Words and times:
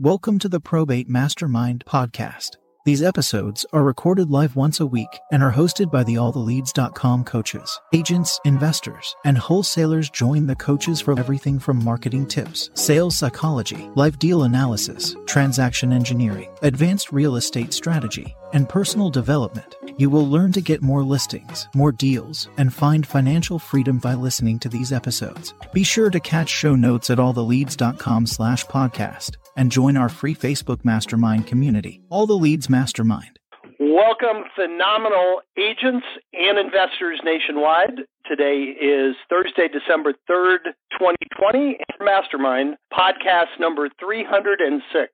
Welcome 0.00 0.40
to 0.40 0.48
the 0.48 0.58
Probate 0.58 1.08
Mastermind 1.08 1.84
podcast. 1.86 2.56
These 2.84 3.00
episodes 3.00 3.64
are 3.72 3.84
recorded 3.84 4.28
live 4.28 4.56
once 4.56 4.80
a 4.80 4.86
week 4.86 5.20
and 5.30 5.40
are 5.40 5.52
hosted 5.52 5.92
by 5.92 6.02
the 6.02 6.16
alltheleads.com 6.16 7.22
coaches. 7.22 7.80
Agents, 7.92 8.40
investors, 8.44 9.14
and 9.24 9.38
wholesalers 9.38 10.10
join 10.10 10.48
the 10.48 10.56
coaches 10.56 11.00
for 11.00 11.16
everything 11.16 11.60
from 11.60 11.84
marketing 11.84 12.26
tips, 12.26 12.70
sales 12.74 13.16
psychology, 13.16 13.88
live 13.94 14.18
deal 14.18 14.42
analysis, 14.42 15.14
transaction 15.26 15.92
engineering, 15.92 16.52
advanced 16.62 17.12
real 17.12 17.36
estate 17.36 17.72
strategy, 17.72 18.34
and 18.54 18.68
personal 18.68 19.10
development. 19.10 19.76
You 19.98 20.08
will 20.08 20.28
learn 20.28 20.52
to 20.52 20.60
get 20.60 20.82
more 20.82 21.02
listings, 21.02 21.68
more 21.74 21.92
deals, 21.92 22.48
and 22.56 22.72
find 22.72 23.06
financial 23.06 23.58
freedom 23.58 23.98
by 23.98 24.14
listening 24.14 24.58
to 24.60 24.68
these 24.68 24.92
episodes. 24.92 25.52
Be 25.72 25.84
sure 25.84 26.08
to 26.10 26.20
catch 26.20 26.48
show 26.48 26.74
notes 26.74 27.10
at 27.10 27.18
alltheleads.com 27.18 28.26
slash 28.26 28.64
podcast 28.66 29.36
and 29.56 29.70
join 29.70 29.96
our 29.96 30.08
free 30.08 30.34
Facebook 30.34 30.84
mastermind 30.84 31.46
community, 31.46 32.00
All 32.08 32.26
the 32.26 32.34
Leads 32.34 32.70
Mastermind. 32.70 33.38
Welcome, 33.78 34.44
phenomenal 34.54 35.42
agents 35.58 36.06
and 36.32 36.58
investors 36.58 37.20
nationwide. 37.24 38.02
Today 38.26 38.74
is 38.80 39.14
Thursday, 39.28 39.68
December 39.68 40.14
3rd, 40.30 40.72
2020, 40.92 41.78
and 41.78 41.98
Mastermind 42.00 42.76
podcast 42.92 43.58
number 43.60 43.88
306. 44.00 45.10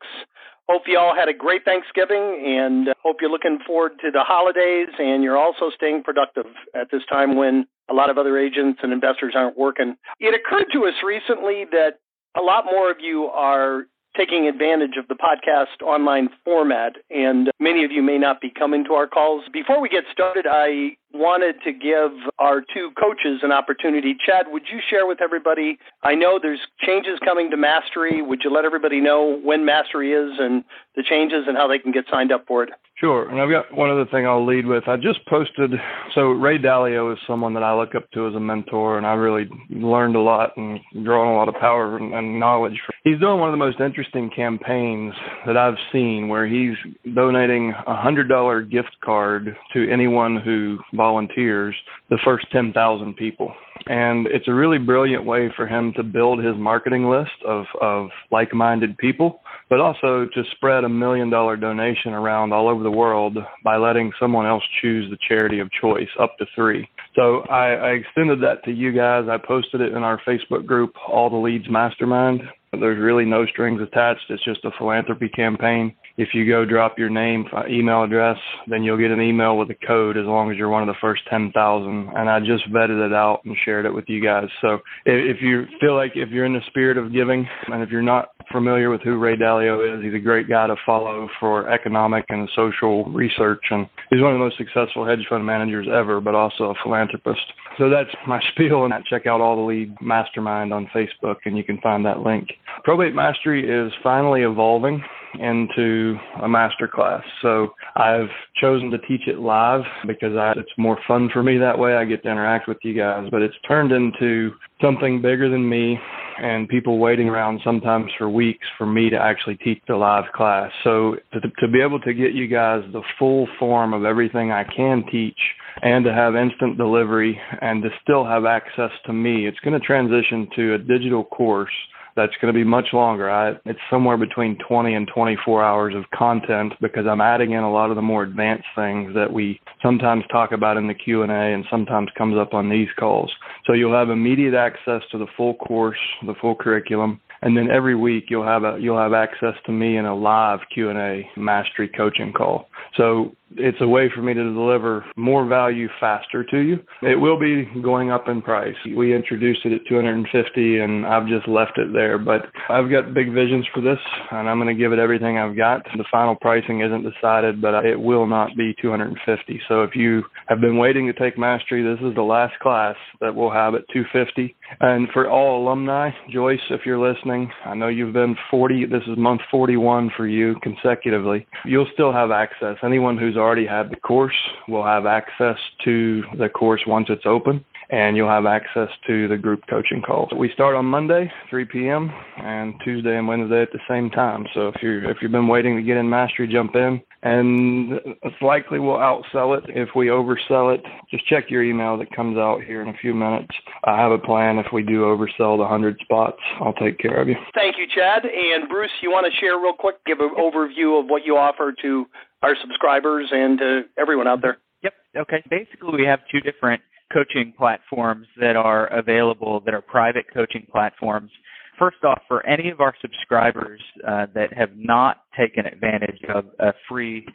Hope 0.68 0.82
you 0.86 0.98
all 0.98 1.14
had 1.14 1.28
a 1.28 1.34
great 1.34 1.64
Thanksgiving 1.64 2.44
and 2.46 2.88
uh, 2.88 2.94
hope 3.02 3.16
you're 3.20 3.30
looking 3.30 3.58
forward 3.66 3.92
to 4.02 4.10
the 4.10 4.22
holidays 4.22 4.88
and 4.98 5.22
you're 5.22 5.38
also 5.38 5.70
staying 5.74 6.02
productive 6.04 6.46
at 6.74 6.88
this 6.92 7.02
time 7.10 7.36
when 7.36 7.66
a 7.90 7.94
lot 7.94 8.08
of 8.08 8.18
other 8.18 8.38
agents 8.38 8.80
and 8.82 8.92
investors 8.92 9.32
aren't 9.34 9.58
working. 9.58 9.96
It 10.20 10.34
occurred 10.34 10.66
to 10.72 10.86
us 10.86 10.94
recently 11.04 11.64
that 11.72 11.98
a 12.36 12.40
lot 12.40 12.64
more 12.66 12.90
of 12.90 12.98
you 13.00 13.24
are 13.24 13.86
taking 14.16 14.46
advantage 14.46 14.96
of 14.98 15.08
the 15.08 15.14
podcast 15.14 15.82
online 15.84 16.28
format, 16.44 16.94
and 17.10 17.50
many 17.60 17.84
of 17.84 17.92
you 17.92 18.02
may 18.02 18.18
not 18.18 18.40
be 18.40 18.50
coming 18.50 18.84
to 18.84 18.94
our 18.94 19.06
calls. 19.06 19.44
Before 19.52 19.80
we 19.80 19.88
get 19.88 20.04
started, 20.12 20.46
I 20.48 20.96
wanted 21.12 21.56
to 21.64 21.72
give 21.72 22.12
our 22.38 22.60
two 22.60 22.90
coaches 22.98 23.40
an 23.42 23.52
opportunity. 23.52 24.16
Chad, 24.24 24.46
would 24.48 24.62
you 24.70 24.80
share 24.88 25.06
with 25.06 25.20
everybody? 25.20 25.78
I 26.02 26.14
know 26.14 26.38
there's 26.40 26.60
changes 26.80 27.18
coming 27.24 27.50
to 27.50 27.56
Mastery. 27.56 28.22
Would 28.22 28.42
you 28.44 28.50
let 28.52 28.64
everybody 28.64 29.00
know 29.00 29.40
when 29.42 29.64
Mastery 29.64 30.12
is 30.12 30.38
and 30.38 30.64
the 30.96 31.02
changes 31.02 31.44
and 31.46 31.56
how 31.56 31.66
they 31.66 31.78
can 31.78 31.92
get 31.92 32.04
signed 32.10 32.32
up 32.32 32.46
for 32.46 32.62
it? 32.62 32.70
Sure. 33.00 33.30
And 33.30 33.40
I've 33.40 33.48
got 33.48 33.74
one 33.74 33.88
other 33.88 34.04
thing 34.04 34.26
I'll 34.26 34.46
lead 34.46 34.66
with. 34.66 34.86
I 34.86 34.96
just 34.98 35.24
posted, 35.26 35.70
so 36.14 36.32
Ray 36.32 36.58
Dalio 36.58 37.10
is 37.14 37.18
someone 37.26 37.54
that 37.54 37.62
I 37.62 37.74
look 37.74 37.94
up 37.94 38.10
to 38.10 38.28
as 38.28 38.34
a 38.34 38.40
mentor, 38.40 38.98
and 38.98 39.06
I 39.06 39.14
really 39.14 39.48
learned 39.70 40.16
a 40.16 40.20
lot 40.20 40.54
and 40.58 40.78
drawn 41.02 41.28
a 41.28 41.34
lot 41.34 41.48
of 41.48 41.54
power 41.54 41.96
and, 41.96 42.38
knowledge. 42.38 42.78
He's 43.04 43.18
doing 43.18 43.40
one 43.40 43.48
of 43.48 43.54
the 43.54 43.64
most 43.64 43.80
interesting 43.80 44.30
campaigns 44.34 45.14
that 45.46 45.56
I've 45.56 45.78
seen 45.92 46.28
where 46.28 46.46
he's 46.46 46.76
donating 47.14 47.72
a 47.86 47.94
$100 47.94 48.70
gift 48.70 48.94
card 49.02 49.56
to 49.72 49.90
anyone 49.90 50.36
who 50.36 50.78
volunteers, 50.92 51.74
the 52.10 52.18
first 52.22 52.46
10,000 52.52 53.16
people. 53.16 53.54
And 53.86 54.26
it's 54.26 54.48
a 54.48 54.54
really 54.54 54.78
brilliant 54.78 55.24
way 55.24 55.50
for 55.56 55.66
him 55.66 55.94
to 55.96 56.02
build 56.02 56.44
his 56.44 56.56
marketing 56.56 57.08
list 57.08 57.32
of, 57.46 57.64
of 57.80 58.08
like 58.30 58.52
minded 58.52 58.98
people, 58.98 59.40
but 59.68 59.80
also 59.80 60.26
to 60.34 60.42
spread 60.52 60.84
a 60.84 60.88
million 60.88 61.30
dollar 61.30 61.56
donation 61.56 62.12
around 62.12 62.52
all 62.52 62.68
over 62.68 62.82
the 62.82 62.90
world 62.90 63.38
by 63.64 63.76
letting 63.76 64.12
someone 64.18 64.46
else 64.46 64.62
choose 64.80 65.10
the 65.10 65.18
charity 65.28 65.60
of 65.60 65.70
choice, 65.80 66.08
up 66.18 66.36
to 66.38 66.46
three. 66.54 66.88
So 67.14 67.40
I, 67.50 67.72
I 67.72 67.88
extended 67.90 68.40
that 68.42 68.64
to 68.64 68.72
you 68.72 68.92
guys. 68.92 69.26
I 69.28 69.36
posted 69.36 69.80
it 69.80 69.92
in 69.92 70.02
our 70.02 70.20
Facebook 70.26 70.66
group, 70.66 70.94
All 71.08 71.28
the 71.28 71.36
Leads 71.36 71.68
Mastermind. 71.68 72.42
There's 72.72 73.00
really 73.00 73.24
no 73.24 73.46
strings 73.46 73.80
attached. 73.82 74.22
It's 74.28 74.44
just 74.44 74.64
a 74.64 74.70
philanthropy 74.78 75.28
campaign. 75.28 75.92
If 76.16 76.28
you 76.34 76.46
go 76.46 76.64
drop 76.64 76.98
your 76.98 77.10
name, 77.10 77.46
email 77.68 78.04
address, 78.04 78.36
then 78.68 78.84
you'll 78.84 78.98
get 78.98 79.10
an 79.10 79.20
email 79.20 79.56
with 79.56 79.70
a 79.70 79.86
code 79.86 80.16
as 80.16 80.24
long 80.24 80.52
as 80.52 80.56
you're 80.56 80.68
one 80.68 80.82
of 80.82 80.86
the 80.86 81.00
first 81.00 81.22
10,000. 81.28 82.10
And 82.14 82.30
I 82.30 82.38
just 82.38 82.70
vetted 82.70 83.04
it 83.04 83.12
out 83.12 83.40
and 83.44 83.56
shared 83.64 83.86
it 83.86 83.94
with 83.94 84.04
you 84.06 84.22
guys. 84.22 84.48
So 84.60 84.78
if 85.04 85.42
you 85.42 85.66
feel 85.80 85.96
like 85.96 86.12
if 86.14 86.28
you're 86.28 86.44
in 86.44 86.52
the 86.52 86.60
spirit 86.68 86.96
of 86.96 87.12
giving 87.12 87.48
and 87.66 87.82
if 87.82 87.90
you're 87.90 88.02
not 88.02 88.28
familiar 88.50 88.90
with 88.90 89.00
who 89.02 89.18
Ray 89.18 89.36
Dalio 89.36 89.96
is, 89.96 90.04
he's 90.04 90.14
a 90.14 90.18
great 90.18 90.48
guy 90.48 90.66
to 90.66 90.76
follow 90.84 91.28
for 91.38 91.68
economic 91.68 92.24
and 92.28 92.48
social 92.54 93.04
research. 93.06 93.62
And 93.70 93.86
he's 94.10 94.20
one 94.20 94.32
of 94.32 94.38
the 94.38 94.44
most 94.44 94.58
successful 94.58 95.06
hedge 95.06 95.26
fund 95.28 95.44
managers 95.44 95.86
ever, 95.92 96.20
but 96.20 96.34
also 96.34 96.70
a 96.70 96.74
philanthropist. 96.82 97.40
So 97.78 97.88
that's 97.88 98.10
my 98.26 98.40
spiel. 98.52 98.84
And 98.84 98.94
check 99.06 99.26
out 99.26 99.40
all 99.40 99.56
the 99.56 99.62
lead 99.62 99.94
mastermind 100.00 100.72
on 100.72 100.90
Facebook 100.94 101.36
and 101.44 101.56
you 101.56 101.64
can 101.64 101.80
find 101.80 102.04
that 102.06 102.20
link. 102.20 102.48
Probate 102.84 103.14
Mastery 103.14 103.68
is 103.68 103.92
finally 104.02 104.42
evolving 104.42 105.02
into 105.38 106.16
a 106.42 106.48
master 106.48 106.88
class. 106.88 107.22
So 107.42 107.68
I've 107.94 108.28
chosen 108.60 108.90
to 108.90 108.98
teach 108.98 109.28
it 109.28 109.38
live 109.38 109.82
because 110.06 110.36
I, 110.36 110.52
it's 110.56 110.70
more 110.76 110.98
fun 111.06 111.30
for 111.32 111.42
me 111.42 111.58
that 111.58 111.78
way. 111.78 111.94
I 111.94 112.04
get 112.04 112.22
to 112.24 112.30
interact 112.30 112.68
with 112.68 112.78
you 112.82 112.94
guys, 112.94 113.28
but 113.30 113.42
it's 113.42 113.54
turned 113.66 113.92
into 113.92 114.52
something 114.82 115.20
bigger 115.20 115.48
than 115.48 115.68
me 115.68 115.98
and 116.42 116.68
people 116.68 116.98
waiting 116.98 117.28
around 117.28 117.60
sometimes 117.62 118.10
for 118.16 118.28
weeks 118.28 118.66
for 118.78 118.86
me 118.86 119.10
to 119.10 119.16
actually 119.16 119.56
teach 119.56 119.80
the 119.86 119.96
live 119.96 120.24
class. 120.34 120.70
So 120.84 121.16
to, 121.34 121.40
to 121.40 121.68
be 121.68 121.80
able 121.80 122.00
to 122.00 122.14
get 122.14 122.32
you 122.32 122.46
guys 122.46 122.82
the 122.92 123.02
full 123.18 123.46
form 123.58 123.92
of 123.92 124.04
everything 124.04 124.50
I 124.50 124.64
can 124.64 125.04
teach 125.10 125.38
and 125.82 126.04
to 126.04 126.12
have 126.14 126.36
instant 126.36 126.78
delivery 126.78 127.38
and 127.60 127.82
to 127.82 127.90
still 128.02 128.24
have 128.24 128.46
access 128.46 128.90
to 129.06 129.12
me, 129.12 129.46
it's 129.46 129.60
going 129.60 129.78
to 129.78 129.86
transition 129.86 130.48
to 130.56 130.74
a 130.74 130.78
digital 130.78 131.24
course 131.24 131.72
that's 132.16 132.32
going 132.40 132.52
to 132.52 132.58
be 132.58 132.64
much 132.64 132.88
longer. 132.92 133.30
I, 133.30 133.52
it's 133.64 133.80
somewhere 133.90 134.16
between 134.16 134.58
20 134.66 134.94
and 134.94 135.08
24 135.12 135.62
hours 135.62 135.94
of 135.94 136.04
content 136.10 136.72
because 136.80 137.06
I'm 137.06 137.20
adding 137.20 137.52
in 137.52 137.62
a 137.62 137.70
lot 137.70 137.90
of 137.90 137.96
the 137.96 138.02
more 138.02 138.22
advanced 138.22 138.66
things 138.74 139.14
that 139.14 139.32
we 139.32 139.60
sometimes 139.82 140.24
talk 140.30 140.52
about 140.52 140.76
in 140.76 140.86
the 140.86 140.94
Q&A 140.94 141.28
and 141.28 141.64
sometimes 141.70 142.08
comes 142.16 142.36
up 142.36 142.54
on 142.54 142.68
these 142.68 142.88
calls. 142.98 143.32
So 143.66 143.72
you'll 143.72 143.94
have 143.94 144.10
immediate 144.10 144.54
access 144.54 145.02
to 145.12 145.18
the 145.18 145.26
full 145.36 145.54
course, 145.54 145.98
the 146.26 146.34
full 146.40 146.54
curriculum, 146.54 147.20
and 147.42 147.56
then 147.56 147.70
every 147.70 147.94
week 147.94 148.24
you'll 148.28 148.44
have 148.44 148.64
a 148.64 148.78
you'll 148.80 148.98
have 148.98 149.12
access 149.12 149.54
to 149.66 149.72
me 149.72 149.96
in 149.96 150.04
a 150.04 150.14
live 150.14 150.60
Q&A 150.72 151.28
mastery 151.36 151.88
coaching 151.88 152.32
call. 152.32 152.66
So 152.96 153.32
it's 153.56 153.78
a 153.80 153.88
way 153.88 154.10
for 154.14 154.22
me 154.22 154.32
to 154.34 154.42
deliver 154.42 155.04
more 155.16 155.44
value 155.44 155.88
faster 155.98 156.44
to 156.44 156.58
you. 156.58 156.78
It 157.02 157.16
will 157.16 157.38
be 157.38 157.68
going 157.82 158.10
up 158.10 158.28
in 158.28 158.42
price. 158.42 158.76
We 158.96 159.14
introduced 159.14 159.64
it 159.64 159.72
at 159.72 159.80
250 159.88 160.78
and 160.78 161.06
I've 161.06 161.26
just 161.26 161.48
left 161.48 161.78
it 161.78 161.92
there, 161.92 162.18
but 162.18 162.42
I've 162.68 162.90
got 162.90 163.14
big 163.14 163.32
visions 163.32 163.66
for 163.74 163.80
this 163.80 163.98
and 164.30 164.48
I'm 164.48 164.58
going 164.58 164.74
to 164.74 164.80
give 164.80 164.92
it 164.92 164.98
everything 164.98 165.38
I've 165.38 165.56
got. 165.56 165.84
The 165.96 166.04
final 166.10 166.36
pricing 166.36 166.80
isn't 166.80 167.10
decided, 167.10 167.60
but 167.60 167.84
it 167.84 168.00
will 168.00 168.26
not 168.26 168.56
be 168.56 168.74
250. 168.80 169.60
So 169.68 169.82
if 169.82 169.96
you 169.96 170.22
have 170.46 170.60
been 170.60 170.78
waiting 170.78 171.06
to 171.06 171.12
take 171.12 171.38
mastery, 171.38 171.82
this 171.82 172.00
is 172.06 172.14
the 172.14 172.22
last 172.22 172.58
class 172.60 172.96
that 173.20 173.34
we'll 173.34 173.50
have 173.50 173.74
at 173.74 173.88
250. 173.92 174.54
And 174.80 175.08
for 175.12 175.28
all 175.28 175.62
alumni, 175.62 176.10
Joyce, 176.30 176.60
if 176.70 176.82
you're 176.86 177.00
listening, 177.00 177.29
I 177.64 177.74
know 177.74 177.88
you've 177.88 178.12
been 178.12 178.36
40, 178.50 178.86
this 178.86 179.02
is 179.06 179.16
month 179.16 179.42
41 179.50 180.10
for 180.16 180.26
you 180.26 180.56
consecutively. 180.62 181.46
You'll 181.64 181.88
still 181.92 182.12
have 182.12 182.30
access. 182.30 182.76
Anyone 182.82 183.16
who's 183.16 183.36
already 183.36 183.66
had 183.66 183.90
the 183.90 183.96
course 183.96 184.34
will 184.68 184.84
have 184.84 185.06
access 185.06 185.56
to 185.84 186.22
the 186.38 186.48
course 186.48 186.82
once 186.86 187.06
it's 187.08 187.26
open 187.26 187.64
and 187.90 188.16
you'll 188.16 188.28
have 188.28 188.46
access 188.46 188.88
to 189.06 189.28
the 189.28 189.36
group 189.36 189.62
coaching 189.68 190.02
calls. 190.02 190.30
We 190.36 190.50
start 190.54 190.76
on 190.76 190.86
Monday, 190.86 191.30
3 191.48 191.64
p.m., 191.66 192.10
and 192.38 192.74
Tuesday 192.84 193.16
and 193.16 193.26
Wednesday 193.26 193.62
at 193.62 193.72
the 193.72 193.80
same 193.88 194.10
time. 194.10 194.46
So 194.54 194.68
if 194.68 194.82
you 194.82 195.08
if 195.08 195.18
you've 195.20 195.32
been 195.32 195.48
waiting 195.48 195.76
to 195.76 195.82
get 195.82 195.96
in 195.96 196.08
mastery, 196.08 196.48
jump 196.48 196.74
in, 196.74 197.00
and 197.22 198.00
it's 198.22 198.42
likely 198.42 198.78
we'll 198.78 198.96
outsell 198.96 199.58
it. 199.58 199.64
If 199.68 199.90
we 199.94 200.06
oversell 200.06 200.74
it, 200.74 200.82
just 201.10 201.26
check 201.26 201.50
your 201.50 201.62
email 201.62 201.98
that 201.98 202.14
comes 202.14 202.38
out 202.38 202.62
here 202.62 202.82
in 202.82 202.88
a 202.88 202.98
few 203.00 203.14
minutes. 203.14 203.54
I 203.84 203.96
have 203.96 204.12
a 204.12 204.18
plan. 204.18 204.58
If 204.58 204.72
we 204.72 204.82
do 204.82 205.02
oversell 205.02 205.58
the 205.58 205.66
hundred 205.66 205.98
spots, 206.00 206.38
I'll 206.60 206.74
take 206.74 206.98
care 206.98 207.20
of 207.20 207.28
you. 207.28 207.36
Thank 207.54 207.76
you, 207.78 207.86
Chad 207.92 208.24
and 208.24 208.68
Bruce. 208.68 208.90
You 209.02 209.10
want 209.10 209.30
to 209.30 209.40
share 209.40 209.58
real 209.58 209.74
quick, 209.74 209.96
give 210.06 210.20
an 210.20 210.30
overview 210.38 211.00
of 211.00 211.06
what 211.08 211.26
you 211.26 211.36
offer 211.36 211.74
to 211.82 212.06
our 212.42 212.56
subscribers 212.60 213.28
and 213.32 213.58
to 213.58 213.82
everyone 213.98 214.26
out 214.26 214.42
there? 214.42 214.58
Yep. 214.82 214.94
Okay. 215.18 215.42
Basically, 215.50 215.90
we 215.92 216.06
have 216.06 216.20
two 216.30 216.40
different 216.40 216.80
coaching 217.12 217.52
platforms 217.56 218.26
that 218.40 218.56
are 218.56 218.86
available 218.86 219.60
that 219.64 219.74
are 219.74 219.82
private 219.82 220.26
coaching 220.32 220.66
platforms. 220.70 221.30
First 221.78 222.04
off, 222.04 222.20
for 222.28 222.44
any 222.46 222.70
of 222.70 222.80
our 222.80 222.94
subscribers 223.00 223.80
uh, 224.06 224.26
that 224.34 224.52
have 224.52 224.70
not 224.76 225.22
taken 225.38 225.66
advantage 225.66 226.20
of 226.32 226.44
a 226.58 226.72
free 226.88 227.26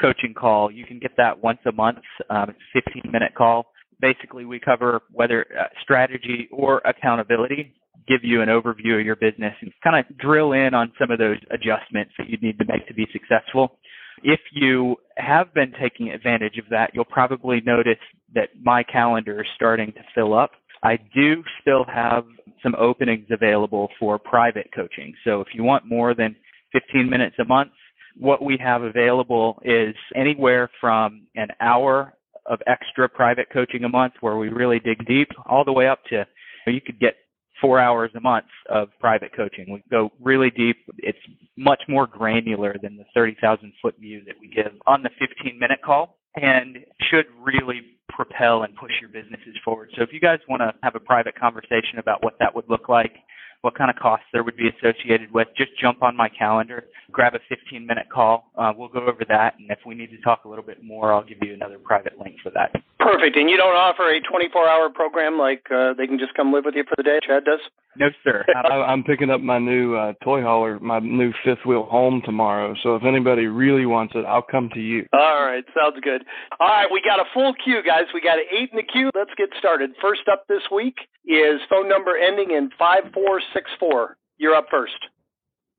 coaching 0.00 0.34
call, 0.34 0.70
you 0.70 0.84
can 0.84 0.98
get 0.98 1.12
that 1.16 1.42
once 1.42 1.60
a 1.66 1.72
month. 1.72 1.98
Um, 2.28 2.50
it's 2.50 2.86
a 2.86 2.90
15 2.90 3.10
minute 3.10 3.34
call. 3.34 3.66
Basically, 4.00 4.44
we 4.44 4.60
cover 4.60 5.02
whether 5.10 5.46
uh, 5.58 5.64
strategy 5.82 6.48
or 6.52 6.82
accountability, 6.84 7.72
give 8.06 8.20
you 8.22 8.42
an 8.42 8.48
overview 8.48 9.00
of 9.00 9.06
your 9.06 9.16
business, 9.16 9.54
and 9.62 9.72
kind 9.82 9.96
of 9.96 10.18
drill 10.18 10.52
in 10.52 10.74
on 10.74 10.92
some 11.00 11.10
of 11.10 11.18
those 11.18 11.38
adjustments 11.50 12.12
that 12.18 12.28
you 12.28 12.36
need 12.42 12.58
to 12.58 12.66
make 12.66 12.86
to 12.88 12.94
be 12.94 13.06
successful. 13.12 13.78
If 14.24 14.40
you 14.52 14.96
have 15.16 15.54
been 15.54 15.72
taking 15.80 16.10
advantage 16.10 16.58
of 16.58 16.64
that, 16.70 16.90
you'll 16.94 17.04
probably 17.04 17.60
notice 17.60 17.98
that 18.34 18.48
my 18.60 18.82
calendar 18.82 19.42
is 19.42 19.48
starting 19.54 19.92
to 19.92 20.00
fill 20.14 20.34
up. 20.34 20.52
I 20.82 20.98
do 21.14 21.44
still 21.60 21.84
have 21.84 22.24
some 22.62 22.74
openings 22.76 23.26
available 23.30 23.90
for 24.00 24.18
private 24.18 24.70
coaching. 24.74 25.14
So 25.24 25.40
if 25.40 25.48
you 25.54 25.62
want 25.62 25.86
more 25.86 26.14
than 26.14 26.34
15 26.74 27.08
minutes 27.08 27.36
a 27.38 27.44
month. 27.44 27.70
What 28.18 28.42
we 28.42 28.58
have 28.62 28.82
available 28.82 29.60
is 29.64 29.94
anywhere 30.14 30.68
from 30.80 31.26
an 31.36 31.48
hour 31.60 32.14
of 32.46 32.60
extra 32.66 33.08
private 33.08 33.46
coaching 33.52 33.84
a 33.84 33.88
month 33.88 34.14
where 34.20 34.36
we 34.36 34.48
really 34.48 34.78
dig 34.78 35.06
deep 35.06 35.28
all 35.46 35.64
the 35.64 35.72
way 35.72 35.88
up 35.88 36.04
to 36.10 36.26
you 36.66 36.80
could 36.80 36.98
get 36.98 37.16
four 37.64 37.80
hours 37.80 38.10
a 38.14 38.20
month 38.20 38.44
of 38.68 38.88
private 39.00 39.30
coaching. 39.34 39.66
We 39.72 39.82
go 39.90 40.12
really 40.20 40.50
deep. 40.50 40.76
It's 40.98 41.18
much 41.56 41.80
more 41.88 42.06
granular 42.06 42.76
than 42.80 42.96
the 42.96 43.04
30,000 43.14 43.72
foot 43.80 43.94
view 43.98 44.22
that 44.26 44.34
we 44.38 44.48
give 44.48 44.72
on 44.86 45.02
the 45.02 45.10
15 45.18 45.58
minute 45.58 45.80
call 45.82 46.18
and 46.36 46.78
should 47.10 47.26
really 47.40 47.80
propel 48.10 48.64
and 48.64 48.76
push 48.76 48.92
your 49.00 49.08
businesses 49.08 49.56
forward. 49.64 49.90
So 49.96 50.02
if 50.02 50.10
you 50.12 50.20
guys 50.20 50.40
want 50.48 50.60
to 50.60 50.74
have 50.82 50.94
a 50.94 51.00
private 51.00 51.38
conversation 51.38 51.98
about 51.98 52.22
what 52.22 52.34
that 52.38 52.54
would 52.54 52.68
look 52.68 52.88
like, 52.88 53.14
what 53.62 53.74
kind 53.78 53.88
of 53.88 53.96
costs 53.96 54.26
there 54.32 54.44
would 54.44 54.58
be 54.58 54.68
associated 54.68 55.32
with, 55.32 55.48
just 55.56 55.70
jump 55.80 56.02
on 56.02 56.14
my 56.14 56.28
calendar, 56.28 56.84
grab 57.10 57.34
a 57.34 57.38
15 57.48 57.86
minute 57.86 58.06
call. 58.12 58.50
Uh, 58.58 58.72
we'll 58.76 58.88
go 58.88 59.06
over 59.06 59.24
that. 59.28 59.54
And 59.58 59.70
if 59.70 59.78
we 59.86 59.94
need 59.94 60.10
to 60.10 60.20
talk 60.20 60.44
a 60.44 60.48
little 60.48 60.64
bit 60.64 60.84
more, 60.84 61.14
I'll 61.14 61.24
give 61.24 61.38
you 61.40 61.54
another 61.54 61.78
private 61.78 62.18
link 62.18 62.36
for 62.42 62.50
that. 62.50 62.74
Perfect. 63.04 63.36
And 63.36 63.50
you 63.50 63.58
don't 63.58 63.76
offer 63.76 64.08
a 64.08 64.20
24 64.20 64.66
hour 64.66 64.88
program 64.88 65.38
like 65.38 65.62
uh, 65.70 65.92
they 65.92 66.06
can 66.06 66.18
just 66.18 66.32
come 66.32 66.52
live 66.52 66.64
with 66.64 66.74
you 66.74 66.84
for 66.88 66.94
the 66.96 67.02
day? 67.02 67.18
Chad 67.26 67.44
does? 67.44 67.60
No, 67.96 68.06
sir. 68.24 68.44
I, 68.64 68.90
am 68.90 69.04
picking 69.04 69.28
up 69.28 69.42
my 69.42 69.58
new 69.58 69.94
uh, 69.94 70.14
toy 70.24 70.40
hauler, 70.40 70.80
my 70.80 71.00
new 71.00 71.30
fifth 71.44 71.66
wheel 71.66 71.84
home 71.84 72.22
tomorrow. 72.24 72.74
So 72.82 72.96
if 72.96 73.04
anybody 73.04 73.46
really 73.46 73.84
wants 73.84 74.14
it, 74.16 74.24
I'll 74.24 74.42
come 74.42 74.70
to 74.72 74.80
you. 74.80 75.06
All 75.12 75.44
right. 75.44 75.64
Sounds 75.76 76.00
good. 76.02 76.24
All 76.58 76.66
right. 76.66 76.88
We 76.90 77.02
got 77.04 77.20
a 77.20 77.28
full 77.34 77.52
queue, 77.62 77.82
guys. 77.84 78.04
We 78.14 78.22
got 78.22 78.38
eight 78.38 78.70
in 78.72 78.76
the 78.76 78.82
queue. 78.82 79.10
Let's 79.14 79.34
get 79.36 79.50
started. 79.58 79.90
First 80.00 80.22
up 80.32 80.46
this 80.48 80.62
week 80.74 80.96
is 81.26 81.60
phone 81.68 81.88
number 81.88 82.16
ending 82.16 82.52
in 82.52 82.70
5464. 82.78 84.16
You're 84.38 84.54
up 84.54 84.66
first. 84.70 84.98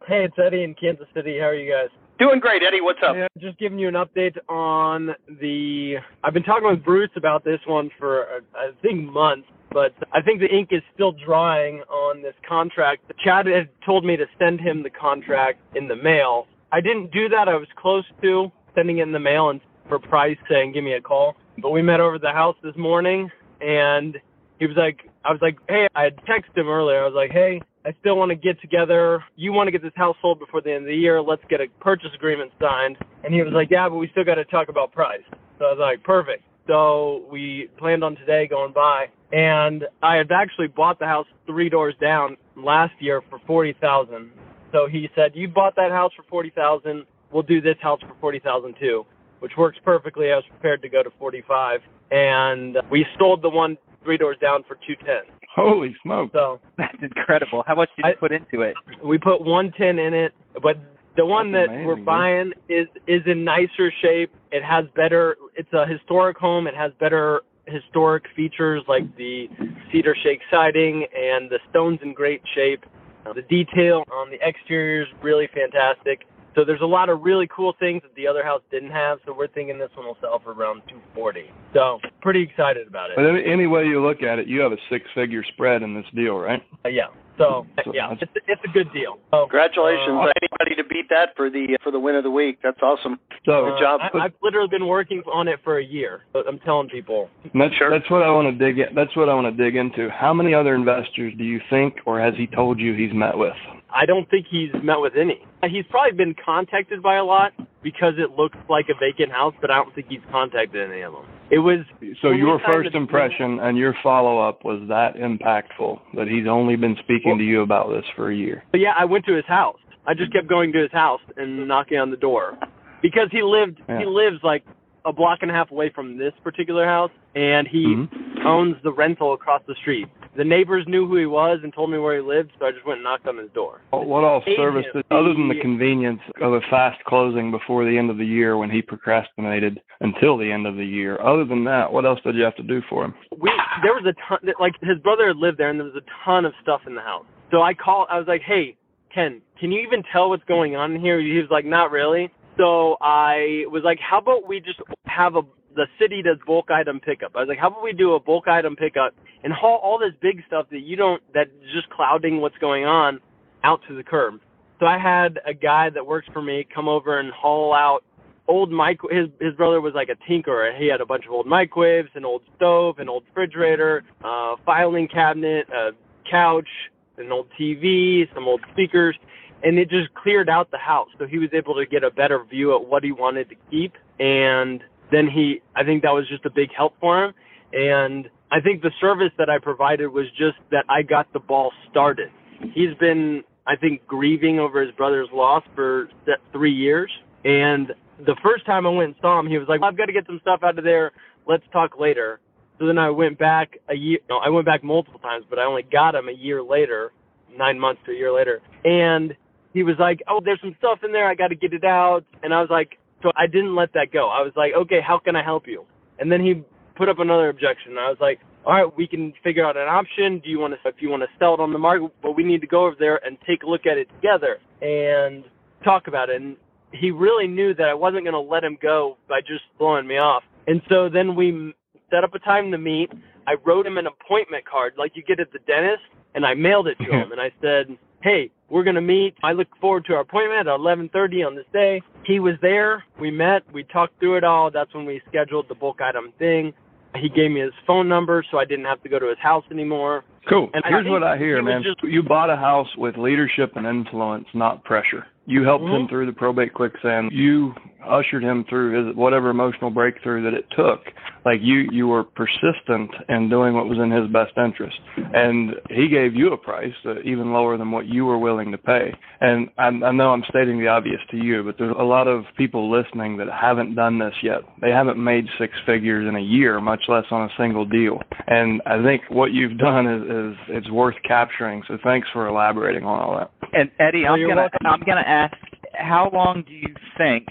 Hey, 0.08 0.26
it's 0.26 0.36
Eddie 0.38 0.64
in 0.64 0.76
Kansas 0.76 1.08
City. 1.16 1.40
How 1.40 1.48
are 1.48 1.56
you 1.56 1.72
guys? 1.72 1.90
Doing 2.18 2.40
great, 2.40 2.64
Eddie. 2.64 2.80
What's 2.80 3.00
up? 3.06 3.14
Yeah, 3.16 3.28
just 3.38 3.58
giving 3.60 3.78
you 3.78 3.90
an 3.90 3.96
update 3.96 4.38
on 4.48 5.14
the. 5.42 5.98
I've 6.24 6.34
been 6.34 6.44
talking 6.44 6.70
with 6.70 6.84
Bruce 6.84 7.10
about 7.18 7.44
this 7.44 7.60
one 7.66 7.90
for 8.00 8.24
uh, 8.24 8.40
I 8.56 8.72
think 8.82 9.04
months, 9.12 9.48
but 9.72 9.94
I 10.14 10.22
think 10.22 10.40
the 10.40 10.48
ink 10.48 10.70
is 10.72 10.82
still 10.94 11.12
drying 11.12 11.82
on 11.90 12.22
this 12.22 12.36
contract. 12.48 13.12
Chad 13.22 13.48
had 13.48 13.68
told 13.86 14.06
me 14.06 14.16
to 14.16 14.26
send 14.40 14.62
him 14.62 14.82
the 14.82 14.90
contract 14.90 15.60
in 15.76 15.90
the 15.90 15.96
mail. 15.98 16.48
I 16.72 16.80
didn't 16.80 17.12
do 17.12 17.28
that. 17.30 17.50
I 17.50 17.56
was 17.56 17.68
close 17.76 18.06
to 18.22 18.50
sending 18.76 19.00
it 19.00 19.04
in 19.04 19.12
the 19.12 19.20
mail 19.20 19.50
and 19.50 19.60
for 19.90 20.00
price 20.00 20.38
saying 20.50 20.72
give 20.72 20.86
me 20.86 20.94
a 20.94 21.02
call. 21.02 21.36
But 21.62 21.72
we 21.72 21.82
met 21.82 22.00
over 22.00 22.16
at 22.16 22.22
the 22.22 22.32
house 22.32 22.56
this 22.64 22.76
morning 22.78 23.30
and 23.60 24.18
he 24.60 24.68
was 24.68 24.78
like, 24.78 25.10
I 25.26 25.32
was 25.32 25.42
like, 25.42 25.58
hey, 25.68 25.88
I 25.96 26.04
had 26.04 26.18
texted 26.26 26.58
him 26.58 26.70
earlier. 26.70 27.02
I 27.02 27.06
was 27.06 27.14
like, 27.14 27.32
hey, 27.32 27.62
I 27.86 27.94
still 28.00 28.18
want 28.18 28.30
to 28.30 28.36
get 28.36 28.60
together. 28.62 29.24
You 29.36 29.54
want 29.54 29.68
to 29.68 29.72
get 29.72 29.84
this 29.84 29.94
house 29.96 30.16
sold 30.20 30.40
before 30.40 30.62
the 30.62 30.72
end 30.72 30.86
of 30.86 30.88
the 30.88 30.96
year. 30.96 31.22
Let's 31.22 31.44
get 31.50 31.62
a 31.62 31.68
purchase 31.80 32.10
agreement 32.16 32.52
signed. 32.60 32.98
And 33.24 33.32
he 33.32 33.44
was 33.44 33.54
like, 33.54 33.70
yeah, 33.70 33.88
but 33.88 33.98
we 33.98 34.08
still 34.10 34.24
got 34.24 34.36
to 34.36 34.46
talk 34.46 34.70
about 34.70 34.92
price. 34.92 35.22
So 35.60 35.66
I 35.66 35.70
was 35.70 35.78
like, 35.80 36.04
perfect. 36.04 36.44
So 36.68 37.26
we 37.32 37.70
planned 37.78 38.04
on 38.04 38.16
today 38.16 38.48
going 38.48 38.74
by, 38.74 39.06
and 39.32 39.86
I 40.02 40.16
had 40.16 40.32
actually 40.32 40.68
bought 40.68 40.98
the 40.98 41.06
house 41.06 41.28
three 41.46 41.70
doors 41.70 41.94
down 42.02 42.38
last 42.58 42.94
year 43.00 43.22
for 43.30 43.40
forty 43.46 43.74
thousand. 43.80 44.32
So 44.72 44.88
he 44.88 45.08
said, 45.16 45.34
"You 45.36 45.48
bought 45.48 45.76
that 45.76 45.92
house 45.92 46.12
for 46.16 46.24
forty 46.24 46.50
thousand. 46.50 47.06
We'll 47.32 47.44
do 47.44 47.62
this 47.62 47.78
house 47.82 48.00
for 48.02 48.16
forty 48.20 48.40
thousand 48.40 48.78
too," 48.80 49.06
which 49.42 49.52
works 49.58 49.78
perfectly. 49.86 50.32
I 50.32 50.38
was 50.38 50.46
prepared 50.50 50.82
to 50.82 50.90
go 50.90 51.04
to 51.04 51.12
forty-five, 51.20 51.82
and 52.10 52.78
we 52.90 53.06
sold 53.20 53.44
the 53.44 53.50
one 53.50 53.78
three 54.04 54.18
doors 54.18 54.38
down 54.42 54.64
for 54.68 54.76
two 54.88 54.96
ten. 55.06 55.22
Holy 55.56 55.96
smoke! 56.04 56.32
So 56.34 56.60
that's 56.78 56.98
incredible. 57.02 57.64
How 57.66 57.76
much 57.76 57.90
did 57.96 58.06
you 58.06 58.12
I, 58.12 58.16
put 58.16 58.32
into 58.32 58.62
it? 58.62 58.76
We 59.04 59.18
put 59.18 59.42
one 59.42 59.72
ten 59.72 60.00
in 60.00 60.14
it, 60.14 60.34
but 60.62 60.78
the 61.16 61.26
one 61.26 61.52
that's 61.52 61.68
that 61.68 61.74
amazing, 61.74 61.88
we're 61.88 61.96
buying 61.96 62.54
is 62.68 62.88
is 63.08 63.22
in 63.26 63.44
nicer 63.44 63.92
shape. 64.02 64.34
It 64.52 64.64
has 64.64 64.86
better. 64.96 65.38
It's 65.56 65.72
a 65.74 65.86
historic 65.88 66.38
home. 66.38 66.68
It 66.68 66.76
has 66.76 66.92
better 67.00 67.42
historic 67.68 68.26
features 68.36 68.84
like 68.88 69.16
the 69.18 69.50
cedar 69.92 70.16
shake 70.22 70.42
siding 70.52 71.06
and 71.18 71.50
the 71.50 71.60
stones 71.70 72.00
in 72.04 72.14
great 72.14 72.42
shape. 72.54 72.86
The 73.34 73.42
detail 73.42 74.04
on 74.14 74.30
the 74.30 74.38
exterior 74.48 75.02
is 75.02 75.08
really 75.24 75.48
fantastic. 75.48 76.28
So 76.56 76.64
there's 76.64 76.82
a 76.82 76.86
lot 76.86 77.10
of 77.10 77.22
really 77.22 77.48
cool 77.54 77.74
things 77.80 78.02
that 78.04 78.16
the 78.16 78.26
other 78.26 78.44
house 78.44 78.62
didn't 78.72 78.92
have. 78.92 79.20
So 79.26 79.34
we're 79.34 79.48
thinking 79.48 79.78
this 79.78 79.90
one 79.96 80.06
will 80.06 80.18
sell 80.22 80.40
for 80.40 80.54
around 80.54 80.82
240. 80.88 81.52
So 81.74 82.00
pretty 82.22 82.42
excited 82.42 82.88
about 82.88 83.12
it. 83.12 83.18
But 83.18 83.26
any 83.26 83.68
way 83.68 83.86
you 83.86 84.02
look 84.02 84.24
at 84.24 84.40
it, 84.40 84.48
you 84.48 84.62
have 84.62 84.72
a 84.72 84.78
six-figure 84.90 85.44
spread 85.54 85.84
in 85.84 85.94
this 85.94 86.06
deal, 86.16 86.38
right? 86.38 86.64
Uh, 86.86 86.90
yeah. 86.90 87.08
So, 87.38 87.68
so 87.84 87.94
yeah, 87.94 88.14
it's, 88.20 88.32
it's 88.48 88.62
a 88.64 88.72
good 88.72 88.92
deal. 88.94 89.20
So, 89.32 89.42
Congratulations! 89.42 90.16
Uh, 90.16 90.32
Anybody 90.42 90.82
to 90.82 90.88
beat 90.88 91.10
that 91.10 91.36
for 91.36 91.50
the 91.50 91.78
for 91.84 91.92
the 91.92 92.00
win 92.00 92.16
of 92.16 92.24
the 92.24 92.32
week? 92.32 92.60
That's 92.64 92.80
awesome. 92.82 93.20
So, 93.46 93.72
good 93.72 93.80
job. 93.80 94.02
I, 94.14 94.24
have 94.24 94.34
literally 94.42 94.70
been 94.70 94.88
working 94.88 95.22
on 95.32 95.48
it 95.48 95.60
for 95.64 95.80
a 95.80 95.86
year. 95.86 96.22
I'm 96.34 96.60
telling 96.60 96.90
people. 96.90 97.30
That's 97.54 97.76
sure. 97.76 97.90
That's 97.90 98.10
what 98.10 98.24
I 98.24 98.32
want 98.32 98.58
to 98.58 98.66
dig. 98.66 98.80
In, 98.80 98.96
that's 98.96 99.16
what 99.16 99.30
I 99.30 99.34
want 99.34 99.56
to 99.56 99.64
dig 99.64 99.76
into. 99.76 100.10
How 100.10 100.34
many 100.34 100.54
other 100.54 100.76
investors 100.76 101.34
do 101.38 101.44
you 101.44 101.60
think, 101.70 101.98
or 102.06 102.20
has 102.20 102.34
he 102.38 102.48
told 102.48 102.80
you 102.80 102.94
he's 102.94 103.14
met 103.14 103.38
with? 103.38 103.56
I 103.94 104.06
don't 104.06 104.30
think 104.30 104.48
he's 104.50 104.72
met 104.84 105.00
with 105.00 105.14
any. 105.16 105.42
He's 105.64 105.86
probably 105.90 106.18
been 106.18 106.36
contacted 106.44 107.02
by 107.02 107.16
a 107.16 107.24
lot 107.24 107.54
because 107.82 108.16
it 108.18 108.32
looks 108.32 108.58
like 108.70 108.88
a 108.90 108.94
vacant 109.00 109.32
house, 109.32 109.54
but 109.62 109.72
I 109.72 109.76
don't 109.76 109.94
think 109.96 110.08
he's 110.10 110.20
contacted 110.32 110.92
any 110.92 111.02
of 111.02 111.14
them. 111.14 111.26
It 111.52 111.60
was 111.60 111.80
so 112.22 112.32
your 112.32 112.60
first 112.66 112.96
impression 112.96 113.60
and 113.60 113.78
your 113.78 113.94
follow 114.02 114.40
up 114.40 114.66
was 114.66 114.82
that 114.90 115.16
impactful 115.16 116.00
that 116.16 116.28
he's 116.28 116.48
only 116.48 116.76
been 116.76 116.96
speaking 117.04 117.32
well, 117.32 117.38
to 117.38 117.44
you 117.44 117.62
about 117.62 117.90
this 117.90 118.06
for 118.16 118.32
a 118.32 118.36
year. 118.36 118.64
But 118.72 118.80
yeah, 118.80 118.94
I 118.98 119.06
went 119.06 119.26
to 119.26 119.36
his 119.36 119.46
house. 119.46 119.78
I 120.08 120.14
just 120.14 120.34
kept 120.34 120.48
going 120.48 120.72
to 120.74 120.82
his 120.82 120.92
house 120.92 121.22
and 121.38 121.68
knocking 121.68 121.98
on 121.98 122.12
the 122.12 122.18
door 122.18 122.58
because 123.02 123.30
he 123.32 123.44
lived 123.44 123.80
yeah. 123.88 124.00
he 124.00 124.06
lives 124.06 124.38
like 124.44 124.64
a 125.06 125.14
block 125.14 125.40
and 125.42 125.52
a 125.52 125.54
half 125.54 125.72
away 125.72 125.90
from 125.90 126.18
this 126.18 126.34
particular 126.44 126.86
house 126.86 127.12
and 127.36 127.68
he 127.68 127.86
mm-hmm. 127.86 128.48
owns 128.48 128.76
the 128.84 128.92
rental 128.92 129.34
across 129.34 129.62
the 129.68 129.76
street 129.76 130.08
the 130.38 130.44
neighbors 130.44 130.84
knew 130.88 131.08
who 131.08 131.16
he 131.18 131.26
was 131.26 131.60
and 131.64 131.74
told 131.74 131.92
me 131.92 131.98
where 131.98 132.16
he 132.16 132.22
lived, 132.22 132.52
so 132.60 132.66
I 132.66 132.72
just 132.72 132.86
went 132.86 132.98
and 132.98 133.04
knocked 133.04 133.28
on 133.28 133.38
his 133.38 133.50
door. 133.54 133.82
What 133.92 134.24
all 134.24 134.44
service, 134.58 134.86
other 135.12 135.34
than 135.34 135.48
the 135.48 135.60
convenience 135.62 136.20
of 136.42 136.54
a 136.54 136.62
fast 136.70 137.04
closing 137.06 137.52
before 137.52 137.86
the 137.86 137.98
end 137.98 138.10
of 138.10 138.18
the 138.18 138.26
year 138.26 138.58
when 138.58 138.70
he 138.70 138.82
procrastinated 138.82 139.80
until 140.02 140.38
the 140.38 140.52
end 140.52 140.68
of 140.68 140.76
the 140.76 140.86
year, 140.86 141.20
other 141.22 141.46
than 141.46 141.64
that, 141.66 141.92
what 141.92 142.06
else 142.06 142.20
did 142.24 142.36
you 142.36 142.44
have 142.44 142.56
to 142.58 142.64
do 142.64 142.82
for 142.90 143.06
him? 143.06 143.14
We 143.38 143.52
there 143.82 143.94
was 143.94 144.06
a 144.06 144.14
ton, 144.28 144.54
like 144.60 144.74
his 144.82 144.98
brother 145.00 145.28
had 145.28 145.38
lived 145.38 145.58
there, 145.58 145.70
and 145.70 145.80
there 145.80 145.88
was 145.88 145.96
a 145.96 146.26
ton 146.26 146.46
of 146.46 146.54
stuff 146.62 146.82
in 146.86 146.96
the 146.96 147.02
house. 147.02 147.26
So 147.52 147.62
I 147.62 147.74
called. 147.74 148.08
I 148.10 148.18
was 148.18 148.28
like, 148.28 148.42
"Hey, 148.42 148.76
Ken, 149.14 149.42
can 149.60 149.72
you 149.72 149.80
even 149.82 150.04
tell 150.12 150.30
what's 150.30 150.44
going 150.46 150.76
on 150.76 150.94
in 150.94 151.02
here?" 151.02 151.20
He 151.22 151.38
was 151.38 151.50
like, 151.50 151.66
"Not 151.66 151.92
really." 151.92 152.32
So 152.58 152.98
I 153.02 153.66
was 153.68 153.84
like, 153.84 154.00
"How 154.00 154.20
about 154.20 154.48
we 154.48 154.60
just 154.60 154.80
have 155.06 155.36
a 155.36 155.42
the 155.76 155.88
city 156.00 156.22
does 156.22 156.38
bulk 156.48 156.72
item 156.72 157.00
pickup. 157.00 157.34
I 157.36 157.40
was 157.40 157.50
like, 157.50 157.60
how 157.60 157.68
about 157.68 157.84
we 157.84 157.94
do 157.94 158.14
a 158.14 158.20
bulk 158.20 158.48
item 158.48 158.76
pickup 158.76 159.14
and 159.44 159.54
haul 159.54 159.80
all 159.84 160.00
this 160.00 160.14
big 160.22 160.42
stuff 160.48 160.68
that 160.72 160.80
you 160.80 160.96
don't 160.96 161.22
that's 161.34 161.50
just 161.74 161.90
clouding 161.90 162.42
what's 162.42 162.58
going 162.58 162.86
on 162.86 163.20
out 163.64 163.82
to 163.88 163.96
the 163.96 164.04
curb. 164.04 164.40
So 164.80 164.86
I 164.86 164.98
had 164.98 165.40
a 165.46 165.54
guy 165.54 165.90
that 165.90 166.06
works 166.06 166.28
for 166.34 166.42
me 166.42 166.66
come 166.74 166.88
over 166.88 167.20
and 167.20 167.32
haul 167.32 167.74
out 167.74 168.04
old 168.48 168.72
mic 168.72 169.00
his 169.10 169.28
his 169.40 169.54
brother 169.56 169.82
was 169.82 169.94
like 169.94 170.10
a 170.10 170.32
tinkerer. 170.32 170.78
He 170.78 170.88
had 170.88 171.02
a 171.02 171.06
bunch 171.06 171.26
of 171.26 171.32
old 171.32 171.48
microwaves, 171.48 172.10
an 172.16 172.26
old 172.26 172.42
stove, 172.56 173.00
an 173.00 173.10
old 173.10 173.24
refrigerator, 173.28 174.04
uh 174.24 174.56
filing 174.66 175.08
cabinet, 175.08 175.68
a 175.70 175.92
couch, 176.30 176.70
an 177.18 177.32
old 177.32 177.48
TV, 177.60 178.34
some 178.34 178.48
old 178.48 178.62
speakers, 178.72 179.18
and 179.66 179.80
it 179.80 179.90
just 179.90 180.14
cleared 180.14 180.48
out 180.48 180.70
the 180.72 180.78
house. 180.78 181.10
So 181.18 181.26
he 181.26 181.40
was 181.40 181.50
able 181.52 181.74
to 181.76 181.86
get 181.86 182.04
a 182.04 182.12
better 182.12 182.42
view 182.46 182.76
at 182.76 182.88
what 182.88 183.04
he 183.04 183.12
wanted 183.12 183.50
to 183.50 183.56
keep 183.70 183.94
and 184.20 184.82
then 185.12 185.28
he 185.28 185.62
I 185.76 185.84
think 185.84 186.04
that 186.04 186.12
was 186.14 186.28
just 186.30 186.46
a 186.46 186.50
big 186.50 186.70
help 186.72 186.94
for 187.02 187.26
him 187.26 187.34
and 187.74 188.30
I 188.52 188.62
think 188.62 188.82
the 188.84 188.92
service 189.02 189.32
that 189.38 189.50
I 189.50 189.58
provided 189.60 190.08
was 190.08 190.28
just 190.38 190.58
that 190.72 190.86
I 190.88 191.02
got 191.02 191.34
the 191.34 191.40
ball 191.40 191.72
started. 191.90 192.30
He's 192.74 192.94
been 193.00 193.44
I 193.68 193.76
think 193.76 194.06
grieving 194.08 194.60
over 194.60 194.82
his 194.82 194.94
brother's 194.96 195.30
loss 195.34 195.64
for 195.74 196.10
3 196.54 196.72
years 196.72 197.12
and 197.44 197.92
the 198.26 198.36
first 198.42 198.66
time 198.66 198.86
I 198.86 198.90
went 198.90 199.08
and 199.10 199.16
saw 199.20 199.40
him 199.40 199.48
he 199.48 199.58
was 199.58 199.68
like 199.68 199.82
I've 199.84 199.98
got 199.98 200.06
to 200.06 200.14
get 200.14 200.28
some 200.28 200.40
stuff 200.42 200.62
out 200.64 200.78
of 200.78 200.86
there 200.86 201.12
let's 201.48 201.64
talk 201.74 202.00
later 202.00 202.40
so 202.80 202.86
then 202.86 202.98
I 203.00 203.10
went 203.10 203.40
back 203.40 203.78
a 203.90 203.96
year 203.96 204.20
no 204.30 204.38
I 204.38 204.50
went 204.50 204.68
back 204.68 204.84
multiple 204.84 205.20
times 205.20 205.44
but 205.50 205.58
I 205.58 205.64
only 205.64 205.84
got 205.84 206.14
him 206.14 206.30
a 206.30 206.34
year 206.34 206.62
later 206.62 207.12
9 207.58 207.80
months 207.80 208.02
to 208.06 208.12
a 208.12 208.16
year 208.16 208.32
later 208.32 208.62
and 208.84 209.36
he 209.76 209.84
was 209.84 209.96
like, 210.00 210.24
"Oh, 210.28 210.42
there's 210.44 210.60
some 210.62 210.76
stuff 210.80 211.00
in 211.04 211.12
there. 211.12 211.28
I 211.28 211.36
got 211.36 211.50
to 211.50 211.56
get 211.56 211.74
it 211.74 211.84
out." 211.84 212.26
And 212.42 212.52
I 212.52 212.62
was 212.62 212.70
like, 212.72 212.98
so 213.26 213.32
I 213.36 213.48
didn't 213.48 213.76
let 213.76 213.92
that 213.94 214.12
go. 214.14 214.30
I 214.30 214.42
was 214.42 214.54
like, 214.56 214.74
okay, 214.78 215.02
how 215.02 215.18
can 215.18 215.36
I 215.36 215.44
help 215.44 215.68
you? 215.68 215.84
And 216.20 216.32
then 216.32 216.42
he 216.42 216.64
put 216.96 217.10
up 217.10 217.18
another 217.18 217.50
objection. 217.50 217.98
I 217.98 218.10
was 218.10 218.18
like, 218.22 218.40
all 218.66 218.74
right, 218.74 218.98
we 218.98 219.08
can 219.08 219.34
figure 219.44 219.66
out 219.66 219.78
an 219.78 219.88
option. 219.88 220.40
Do 220.44 220.50
you 220.50 220.60
want 220.60 220.74
to, 220.74 220.90
if 220.90 220.96
you 221.00 221.10
want 221.10 221.24
to 221.24 221.30
sell 221.40 221.56
it 221.56 221.60
on 221.60 221.74
the 221.74 221.80
market, 221.80 222.12
but 222.22 222.34
we 222.34 222.44
need 222.44 222.62
to 222.62 222.68
go 222.68 222.86
over 222.86 222.96
there 222.98 223.20
and 223.26 223.38
take 223.48 223.64
a 223.64 223.66
look 223.66 223.88
at 223.88 223.98
it 223.98 224.08
together 224.16 224.58
and 224.82 225.44
talk 225.84 226.08
about 226.08 226.30
it. 226.30 226.40
And 226.40 226.56
he 226.92 227.10
really 227.10 227.48
knew 227.48 227.74
that 227.74 227.90
I 227.90 227.96
wasn't 227.96 228.26
going 228.26 228.34
to 228.34 228.40
let 228.40 228.64
him 228.64 228.78
go 228.80 229.18
by 229.28 229.42
just 229.42 229.64
blowing 229.80 230.06
me 230.06 230.18
off. 230.18 230.44
And 230.68 230.82
so 230.88 231.10
then 231.10 231.36
we 231.36 231.74
set 232.12 232.24
up 232.24 232.36
a 232.36 232.40
time 232.40 232.72
to 232.72 232.78
meet. 232.78 233.12
I 233.48 233.56
wrote 233.66 233.88
him 233.88 233.98
an 233.98 234.06
appointment 234.08 234.66
card 234.70 234.94
like 234.98 235.14
you 235.16 235.24
get 235.24 235.40
at 235.40 235.52
the 235.52 235.60
dentist, 235.68 236.04
and 236.34 236.46
I 236.46 236.54
mailed 236.54 236.88
it 236.88 236.98
to 237.00 237.06
him. 237.12 237.32
And 237.32 237.42
I 237.42 237.52
said, 237.62 237.98
hey, 238.26 238.50
we're 238.70 238.84
going 238.84 238.96
to 238.96 239.02
meet. 239.02 239.36
I 239.44 239.52
look 239.52 239.68
forward 239.80 240.06
to 240.06 240.16
our 240.16 240.22
appointment 240.22 240.62
at 240.62 240.66
11:30 240.66 241.46
on 241.46 241.56
this 241.56 241.66
day. 241.72 242.02
He 242.26 242.40
was 242.40 242.56
there. 242.62 243.04
We 243.20 243.30
met. 243.30 243.62
We 243.72 243.84
talked 243.84 244.20
through 244.20 244.38
it 244.38 244.44
all. 244.44 244.72
That's 244.72 244.94
when 244.96 245.06
we 245.06 245.22
scheduled 245.30 245.68
the 245.70 245.76
bulk 245.76 246.02
item 246.02 246.34
thing. 246.40 246.74
He 247.16 247.30
gave 247.30 247.52
me 247.52 247.62
his 247.62 247.72
phone 247.86 248.10
number 248.10 248.44
so 248.50 248.58
I 248.58 248.66
didn't 248.66 248.86
have 248.86 249.02
to 249.04 249.10
go 249.10 249.20
to 249.20 249.30
his 249.30 249.38
house 249.38 249.64
anymore. 249.72 250.26
Cool. 250.48 250.70
And 250.74 250.84
Here's 250.88 251.08
I 251.08 251.10
what 251.10 251.24
I 251.24 251.38
hear, 251.38 251.58
he 251.58 251.64
man. 251.64 251.84
just- 251.84 252.04
You 252.04 252.22
bought 252.24 252.50
a 252.50 252.56
house 252.56 252.90
with 252.98 253.18
leadership 253.18 253.76
and 253.76 253.86
influence, 253.88 254.48
not 254.54 254.84
pressure. 254.84 255.26
You 255.48 255.64
helped 255.64 255.86
him 255.86 256.08
Mhm. 256.08 256.10
through 256.10 256.26
the 256.26 256.34
probate 256.34 256.74
quicksand. 256.74 257.32
You 257.32 257.76
ushered 258.04 258.44
him 258.44 258.64
through 258.64 258.92
his 259.06 259.16
whatever 259.16 259.50
emotional 259.50 259.90
breakthrough 259.92 260.42
that 260.44 260.54
it 260.56 260.66
took. 260.72 261.12
Like 261.44 261.62
you, 261.62 261.88
you 261.92 262.08
were 262.08 262.24
persistent 262.24 263.12
in 263.30 263.50
doing 263.50 263.76
what 263.76 263.88
was 263.88 264.00
in 264.00 264.10
his 264.10 264.28
best 264.30 264.58
interest, 264.58 265.00
and 265.36 265.76
he 265.92 266.08
gave 266.08 266.36
you 266.36 266.52
a 266.54 266.58
price 266.58 266.94
uh, 267.06 267.20
even 267.24 267.54
lower 267.54 267.78
than 267.78 267.92
what 267.92 268.08
you 268.08 268.26
were 268.26 268.40
willing 268.40 268.72
to 268.72 268.78
pay. 268.80 269.14
And 269.42 269.70
I, 269.78 269.88
I 269.88 270.12
know 270.12 270.34
I'm 270.34 270.44
stating 270.50 270.80
the 270.80 270.88
obvious 270.88 271.22
to 271.30 271.38
you, 271.38 271.62
but 271.64 271.78
there's 271.78 271.96
a 271.98 272.04
lot 272.04 272.28
of 272.28 272.46
people 272.58 272.90
listening 272.90 273.38
that 273.38 273.48
haven't 273.50 273.94
done 273.94 274.18
this 274.18 274.34
yet. 274.42 274.62
They 274.82 274.92
haven't 274.92 275.24
made 275.24 275.48
six 275.60 275.74
figures 275.86 276.28
in 276.28 276.36
a 276.36 276.40
year, 276.40 276.80
much 276.82 277.04
less 277.08 277.26
on 277.30 277.44
a 277.48 277.54
single 277.56 277.86
deal. 277.86 278.22
And 278.48 278.82
I 278.88 279.02
think 279.04 279.22
what 279.30 279.52
you've 279.52 279.78
done 279.78 280.08
is, 280.08 280.24
is 280.36 280.56
it's 280.70 280.90
worth 280.92 281.16
capturing. 281.28 281.84
So 281.88 281.98
thanks 282.04 282.28
for 282.34 282.48
elaborating 282.48 283.04
on 283.06 283.20
all 283.20 283.38
that. 283.38 283.52
And 283.74 283.90
Eddie, 284.00 284.26
Oh, 284.28 284.34
I'm 284.34 284.42
gonna 284.42 284.56
welcome. 284.56 284.80
I'm 284.86 285.00
gonna 285.02 285.22
ask, 285.26 285.56
how 285.94 286.30
long 286.34 286.64
do 286.68 286.74
you 286.74 286.94
think 287.18 287.48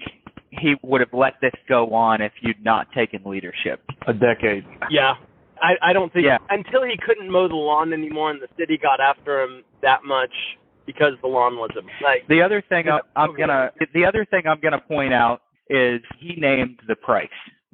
he 0.50 0.76
would 0.82 1.00
have 1.00 1.12
let 1.12 1.34
this 1.40 1.52
go 1.68 1.92
on 1.94 2.20
if 2.20 2.32
you'd 2.40 2.62
not 2.64 2.90
taken 2.92 3.22
leadership? 3.24 3.82
A 4.06 4.12
decade. 4.12 4.64
Yeah. 4.90 5.14
I, 5.62 5.74
I 5.82 5.92
don't 5.92 6.12
think 6.12 6.26
Yeah. 6.26 6.38
until 6.50 6.82
he 6.84 6.96
couldn't 7.04 7.30
mow 7.30 7.48
the 7.48 7.54
lawn 7.54 7.92
anymore 7.92 8.30
and 8.30 8.40
the 8.42 8.48
city 8.58 8.76
got 8.76 9.00
after 9.00 9.40
him 9.42 9.62
that 9.82 10.04
much 10.04 10.32
because 10.86 11.14
the 11.22 11.28
lawn 11.28 11.56
wasn't 11.58 11.86
like 12.02 12.26
The 12.28 12.42
other 12.42 12.60
thing 12.68 12.86
Yeah, 12.86 12.98
I- 13.16 13.22
I'm 13.24 13.34
gonna 13.34 13.70
the 13.94 14.04
other 14.04 14.24
thing 14.26 14.42
I'm 14.46 14.60
gonna 14.60 14.80
point 14.80 15.14
out 15.14 15.42
is 15.70 16.02
he 16.18 16.34
named 16.36 16.80
the 16.86 16.96
price. 16.96 17.28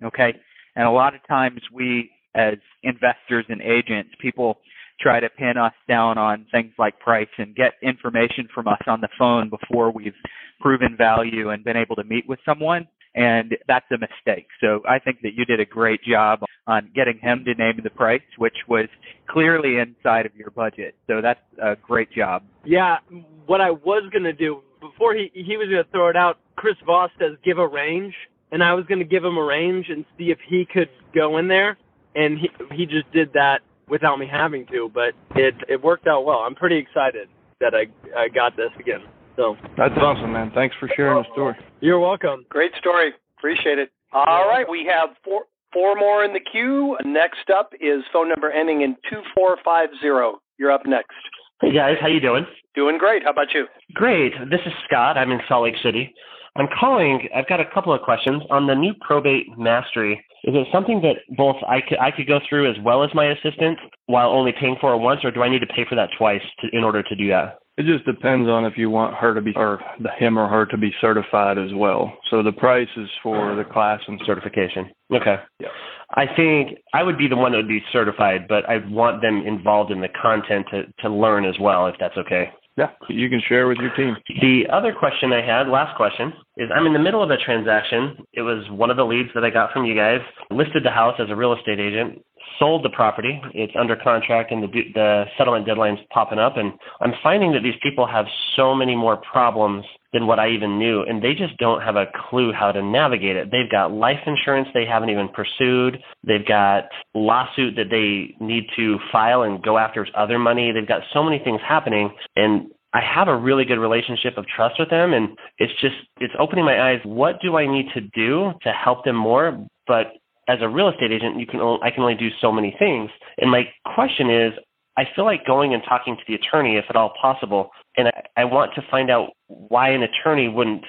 Okay, 0.04 0.34
and 0.76 0.86
a 0.86 0.90
lot 0.90 1.14
of 1.14 1.26
times 1.26 1.60
we 1.72 2.10
as 2.36 2.54
investors 2.84 3.44
and 3.48 3.60
agents, 3.60 4.14
people 4.20 4.60
try 5.00 5.20
to 5.20 5.28
pin 5.30 5.56
us 5.56 5.72
down 5.88 6.18
on 6.18 6.46
things 6.52 6.72
like 6.78 6.98
price 7.00 7.28
and 7.38 7.54
get 7.54 7.72
information 7.82 8.48
from 8.54 8.68
us 8.68 8.80
on 8.86 9.00
the 9.00 9.08
phone 9.18 9.50
before 9.50 9.90
we've 9.90 10.14
proven 10.60 10.96
value 10.96 11.50
and 11.50 11.64
been 11.64 11.76
able 11.76 11.96
to 11.96 12.04
meet 12.04 12.28
with 12.28 12.38
someone. 12.44 12.86
And 13.14 13.56
that's 13.66 13.86
a 13.90 13.98
mistake. 13.98 14.46
So 14.60 14.82
I 14.88 15.00
think 15.00 15.22
that 15.22 15.34
you 15.34 15.44
did 15.44 15.58
a 15.58 15.64
great 15.64 16.00
job 16.04 16.40
on 16.68 16.90
getting 16.94 17.18
him 17.18 17.44
to 17.44 17.54
name 17.54 17.80
the 17.82 17.90
price, 17.90 18.20
which 18.38 18.54
was 18.68 18.86
clearly 19.28 19.78
inside 19.78 20.26
of 20.26 20.36
your 20.36 20.50
budget. 20.50 20.94
So 21.08 21.20
that's 21.20 21.40
a 21.60 21.74
great 21.74 22.12
job. 22.12 22.44
Yeah, 22.64 22.98
what 23.46 23.60
I 23.60 23.72
was 23.72 24.08
gonna 24.12 24.32
do 24.32 24.62
before 24.80 25.14
he 25.14 25.30
he 25.34 25.56
was 25.56 25.68
gonna 25.68 25.84
throw 25.90 26.08
it 26.08 26.16
out. 26.16 26.38
Chris 26.54 26.76
Voss 26.86 27.10
says 27.18 27.36
give 27.44 27.58
a 27.58 27.66
range, 27.66 28.14
and 28.52 28.62
I 28.62 28.74
was 28.74 28.84
gonna 28.86 29.02
give 29.02 29.24
him 29.24 29.38
a 29.38 29.44
range 29.44 29.86
and 29.88 30.04
see 30.16 30.30
if 30.30 30.38
he 30.48 30.64
could 30.72 30.90
go 31.12 31.38
in 31.38 31.48
there, 31.48 31.78
and 32.14 32.38
he 32.38 32.48
he 32.76 32.86
just 32.86 33.10
did 33.12 33.32
that 33.32 33.60
without 33.90 34.18
me 34.18 34.26
having 34.30 34.66
to. 34.66 34.90
But 34.94 35.14
it 35.36 35.54
it 35.68 35.82
worked 35.82 36.06
out 36.06 36.24
well. 36.24 36.38
I'm 36.38 36.54
pretty 36.54 36.76
excited 36.78 37.28
that 37.60 37.74
I 37.74 37.86
I 38.18 38.28
got 38.28 38.56
this 38.56 38.70
again. 38.78 39.00
So 39.36 39.56
That's 39.76 39.94
awesome, 39.96 40.32
man. 40.32 40.50
Thanks 40.54 40.74
for 40.78 40.88
sharing 40.96 41.22
the 41.22 41.28
story. 41.32 41.54
you're 41.80 42.00
welcome. 42.00 42.44
Great 42.48 42.72
story. 42.78 43.12
Appreciate 43.38 43.78
it. 43.78 43.90
All 44.12 44.48
right, 44.48 44.68
we 44.68 44.84
have 44.92 45.10
four 45.24 45.42
four 45.72 45.94
more 45.96 46.24
in 46.24 46.32
the 46.32 46.40
queue. 46.40 46.96
Next 47.04 47.48
up 47.48 47.72
is 47.80 48.02
phone 48.12 48.28
number 48.28 48.50
ending 48.50 48.82
in 48.82 48.96
two 49.08 49.22
four 49.34 49.56
five 49.64 49.88
zero. 50.00 50.40
You're 50.58 50.72
up 50.72 50.84
next. 50.86 51.14
Hey 51.60 51.72
guys, 51.72 51.96
how 52.00 52.08
you 52.08 52.20
doing? 52.20 52.44
Doing 52.74 52.98
great. 52.98 53.22
How 53.24 53.30
about 53.30 53.52
you? 53.54 53.66
Great. 53.94 54.32
This 54.50 54.60
is 54.66 54.72
Scott. 54.86 55.16
I'm 55.16 55.30
in 55.30 55.40
Salt 55.48 55.64
Lake 55.64 55.74
City. 55.82 56.12
I'm 56.56 56.68
calling. 56.78 57.28
I've 57.34 57.48
got 57.48 57.60
a 57.60 57.64
couple 57.72 57.92
of 57.92 58.02
questions 58.02 58.42
on 58.50 58.66
the 58.66 58.74
new 58.74 58.92
probate 59.00 59.46
mastery. 59.56 60.24
Is 60.44 60.54
it 60.54 60.66
something 60.72 61.02
that 61.02 61.16
both 61.36 61.56
I 61.68 61.80
could 61.80 61.98
I 61.98 62.10
could 62.10 62.26
go 62.26 62.40
through 62.48 62.70
as 62.70 62.76
well 62.82 63.04
as 63.04 63.10
my 63.14 63.26
assistant 63.26 63.78
while 64.06 64.30
only 64.30 64.52
paying 64.58 64.76
for 64.80 64.94
it 64.94 64.98
once, 64.98 65.20
or 65.24 65.30
do 65.30 65.42
I 65.42 65.48
need 65.48 65.60
to 65.60 65.66
pay 65.66 65.84
for 65.88 65.94
that 65.96 66.10
twice 66.18 66.42
to, 66.60 66.76
in 66.76 66.82
order 66.82 67.02
to 67.02 67.16
do 67.16 67.28
that? 67.28 67.58
It 67.76 67.86
just 67.86 68.04
depends 68.04 68.48
on 68.48 68.64
if 68.64 68.76
you 68.76 68.90
want 68.90 69.14
her 69.14 69.32
to 69.32 69.40
be, 69.40 69.52
or 69.56 69.80
the, 70.00 70.10
him 70.18 70.38
or 70.38 70.48
her 70.48 70.66
to 70.66 70.76
be 70.76 70.92
certified 71.00 71.56
as 71.56 71.70
well. 71.74 72.12
So 72.30 72.42
the 72.42 72.52
price 72.52 72.88
is 72.96 73.08
for 73.22 73.54
the 73.54 73.64
class 73.64 74.00
and 74.06 74.20
Certification. 74.26 74.90
Okay. 75.10 75.36
Yeah. 75.60 75.68
I 76.14 76.26
think 76.36 76.78
I 76.92 77.02
would 77.02 77.16
be 77.16 77.28
the 77.28 77.36
one 77.36 77.52
that 77.52 77.58
would 77.58 77.68
be 77.68 77.82
certified, 77.92 78.48
but 78.48 78.68
I 78.68 78.78
want 78.88 79.22
them 79.22 79.44
involved 79.46 79.92
in 79.92 80.00
the 80.00 80.08
content 80.08 80.66
to, 80.72 80.82
to 81.02 81.08
learn 81.08 81.44
as 81.44 81.54
well, 81.60 81.86
if 81.86 81.94
that's 82.00 82.16
okay. 82.18 82.50
Yeah, 82.76 82.90
you 83.08 83.28
can 83.28 83.42
share 83.46 83.68
with 83.68 83.78
your 83.78 83.94
team. 83.94 84.16
The 84.40 84.64
other 84.72 84.92
question 84.92 85.32
I 85.32 85.44
had, 85.44 85.68
last 85.68 85.96
question, 85.96 86.32
is 86.56 86.70
I'm 86.74 86.86
in 86.86 86.92
the 86.92 86.98
middle 86.98 87.22
of 87.22 87.30
a 87.30 87.36
transaction. 87.36 88.16
It 88.32 88.42
was 88.42 88.64
one 88.70 88.90
of 88.90 88.96
the 88.96 89.04
leads 89.04 89.28
that 89.34 89.44
I 89.44 89.50
got 89.50 89.72
from 89.72 89.84
you 89.84 89.94
guys. 89.94 90.20
Listed 90.50 90.84
the 90.84 90.90
house 90.90 91.16
as 91.18 91.30
a 91.30 91.36
real 91.36 91.52
estate 91.52 91.80
agent, 91.80 92.24
sold 92.58 92.84
the 92.84 92.90
property. 92.90 93.40
It's 93.54 93.72
under 93.78 93.96
contract, 93.96 94.52
and 94.52 94.62
the 94.62 94.68
the 94.94 95.24
settlement 95.36 95.66
deadline's 95.66 95.98
popping 96.10 96.38
up. 96.38 96.56
And 96.56 96.72
I'm 97.00 97.12
finding 97.22 97.52
that 97.52 97.62
these 97.62 97.74
people 97.82 98.06
have 98.06 98.26
so 98.56 98.74
many 98.74 98.94
more 98.94 99.16
problems 99.16 99.84
than 100.12 100.26
what 100.26 100.38
I 100.38 100.50
even 100.50 100.78
knew, 100.78 101.02
and 101.02 101.22
they 101.22 101.34
just 101.34 101.56
don't 101.58 101.80
have 101.82 101.96
a 101.96 102.06
clue 102.28 102.52
how 102.52 102.72
to 102.72 102.82
navigate 102.82 103.36
it. 103.36 103.50
They've 103.50 103.70
got 103.70 103.92
life 103.92 104.18
insurance 104.26 104.68
they 104.74 104.84
haven't 104.84 105.10
even 105.10 105.28
pursued. 105.28 106.02
They've 106.26 106.46
got 106.46 106.84
lawsuit 107.14 107.76
that 107.76 107.90
they 107.90 108.34
need 108.44 108.64
to 108.76 108.98
file 109.12 109.42
and 109.42 109.62
go 109.62 109.78
after 109.78 110.06
other 110.16 110.38
money. 110.38 110.72
They've 110.72 110.86
got 110.86 111.02
so 111.12 111.22
many 111.22 111.38
things 111.38 111.60
happening, 111.66 112.10
and 112.36 112.66
I 112.92 113.00
have 113.00 113.28
a 113.28 113.36
really 113.36 113.64
good 113.64 113.78
relationship 113.78 114.36
of 114.36 114.46
trust 114.46 114.78
with 114.78 114.90
them, 114.90 115.12
and 115.12 115.38
it's 115.58 115.72
just 115.80 115.94
it's 116.18 116.34
opening 116.38 116.64
my 116.64 116.90
eyes. 116.90 117.00
What 117.04 117.40
do 117.40 117.56
I 117.56 117.66
need 117.66 117.86
to 117.94 118.00
do 118.00 118.52
to 118.62 118.72
help 118.72 119.04
them 119.04 119.16
more? 119.16 119.64
But 119.86 120.12
as 120.48 120.58
a 120.60 120.68
real 120.68 120.88
estate 120.88 121.12
agent, 121.12 121.38
you 121.38 121.46
can 121.46 121.60
only, 121.60 121.80
I 121.82 121.90
can 121.90 122.02
only 122.02 122.16
do 122.16 122.28
so 122.40 122.50
many 122.50 122.74
things. 122.78 123.10
And 123.38 123.50
my 123.50 123.68
question 123.94 124.28
is, 124.30 124.52
I 125.00 125.08
feel 125.16 125.24
like 125.24 125.46
going 125.46 125.72
and 125.72 125.82
talking 125.88 126.14
to 126.14 126.22
the 126.28 126.34
attorney, 126.34 126.76
if 126.76 126.84
at 126.90 126.94
all 126.96 127.14
possible, 127.20 127.70
and 127.96 128.08
I, 128.08 128.22
I 128.36 128.44
want 128.44 128.74
to 128.74 128.82
find 128.90 129.10
out 129.10 129.30
why 129.46 129.88
an 129.88 130.02
attorney 130.02 130.46
wouldn't 130.48 130.84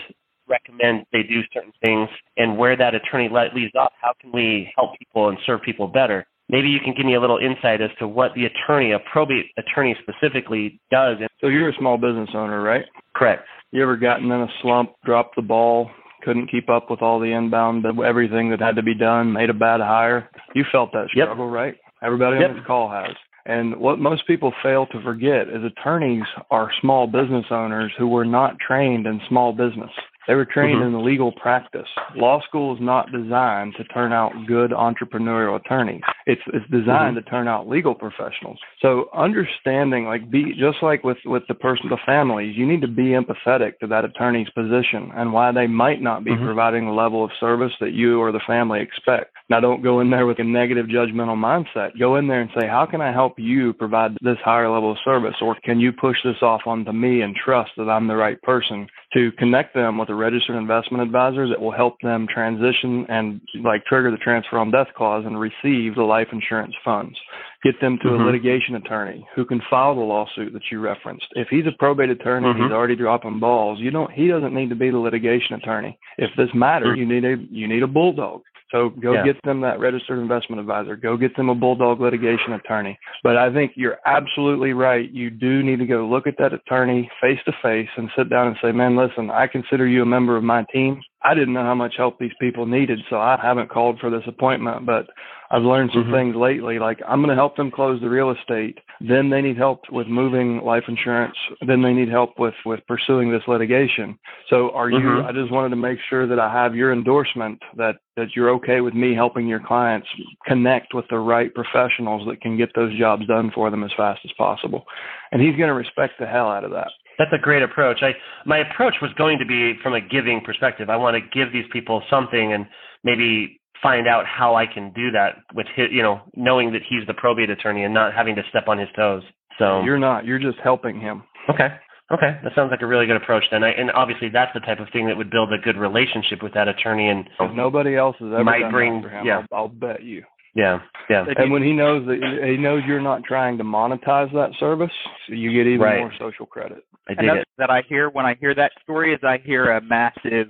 recommend 0.49 1.05
they 1.13 1.23
do 1.23 1.43
certain 1.53 1.71
things 1.81 2.09
and 2.35 2.57
where 2.57 2.75
that 2.75 2.93
attorney 2.93 3.29
le- 3.29 3.51
leaves 3.55 3.71
off. 3.73 3.93
How 4.01 4.11
can 4.19 4.33
we 4.33 4.69
help 4.75 4.99
people 4.99 5.29
and 5.29 5.37
serve 5.45 5.61
people 5.61 5.87
better? 5.87 6.25
Maybe 6.49 6.67
you 6.67 6.81
can 6.81 6.93
give 6.93 7.05
me 7.05 7.13
a 7.15 7.21
little 7.21 7.37
insight 7.37 7.79
as 7.79 7.89
to 7.99 8.07
what 8.07 8.33
the 8.35 8.47
attorney, 8.47 8.91
a 8.91 8.99
probate 8.99 9.45
attorney 9.57 9.95
specifically, 10.01 10.81
does. 10.91 11.15
So 11.39 11.47
you're 11.47 11.69
a 11.69 11.75
small 11.77 11.97
business 11.97 12.29
owner, 12.33 12.61
right? 12.61 12.83
correct. 13.15 13.47
You 13.71 13.81
ever 13.81 13.95
gotten 13.95 14.29
in 14.29 14.41
a 14.41 14.49
slump, 14.61 14.91
dropped 15.05 15.37
the 15.37 15.41
ball, 15.41 15.89
couldn't 16.23 16.47
keep 16.51 16.69
up 16.69 16.91
with 16.91 17.01
all 17.01 17.17
the 17.21 17.31
inbound, 17.31 17.85
everything 18.03 18.49
that 18.49 18.59
had 18.59 18.75
to 18.75 18.83
be 18.83 18.93
done, 18.93 19.31
made 19.31 19.49
a 19.49 19.53
bad 19.53 19.79
hire? 19.79 20.29
You 20.53 20.65
felt 20.69 20.91
that 20.91 21.07
Yep. 21.15 21.27
struggle, 21.27 21.47
right? 21.49 21.77
Everybody 22.03 22.41
Yep. 22.41 22.49
on 22.49 22.55
this 22.57 22.65
call 22.65 22.89
has. 22.89 23.15
And 23.45 23.77
what 23.77 23.99
most 23.99 24.27
people 24.27 24.53
fail 24.61 24.85
to 24.87 25.01
forget 25.01 25.47
is 25.47 25.63
attorneys 25.63 26.23
are 26.51 26.71
small 26.79 27.07
business 27.07 27.45
owners 27.49 27.91
who 27.97 28.07
were 28.07 28.25
not 28.25 28.59
trained 28.59 29.07
in 29.07 29.21
small 29.27 29.51
business. 29.51 29.91
They 30.27 30.35
were 30.35 30.45
trained 30.45 30.81
Mhm. 30.81 30.85
in 30.85 30.91
the 30.93 30.99
legal 30.99 31.31
practice. 31.31 31.89
Law 32.15 32.41
school 32.41 32.75
is 32.75 32.81
not 32.81 33.11
designed 33.11 33.75
to 33.75 33.83
turn 33.85 34.13
out 34.13 34.33
good 34.45 34.71
entrepreneurial 34.71 35.55
attorneys. 35.55 36.01
It's 36.27 36.41
it's 36.47 36.67
designed 36.69 37.15
to 37.15 37.21
turn 37.23 37.47
out 37.47 37.67
legal 37.67 37.95
professionals. 37.95 38.59
So 38.81 39.09
understanding, 39.13 40.05
like 40.05 40.29
be 40.29 40.53
just 40.53 40.83
like 40.83 41.03
with 41.03 41.17
with 41.25 41.47
the 41.47 41.55
person, 41.55 41.89
the 41.89 41.97
families, 41.97 42.55
you 42.55 42.65
need 42.65 42.81
to 42.81 42.87
be 42.87 43.09
empathetic 43.09 43.79
to 43.79 43.87
that 43.87 44.05
attorney's 44.05 44.49
position 44.51 45.11
and 45.15 45.33
why 45.33 45.51
they 45.51 45.67
might 45.67 46.01
not 46.01 46.23
be 46.23 46.31
Mhm. 46.31 46.45
providing 46.45 46.85
the 46.85 46.93
level 46.93 47.23
of 47.23 47.31
service 47.33 47.75
that 47.79 47.93
you 47.93 48.19
or 48.19 48.31
the 48.31 48.39
family 48.41 48.79
expect. 48.79 49.33
Now, 49.49 49.59
don't 49.59 49.81
go 49.81 49.99
in 49.99 50.09
there 50.11 50.25
with 50.25 50.39
a 50.39 50.43
negative 50.43 50.87
judgmental 50.87 51.37
mindset. 51.37 51.97
Go 51.99 52.15
in 52.15 52.27
there 52.27 52.39
and 52.39 52.49
say, 52.57 52.67
how 52.67 52.85
can 52.85 53.01
I 53.01 53.11
help 53.11 53.37
you 53.37 53.73
provide 53.73 54.17
this 54.21 54.39
higher 54.39 54.69
level 54.69 54.91
of 54.91 54.99
service, 54.99 55.35
or 55.41 55.55
can 55.55 55.79
you 55.79 55.91
push 55.91 56.23
this 56.23 56.41
off 56.41 56.67
onto 56.67 56.93
me 56.93 57.21
and 57.21 57.35
trust 57.35 57.71
that 57.75 57.89
I'm 57.89 58.07
the 58.07 58.15
right 58.15 58.41
person 58.43 58.87
to 59.13 59.31
connect 59.33 59.73
them 59.73 59.97
with 59.97 60.09
a 60.09 60.15
registered 60.15 60.55
investment 60.55 61.03
advisor 61.03 61.47
that 61.47 61.59
will 61.59 61.71
help 61.71 61.99
them 62.01 62.27
transition 62.27 63.05
and 63.09 63.41
like 63.61 63.83
trigger 63.85 64.09
the 64.09 64.17
transfer 64.17 64.57
on 64.57 64.71
death 64.71 64.87
clause 64.95 65.25
and 65.25 65.39
receive 65.39 65.95
the 65.95 66.03
life 66.03 66.29
insurance 66.31 66.75
funds. 66.83 67.19
Get 67.63 67.79
them 67.81 67.99
to 67.99 68.07
Mhm. 68.07 68.21
a 68.21 68.23
litigation 68.23 68.75
attorney 68.75 69.25
who 69.35 69.45
can 69.45 69.61
file 69.69 69.95
the 69.95 70.01
lawsuit 70.01 70.53
that 70.53 70.71
you 70.71 70.79
referenced. 70.79 71.27
If 71.35 71.49
he's 71.49 71.67
a 71.67 71.71
probate 71.73 72.09
attorney, 72.09 72.47
Mhm. 72.47 72.63
he's 72.63 72.71
already 72.71 72.95
dropping 72.95 73.39
balls. 73.39 73.79
You 73.79 73.91
don't. 73.91 74.11
He 74.11 74.27
doesn't 74.27 74.53
need 74.53 74.69
to 74.69 74.75
be 74.75 74.89
the 74.89 74.97
litigation 74.97 75.55
attorney. 75.55 75.97
If 76.17 76.33
this 76.35 76.53
matters, 76.53 76.95
Mhm. 76.95 76.97
you 76.97 77.05
need 77.05 77.25
a 77.25 77.37
you 77.51 77.67
need 77.67 77.83
a 77.83 77.87
bulldog. 77.87 78.41
So 78.71 78.89
go 78.89 79.13
Yeah. 79.13 79.23
get 79.23 79.41
them 79.43 79.61
that 79.61 79.79
registered 79.79 80.19
investment 80.19 80.59
advisor. 80.59 80.95
Go 80.95 81.17
get 81.17 81.35
them 81.35 81.49
a 81.49 81.55
bulldog 81.55 81.99
litigation 81.99 82.53
attorney. 82.53 82.97
But 83.23 83.37
I 83.37 83.51
think 83.51 83.73
you're 83.75 83.99
absolutely 84.05 84.73
right. 84.73 85.09
You 85.11 85.29
do 85.29 85.61
need 85.63 85.79
to 85.79 85.85
go 85.85 86.05
look 86.05 86.27
at 86.27 86.37
that 86.37 86.53
attorney 86.53 87.09
face 87.19 87.39
to 87.45 87.51
face 87.61 87.89
and 87.97 88.09
sit 88.15 88.29
down 88.29 88.47
and 88.47 88.57
say, 88.61 88.71
"Man, 88.71 88.95
listen, 88.95 89.29
I 89.29 89.47
consider 89.47 89.85
you 89.87 90.01
a 90.01 90.05
member 90.05 90.37
of 90.37 90.43
my 90.43 90.63
team. 90.71 91.01
I 91.23 91.35
didn't 91.35 91.53
know 91.53 91.63
how 91.63 91.75
much 91.75 91.95
help 91.97 92.17
these 92.17 92.33
people 92.39 92.65
needed, 92.65 93.03
so 93.09 93.19
I 93.19 93.37
haven't 93.41 93.69
called 93.69 93.99
for 93.99 94.09
this 94.09 94.25
appointment, 94.25 94.85
but 94.85 95.07
I've 95.51 95.63
learned 95.63 95.91
some 95.91 96.05
Mhm. 96.05 96.11
things 96.11 96.35
lately. 96.35 96.79
Like 96.79 97.01
I'm 97.05 97.19
going 97.19 97.29
to 97.29 97.35
help 97.35 97.57
them 97.57 97.71
close 97.71 97.99
the 97.99 98.09
real 98.09 98.31
estate, 98.31 98.79
then 99.01 99.29
they 99.29 99.41
need 99.41 99.57
help 99.57 99.89
with 99.91 100.07
moving 100.07 100.61
life 100.61 100.87
insurance, 100.87 101.37
then 101.61 101.81
they 101.81 101.93
need 101.93 102.07
help 102.09 102.39
with 102.39 102.55
with 102.65 102.85
pursuing 102.87 103.31
this 103.31 103.45
litigation. 103.47 104.17
So 104.47 104.71
are 104.71 104.89
you 104.89 104.99
Mhm. 104.99 105.25
I 105.27 105.31
just 105.33 105.51
wanted 105.51 105.69
to 105.69 105.75
make 105.75 105.99
sure 106.09 106.25
that 106.25 106.39
I 106.39 106.49
have 106.49 106.75
your 106.75 106.93
endorsement 106.93 107.61
that 107.75 107.97
that 108.15 108.35
you're 108.35 108.49
okay 108.49 108.81
with 108.81 108.93
me 108.93 109.13
helping 109.13 109.47
your 109.47 109.59
clients 109.59 110.07
connect 110.45 110.93
with 110.93 111.07
the 111.09 111.19
right 111.19 111.53
professionals 111.53 112.25
that 112.27 112.39
can 112.41 112.55
get 112.55 112.73
those 112.73 112.93
jobs 112.93 113.25
done 113.27 113.51
for 113.51 113.69
them 113.69 113.83
as 113.83 113.91
fast 113.93 114.23
as 114.23 114.31
possible. 114.33 114.87
And 115.31 115.41
he's 115.41 115.55
going 115.55 115.69
to 115.69 115.73
respect 115.73 116.17
the 116.17 116.25
hell 116.25 116.49
out 116.49 116.63
of 116.63 116.71
that. 116.71 116.91
That's 117.17 117.33
a 117.33 117.37
great 117.37 117.61
approach. 117.61 118.03
I 118.03 118.15
my 118.45 118.59
approach 118.59 119.01
was 119.01 119.11
going 119.13 119.37
to 119.39 119.45
be 119.45 119.75
from 119.83 119.93
a 119.93 120.01
giving 120.01 120.41
perspective. 120.41 120.89
I 120.89 120.95
want 120.95 121.15
to 121.15 121.21
give 121.21 121.51
these 121.51 121.67
people 121.71 122.01
something 122.09 122.53
and 122.53 122.65
maybe 123.03 123.60
find 123.81 124.07
out 124.07 124.25
how 124.25 124.55
I 124.55 124.65
can 124.65 124.91
do 124.93 125.11
that 125.11 125.37
with 125.53 125.67
his, 125.75 125.87
you 125.91 126.01
know, 126.03 126.21
knowing 126.35 126.71
that 126.73 126.81
he's 126.87 127.05
the 127.07 127.13
probate 127.13 127.49
attorney 127.49 127.83
and 127.83 127.93
not 127.93 128.13
having 128.13 128.35
to 128.35 128.43
step 128.49 128.67
on 128.67 128.77
his 128.77 128.89
toes. 128.95 129.23
So 129.57 129.81
You're 129.83 129.99
not, 129.99 130.25
you're 130.25 130.39
just 130.39 130.57
helping 130.63 130.99
him. 130.99 131.23
okay, 131.49 131.69
okay, 132.11 132.39
that 132.43 132.53
sounds 132.55 132.71
like 132.71 132.81
a 132.81 132.87
really 132.87 133.05
good 133.05 133.15
approach. 133.17 133.43
Then, 133.51 133.63
I, 133.63 133.69
and 133.71 133.91
obviously 133.91 134.29
that's 134.29 134.53
the 134.53 134.59
type 134.61 134.79
of 134.79 134.87
thing 134.93 135.05
that 135.07 135.17
would 135.17 135.29
build 135.31 135.51
a 135.53 135.57
good 135.57 135.77
relationship 135.77 136.41
with 136.43 136.53
that 136.53 136.67
attorney. 136.67 137.09
And 137.09 137.27
If 137.39 137.55
nobody 137.55 137.95
else 137.95 138.15
has 138.19 138.27
ever 138.33 138.43
Might 138.43 138.59
done 138.59 138.71
bring- 138.71 139.01
that 139.01 139.03
for 139.03 139.09
him, 139.09 139.25
yeah. 139.25 139.43
I'll, 139.51 139.57
I'll 139.63 139.67
bet 139.67 140.03
you. 140.03 140.23
yeah, 140.55 140.79
yeah, 141.09 141.25
And 141.37 141.51
when 141.51 141.63
he 141.63 141.71
knows 141.73 142.05
that 142.07 142.43
he 142.45 142.57
knows 142.57 142.83
you're 142.87 143.01
not 143.01 143.23
trying 143.23 143.57
to 143.57 143.63
monetize 143.63 144.31
that 144.33 144.51
service, 144.59 144.91
so 145.27 145.33
you 145.33 145.51
get 145.51 145.67
even 145.67 145.81
Right. 145.81 145.99
more 145.99 146.13
social 146.19 146.45
credit. 146.45 146.83
I 147.07 147.13
dig 147.13 147.19
and 147.19 147.27
it. 147.29 147.33
that's 147.39 147.49
that 147.57 147.69
I 147.69 147.81
hear 147.87 148.09
when 148.09 148.25
I 148.25 148.35
hear 148.35 148.53
that 148.55 148.71
story 148.83 149.13
is 149.13 149.19
I 149.23 149.37
hear 149.43 149.71
a 149.71 149.81
massive 149.81 150.47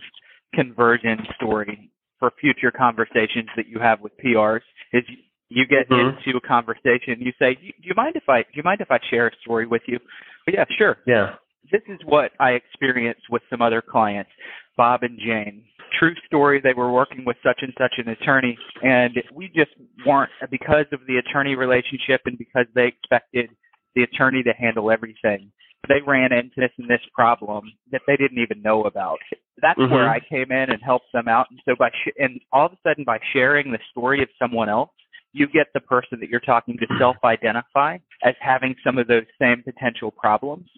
conversion 0.54 1.18
story 1.36 1.90
for 2.22 2.32
future 2.40 2.70
conversations 2.72 3.50
that 3.58 3.68
you 3.68 3.80
have 3.80 4.00
with 4.00 4.14
PRs. 4.24 4.62
Is 4.94 5.04
you 5.50 5.66
get 5.66 5.90
Mhm. 5.90 6.16
into 6.26 6.38
a 6.38 6.42
conversation, 6.42 7.20
you 7.20 7.34
say, 7.40 7.56
"Do 7.56 7.72
you 7.82 7.96
mind 7.96 8.16
if 8.16 8.30
I 8.30 8.44
do 8.44 8.50
you 8.54 8.64
mind 8.64 8.80
if 8.80 8.92
I 8.92 9.00
share 9.10 9.28
a 9.28 9.36
story 9.38 9.66
with 9.66 9.82
you?" 9.88 10.00
"Oh, 10.48 10.52
yeah, 10.54 10.66
sure. 10.78 11.00
Yeah. 11.06 11.36
This 11.72 11.82
is 11.88 12.00
what 12.06 12.32
I 12.40 12.52
experienced 12.52 13.30
with 13.30 13.42
some 13.50 13.62
other 13.62 13.82
clients, 13.82 14.32
Bob 14.78 15.04
and 15.04 15.18
Jane. 15.20 15.66
True 15.94 16.16
story, 16.26 16.60
they 16.60 16.74
were 16.74 16.92
working 16.92 17.26
with 17.26 17.38
such 17.44 17.64
and 17.64 17.74
such 17.78 17.98
an 17.98 18.08
attorney, 18.10 18.58
and 18.82 19.22
we 19.34 19.50
just 19.50 19.72
weren't, 20.06 20.32
because 20.50 20.86
of 20.94 21.06
the 21.06 21.18
attorney 21.18 21.56
relationship 21.56 22.22
and 22.26 22.38
because 22.38 22.68
they 22.74 22.88
expected 22.88 23.50
the 23.96 24.04
attorney 24.04 24.42
to 24.44 24.54
handle 24.54 24.90
everything, 24.90 25.52
they 25.88 26.02
ran 26.06 26.32
into 26.32 26.54
this 26.58 26.72
and 26.78 26.90
this 26.90 27.02
problem 27.14 27.72
that 27.92 28.02
they 28.08 28.16
didn't 28.18 28.40
even 28.40 28.62
know 28.62 28.84
about. 28.84 29.20
That's 29.62 29.80
Mhm. 29.80 29.90
where 29.92 30.10
I 30.10 30.20
came 30.20 30.52
in 30.52 30.70
and 30.72 30.82
helped 30.82 31.12
them 31.12 31.28
out. 31.28 31.48
And 31.50 31.60
so 31.66 31.76
by, 31.76 31.90
sh- 31.92 32.10
and 32.20 32.40
all 32.52 32.68
of 32.68 32.74
a 32.74 32.78
sudden 32.84 33.04
by 33.04 33.20
sharing 33.34 33.72
the 33.72 33.80
story 33.90 34.22
of 34.22 34.30
someone 34.40 34.70
else, 34.70 34.92
you 35.34 35.48
get 35.48 35.68
the 35.74 35.80
person 35.80 36.20
that 36.20 36.30
you're 36.30 36.40
talking 36.42 36.78
to 36.78 36.88
self-identify 36.98 37.98
as 38.24 38.36
having 38.40 38.76
some 38.84 38.98
of 38.98 39.08
those 39.08 39.26
same 39.40 39.64
potential 39.64 40.12
problems 40.12 40.70